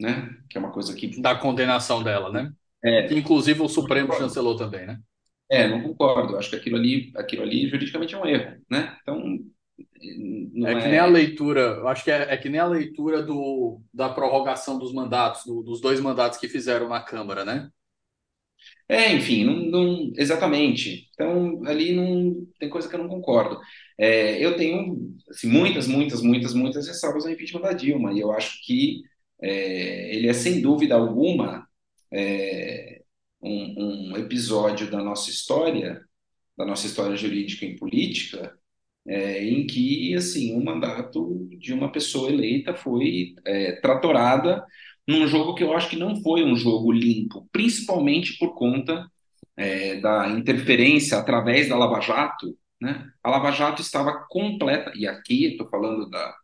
[0.00, 0.28] né?
[0.50, 1.20] Que é uma coisa que.
[1.20, 2.52] Da condenação dela, né?
[2.84, 5.00] É, inclusive o Supremo chancelou também, né?
[5.50, 6.36] É, não concordo.
[6.36, 8.96] Acho que aquilo ali, aquilo ali juridicamente é um erro, né?
[9.02, 9.38] Então,
[10.52, 13.22] não é que nem a leitura, eu acho que é, é, que nem a leitura
[13.22, 17.70] do, da prorrogação dos mandatos, do, dos dois mandatos que fizeram na Câmara, né?
[18.88, 21.08] É, enfim, não, não, exatamente.
[21.14, 23.58] Então, ali não tem coisa que eu não concordo.
[23.98, 28.30] É, eu tenho assim, muitas, muitas, muitas, muitas ressalvas ao impeachment da Dilma, e eu
[28.32, 29.02] acho que
[29.40, 31.66] é, ele é, sem dúvida alguma,
[32.12, 33.02] é,
[33.42, 36.02] um, um, episódio da nossa história,
[36.56, 38.56] da nossa história jurídica e política,
[39.06, 44.64] é, em que assim o mandato de uma pessoa eleita foi é, tratorada
[45.06, 49.06] num jogo que eu acho que não foi um jogo limpo, principalmente por conta
[49.56, 52.56] é, da interferência através da Lava Jato.
[52.80, 53.08] Né?
[53.22, 56.34] A Lava Jato estava completa, e aqui estou falando da,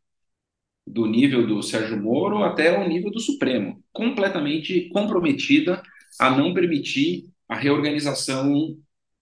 [0.87, 5.83] do nível do Sérgio Moro até o nível do Supremo, completamente comprometida
[6.19, 8.79] a não permitir a reorganização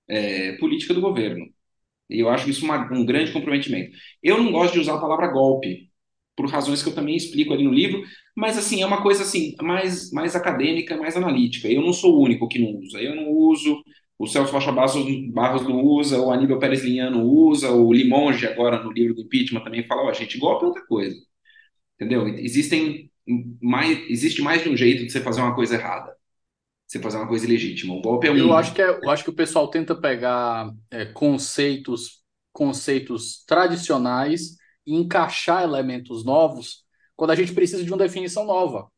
[0.09, 1.47] é, política do governo.
[2.11, 3.97] E eu acho isso uma, um grande comprometimento.
[4.23, 5.91] Eu não gosto de usar a palavra golpe,
[6.37, 8.03] por razões que eu também explico ali no livro,
[8.37, 11.69] mas assim, é uma coisa assim, mais, mais acadêmica, mais analítica.
[11.69, 13.01] Eu não sou o único que não usa.
[13.01, 13.83] Eu não uso,
[14.19, 18.93] o Celso Rocha Barros não usa, o Aníbal Pérez Linhano usa, o Limonge agora no
[18.93, 21.17] livro do impeachment também fala, ó, oh, gente, golpe é outra coisa.
[21.97, 22.27] Entendeu?
[22.39, 23.11] Existem
[23.61, 26.20] mais, existe mais de um jeito de você fazer uma coisa errada
[26.91, 27.95] você fazer uma coisa ilegítima.
[27.95, 28.37] O golpe é um.
[28.37, 34.57] Eu acho que, é, eu acho que o pessoal tenta pegar é, conceitos, conceitos tradicionais
[34.85, 36.85] e encaixar elementos novos
[37.15, 38.89] quando a gente precisa de uma definição nova.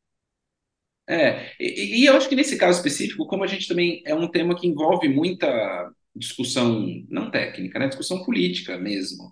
[1.07, 4.31] É, e, e eu acho que nesse caso específico, como a gente também é um
[4.31, 7.89] tema que envolve muita discussão, não técnica, né?
[7.89, 9.31] Discussão política mesmo.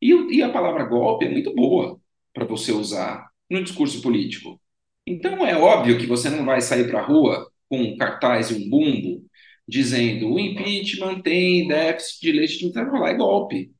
[0.00, 2.00] E, e a palavra golpe é muito boa
[2.32, 4.58] para você usar no discurso político.
[5.06, 8.54] Então é óbvio que você não vai sair para a rua com um cartaz e
[8.54, 9.24] um bumbo
[9.66, 13.72] dizendo o impeachment tem déficit de legitimidade, vai lá é golpe,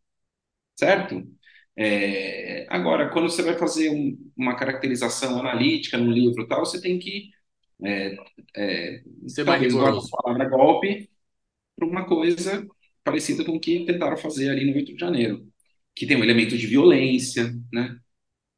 [0.75, 1.23] certo?
[1.77, 6.99] É, agora, quando você vai fazer um, uma caracterização analítica no livro tal, você tem
[6.99, 7.31] que
[7.85, 8.17] é,
[8.57, 9.03] é,
[9.45, 11.11] talvez guardar a palavra golpe
[11.77, 12.67] para uma coisa
[13.05, 15.47] parecida com o que tentaram fazer ali no 8 de janeiro,
[15.95, 17.99] que tem um elemento de violência, né?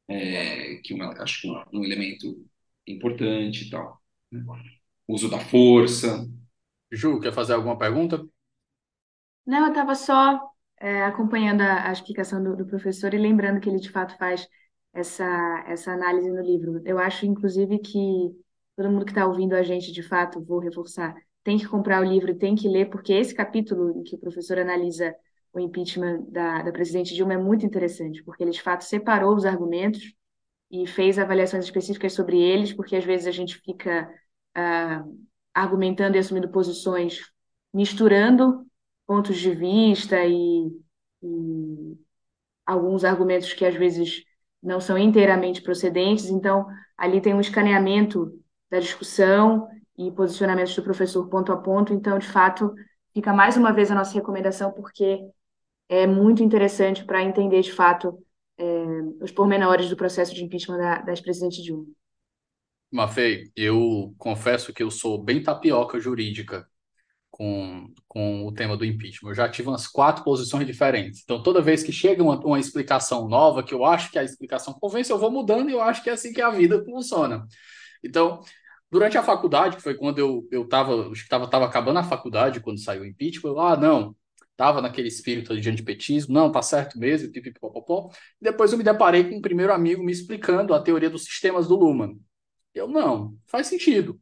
[0.07, 2.47] É, que uma, acho que um, um elemento
[2.87, 4.01] importante e tal.
[4.31, 4.43] Né?
[5.07, 6.27] Uso da força.
[6.91, 8.25] Ju, quer fazer alguma pergunta?
[9.45, 10.39] Não, eu estava só
[10.79, 14.47] é, acompanhando a, a explicação do, do, professor e lembrando que ele de fato faz
[14.93, 16.81] essa, essa análise no livro.
[16.85, 18.31] Eu acho, inclusive, que
[18.75, 22.05] todo mundo que está ouvindo a gente, de fato, vou reforçar, tem que comprar o
[22.05, 25.15] livro e tem que ler, porque esse capítulo em que o professor analisa
[25.53, 29.45] o impeachment da, da presidente Dilma é muito interessante, porque ele de fato separou os
[29.45, 30.13] argumentos
[30.69, 34.09] e fez avaliações específicas sobre eles, porque às vezes a gente fica
[34.57, 37.19] uh, argumentando e assumindo posições,
[37.73, 38.65] misturando
[39.05, 40.71] pontos de vista e,
[41.21, 41.97] e
[42.65, 44.23] alguns argumentos que às vezes
[44.61, 46.25] não são inteiramente procedentes.
[46.25, 46.65] Então,
[46.97, 48.31] ali tem um escaneamento
[48.69, 49.67] da discussão
[49.97, 51.93] e posicionamentos do professor ponto a ponto.
[51.93, 52.73] Então, de fato,
[53.13, 55.19] fica mais uma vez a nossa recomendação, porque
[55.87, 58.17] é muito interessante para entender, de fato,
[58.57, 58.65] é,
[59.21, 61.85] os pormenores do processo de impeachment da, da ex-presidente Dilma.
[62.95, 66.65] Mafei, eu confesso que eu sou bem tapioca jurídica
[67.29, 69.31] com, com o tema do impeachment.
[69.31, 71.21] Eu já tive umas quatro posições diferentes.
[71.23, 74.73] Então, toda vez que chega uma, uma explicação nova, que eu acho que a explicação
[74.73, 77.45] convence, eu vou mudando e eu acho que é assim que a vida funciona.
[78.01, 78.39] Então,
[78.89, 82.79] durante a faculdade, que foi quando eu eu estava tava, tava acabando a faculdade, quando
[82.79, 84.15] saiu o impeachment, eu, ah, não,
[84.51, 88.09] estava naquele espírito de antipetismo, não, tá certo mesmo, pipipopopó.
[88.41, 91.75] Depois eu me deparei com um primeiro amigo me explicando a teoria dos sistemas do
[91.75, 92.17] Luhmann.
[92.75, 94.21] Eu não, faz sentido.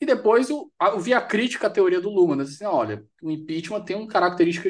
[0.00, 3.82] E depois eu, eu vi a crítica à teoria do Luhmann, assim, olha, o impeachment
[3.82, 4.68] tem uma característica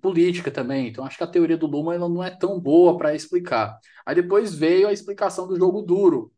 [0.00, 3.14] política também, então acho que a teoria do Luhmann ela não é tão boa para
[3.14, 3.76] explicar.
[4.06, 6.32] Aí depois veio a explicação do jogo duro,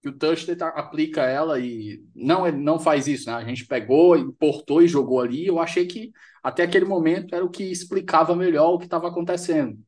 [0.00, 3.36] que o Tuchel aplica ela e não é, não faz isso, né?
[3.36, 5.46] A gente pegou, importou e jogou ali.
[5.46, 6.12] Eu achei que
[6.42, 9.78] até aquele momento era o que explicava melhor o que estava acontecendo.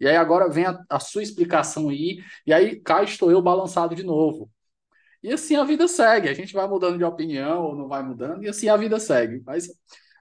[0.00, 3.94] E aí agora vem a, a sua explicação aí, e aí cá estou eu balançado
[3.94, 4.50] de novo.
[5.22, 8.44] E assim a vida segue, a gente vai mudando de opinião ou não vai mudando,
[8.44, 9.42] e assim a vida segue.
[9.44, 9.68] Mas,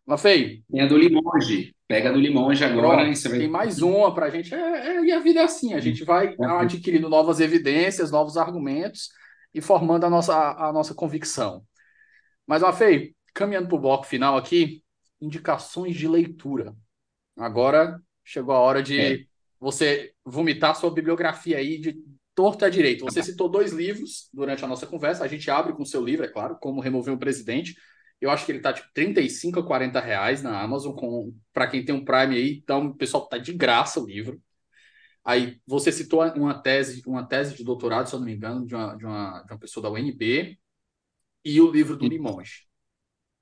[0.06, 0.64] Mafei.
[0.72, 3.40] Tem a do Limonge, pega do Limonge agora pronto, vai...
[3.40, 6.04] Tem mais uma para a gente, é, é, e a vida é assim, a gente
[6.04, 6.46] vai é.
[6.46, 9.10] adquirindo novas evidências, novos argumentos
[9.54, 11.64] e formando a nossa, a, a nossa convicção.
[12.48, 14.82] Mas, Mafei, caminhando para o bloco final aqui,
[15.22, 16.74] indicações de leitura.
[17.38, 19.27] Agora chegou a hora de é
[19.60, 21.96] você vomitar sua bibliografia aí de
[22.36, 23.04] torto à direita.
[23.04, 25.24] Você citou dois livros durante a nossa conversa.
[25.24, 27.76] A gente abre com o seu livro, é claro, Como Remover um Presidente.
[28.22, 31.84] Eu acho que ele tá tipo 35 a 40 reais na Amazon, com para quem
[31.84, 34.42] tem um Prime aí, então o pessoal tá de graça o livro.
[35.24, 38.74] Aí você citou uma tese, uma tese de doutorado, se eu não me engano, de
[38.74, 40.58] uma, de uma, de uma pessoa da UNB,
[41.44, 42.68] e o livro do Limonge.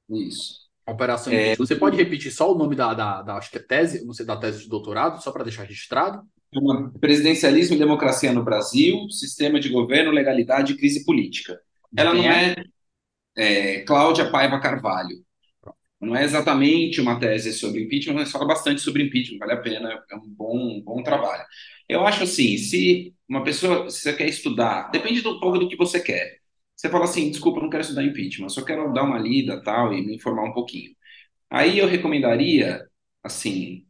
[0.09, 0.64] Isso.
[0.87, 4.05] Operação é, Você pode repetir só o nome da, da, da, acho que é tese,
[4.05, 6.21] não sei, da tese de doutorado, só para deixar registrado?
[6.53, 11.59] Uma presidencialismo e democracia no Brasil, sistema de governo, legalidade e crise política.
[11.97, 12.55] Ela não é?
[13.35, 15.25] é, é Cláudia Paiva Carvalho.
[15.99, 20.03] Não é exatamente uma tese sobre impeachment, mas fala bastante sobre impeachment, vale a pena,
[20.11, 21.43] é um bom, um bom trabalho.
[21.89, 25.75] Eu acho assim, se uma pessoa, se você quer estudar, depende do pouco do que
[25.75, 26.44] você quer.
[26.75, 30.05] Você fala assim, desculpa, não quero estudar impeachment, só quero dar uma lida tal e
[30.05, 30.95] me informar um pouquinho.
[31.49, 32.85] Aí eu recomendaria,
[33.23, 33.85] assim,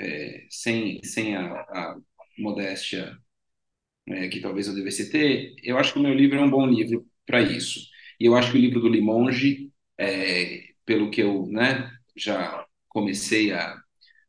[0.00, 1.96] é, sem, sem a, a
[2.38, 3.16] modéstia
[4.08, 6.66] é, que talvez eu devesse ter, eu acho que o meu livro é um bom
[6.66, 7.80] livro para isso.
[8.20, 13.52] E eu acho que o livro do Limonge, é, pelo que eu né, já comecei
[13.52, 13.76] a,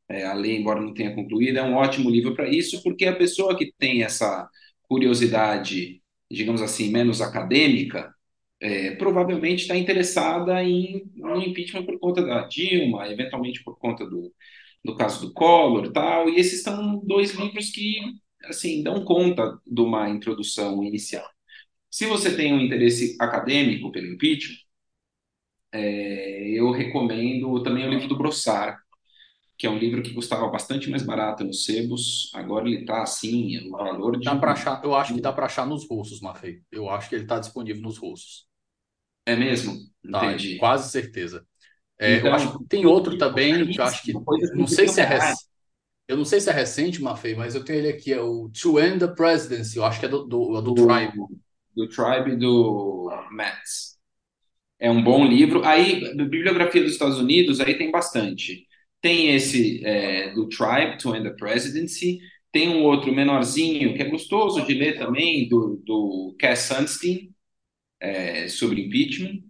[0.09, 3.15] é, a ler, embora não tenha concluído, é um ótimo livro para isso, porque a
[3.15, 4.49] pessoa que tem essa
[4.83, 6.01] curiosidade,
[6.31, 8.13] digamos assim, menos acadêmica,
[8.61, 14.33] é, provavelmente está interessada em, no impeachment por conta da Dilma, eventualmente por conta do,
[14.83, 17.97] do caso do Collor tal, e esses são dois livros que,
[18.45, 21.27] assim, dão conta de uma introdução inicial.
[21.89, 24.57] Se você tem um interesse acadêmico pelo impeachment,
[25.71, 28.77] é, eu recomendo também o livro do Brossard,
[29.59, 33.67] que é um livro que custava bastante mais barato nos sebos, agora ele está assim,
[33.67, 34.23] o valor de...
[34.23, 36.61] Dá para achar, eu acho que dá para achar nos russos, Mafei.
[36.71, 38.47] Eu acho que ele está disponível nos russos.
[39.25, 39.77] É mesmo?
[40.09, 40.57] Tá, Entendi.
[40.57, 41.45] quase certeza.
[41.99, 44.13] É, então, eu acho que tem outro também, que eu acho que.
[44.55, 45.49] Não sei se é recente.
[46.07, 48.79] Eu não sei se é recente, Mafei, mas eu tenho ele aqui, é o To
[48.79, 51.13] End the Presidency, eu acho que é do, do, do, do Tribe.
[51.75, 53.99] Do Tribe do Metz.
[54.79, 55.65] É um bom livro.
[55.65, 58.68] Aí, bibliografia dos Estados Unidos, aí tem bastante.
[59.01, 62.19] Tem esse é, do Tribe, To End the Presidency.
[62.51, 67.33] Tem um outro menorzinho, que é gostoso de ler também, do, do Cass Sunstein,
[67.99, 69.41] é, sobre impeachment.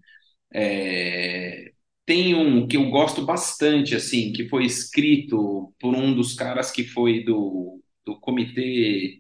[0.54, 1.72] É,
[2.06, 6.84] tem um que eu gosto bastante, assim, que foi escrito por um dos caras que
[6.84, 9.20] foi do, do comitê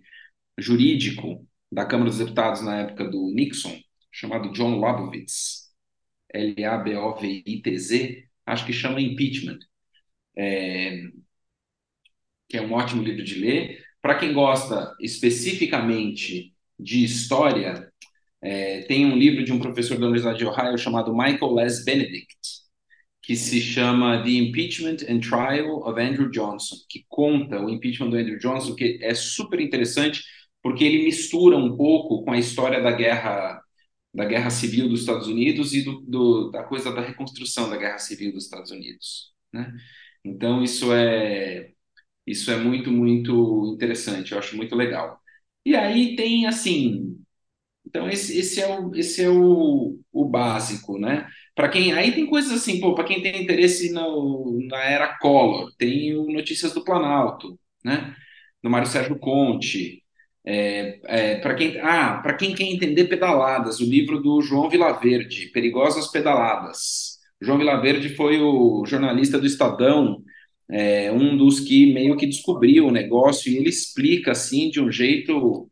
[0.60, 3.80] jurídico da Câmara dos Deputados na época do Nixon,
[4.11, 5.69] chamado John Lobovitz,
[6.34, 9.60] L-A-B-O-V-I-T-Z, acho que chama Impeachment,
[10.38, 11.01] é,
[12.47, 13.84] que é um ótimo livro de ler.
[14.01, 17.91] Para quem gosta especificamente de história,
[18.41, 22.39] é, tem um livro de um professor da Universidade de Ohio chamado Michael Les Benedict,
[23.22, 28.18] que se chama The Impeachment and Trial of Andrew Johnson, que conta o impeachment do
[28.18, 30.23] Andrew Johnson, que é super interessante
[30.61, 33.61] porque ele mistura um pouco com a história da guerra
[34.11, 37.99] da guerra civil dos Estados Unidos e do, do, da coisa da reconstrução da guerra
[37.99, 39.72] civil dos Estados Unidos, né?
[40.23, 41.71] Então isso é
[42.27, 45.19] isso é muito muito interessante, eu acho muito legal.
[45.65, 47.17] E aí tem assim
[47.85, 51.27] então, esse, esse é, o, esse é o, o básico, né?
[51.55, 51.91] Para quem.
[51.93, 56.31] Aí tem coisas assim, pô, para quem tem interesse no, na era Collor, tem o
[56.31, 58.15] Notícias do Planalto, né?
[58.63, 60.03] Do Mário Sérgio Conte.
[60.45, 65.47] É, é, para quem, ah, para quem quer entender pedaladas, o livro do João Vilaverde,
[65.51, 67.09] Perigosas Pedaladas.
[67.41, 70.23] João Vilaverde foi o jornalista do Estadão,
[70.69, 74.91] é, um dos que meio que descobriu o negócio, e ele explica assim de um
[74.91, 75.67] jeito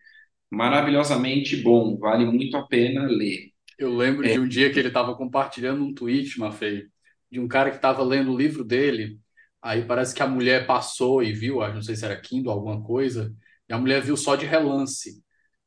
[0.49, 3.51] maravilhosamente bom, vale muito a pena ler.
[3.77, 4.33] Eu lembro é.
[4.33, 6.85] de um dia que ele estava compartilhando um tweet, Mafei,
[7.31, 9.19] de um cara que estava lendo o livro dele,
[9.61, 13.33] aí parece que a mulher passou e viu, não sei se era Kindle, alguma coisa,
[13.69, 15.21] e a mulher viu só de relance.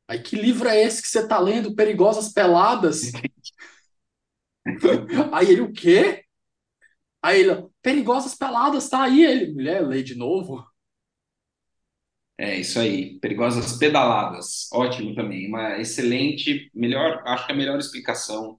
[0.08, 1.74] Aí, que livro é esse que você está lendo?
[1.74, 3.12] Perigosas Peladas?
[5.32, 6.24] aí ele, o quê?
[7.22, 9.52] Aí ele, Perigosas Peladas, tá aí ele.
[9.52, 10.64] Mulher, lê de novo.
[12.38, 18.58] É isso aí, perigosas pedaladas, ótimo também, uma excelente, melhor, acho que a melhor explicação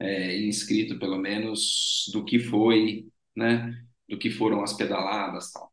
[0.00, 3.06] é, em escrito, pelo menos, do que foi,
[3.36, 3.74] né,
[4.08, 5.72] do que foram as pedaladas, tal.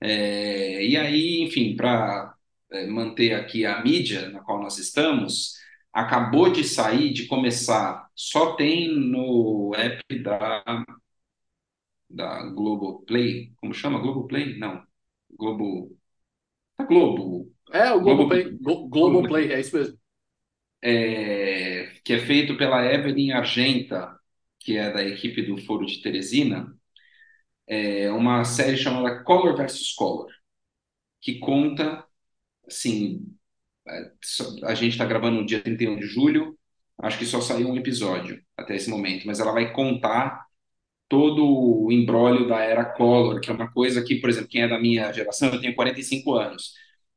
[0.00, 2.34] É, e aí, enfim, para
[2.72, 5.54] é, manter aqui a mídia na qual nós estamos,
[5.92, 10.62] acabou de sair, de começar, só tem no app da
[12.08, 13.98] da Globoplay, como chama?
[13.98, 14.58] Globoplay?
[14.58, 14.82] Não,
[15.30, 15.96] Globo
[16.76, 17.52] a Globo.
[17.72, 19.98] É, o Globo, Play, Globo Play, é isso mesmo.
[20.82, 24.18] É, que é feito pela Evelyn Argenta,
[24.58, 26.76] que é da equipe do Foro de Teresina,
[27.66, 30.28] é uma série chamada Color versus Color,
[31.20, 32.04] que conta,
[32.66, 33.34] assim,
[34.64, 36.58] a gente está gravando no dia 31 de julho,
[36.98, 40.46] acho que só saiu um episódio até esse momento, mas ela vai contar
[41.08, 44.68] todo o embrólio da era Collor, que é uma coisa que, por exemplo, quem é
[44.68, 46.72] da minha geração, eu tenho 45 anos.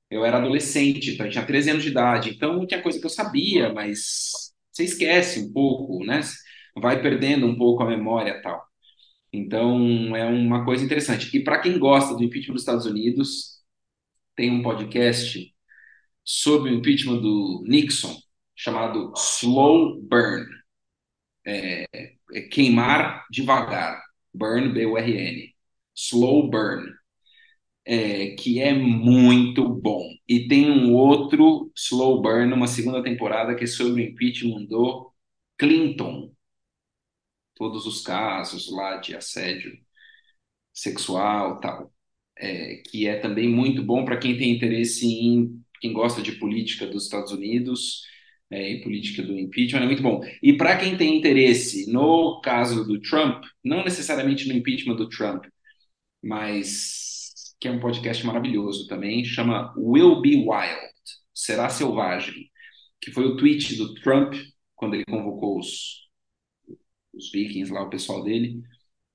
[0.10, 3.10] Eu era adolescente, então eu tinha 13 anos de idade, então tinha coisa que eu
[3.10, 6.22] sabia, mas você esquece um pouco, né?
[6.76, 8.62] Vai perdendo um pouco a memória tal.
[9.34, 11.36] Então, é uma coisa interessante.
[11.36, 13.62] E para quem gosta do impeachment dos Estados Unidos,
[14.36, 15.55] tem um podcast
[16.26, 18.18] sobre o impeachment do Nixon,
[18.56, 20.46] chamado Slow Burn.
[21.46, 21.86] É,
[22.34, 24.04] é queimar devagar.
[24.34, 25.56] Burn, B-U-R-N.
[25.96, 26.92] Slow Burn.
[27.86, 30.10] É, que é muito bom.
[30.28, 35.12] E tem um outro Slow Burn, uma segunda temporada, que é sobre o impeachment do
[35.58, 36.34] Clinton.
[37.56, 39.78] Todos os casos lá de assédio
[40.74, 41.94] sexual tal.
[42.38, 46.88] É, que é também muito bom para quem tem interesse em quem gosta de política
[46.88, 48.02] dos Estados Unidos
[48.50, 50.20] é, e política do impeachment, é muito bom.
[50.42, 55.46] E para quem tem interesse no caso do Trump, não necessariamente no impeachment do Trump,
[56.24, 60.92] mas que é um podcast maravilhoso também, chama Will Be Wild,
[61.34, 62.50] Será Selvagem,
[63.00, 64.34] que foi o tweet do Trump
[64.74, 66.10] quando ele convocou os,
[67.14, 68.62] os vikings lá, o pessoal dele,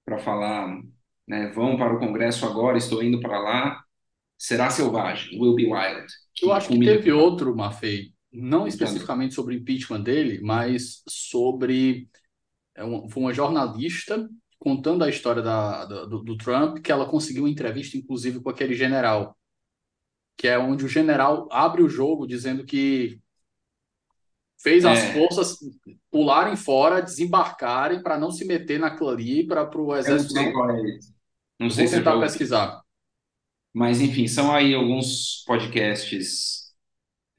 [0.05, 0.81] para falar,
[1.27, 3.85] né, vão para o Congresso agora, estou indo para lá,
[4.39, 6.07] será selvagem, will be wild.
[6.43, 12.09] Eu acho que teve outro, Mafei, não especificamente sobre o impeachment dele, mas sobre
[12.75, 17.51] é foi uma jornalista contando a história da, do, do, Trump, que ela conseguiu uma
[17.51, 19.37] entrevista, inclusive, com aquele general,
[20.37, 23.19] que é onde o general abre o jogo dizendo que
[24.59, 25.13] fez as é.
[25.15, 25.57] forças
[26.11, 30.37] pularem fora, desembarcarem para não se meter naquilo ali, para o exército.
[30.37, 30.99] Eu não sei qual é
[31.59, 32.83] Não sei Vou tentar pesquisar.
[33.73, 36.73] Mas, enfim, são aí alguns podcasts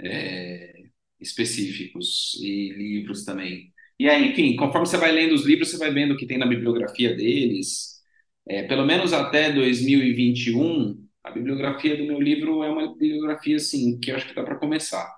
[0.02, 0.74] é,
[1.20, 3.74] específicos e livros também.
[4.00, 6.38] E aí, enfim, conforme você vai lendo os livros, você vai vendo o que tem
[6.38, 8.02] na bibliografia deles.
[8.48, 14.12] É, pelo menos até 2021, a bibliografia do meu livro é uma bibliografia, assim, que
[14.12, 15.16] eu acho que dá para começar.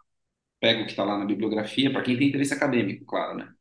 [0.61, 3.53] Pega o que está lá na bibliografia, para quem tem interesse acadêmico, claro, né?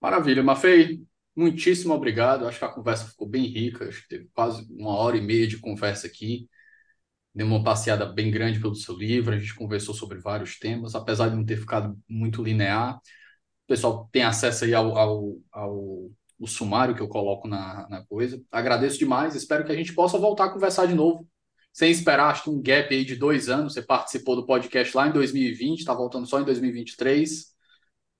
[0.00, 1.06] Maravilha, Mafei.
[1.40, 2.46] Muitíssimo obrigado.
[2.46, 3.88] Acho que a conversa ficou bem rica.
[3.88, 6.46] Acho que teve quase uma hora e meia de conversa aqui.
[7.34, 9.32] Deu uma passeada bem grande pelo seu livro.
[9.34, 12.96] A gente conversou sobre vários temas, apesar de não ter ficado muito linear.
[12.96, 18.04] O pessoal tem acesso aí ao, ao, ao o sumário que eu coloco na, na
[18.04, 18.38] coisa.
[18.52, 19.34] Agradeço demais.
[19.34, 21.26] Espero que a gente possa voltar a conversar de novo.
[21.72, 23.72] Sem esperar, acho que um gap aí de dois anos.
[23.72, 27.46] Você participou do podcast lá em 2020, está voltando só em 2023.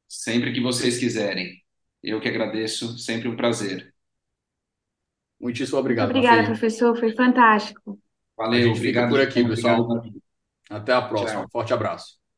[0.09, 1.60] Sempre que vocês quiserem.
[2.03, 3.95] Eu que agradeço, sempre um prazer.
[5.41, 6.11] Muitíssimo obrigado.
[6.11, 7.99] Obrigada, professor, foi fantástico.
[8.37, 9.89] Valeu, obrigado por aqui, pessoal.
[10.71, 11.43] Até a próxima.
[11.43, 11.51] Tchau.
[11.51, 12.20] Forte abraço.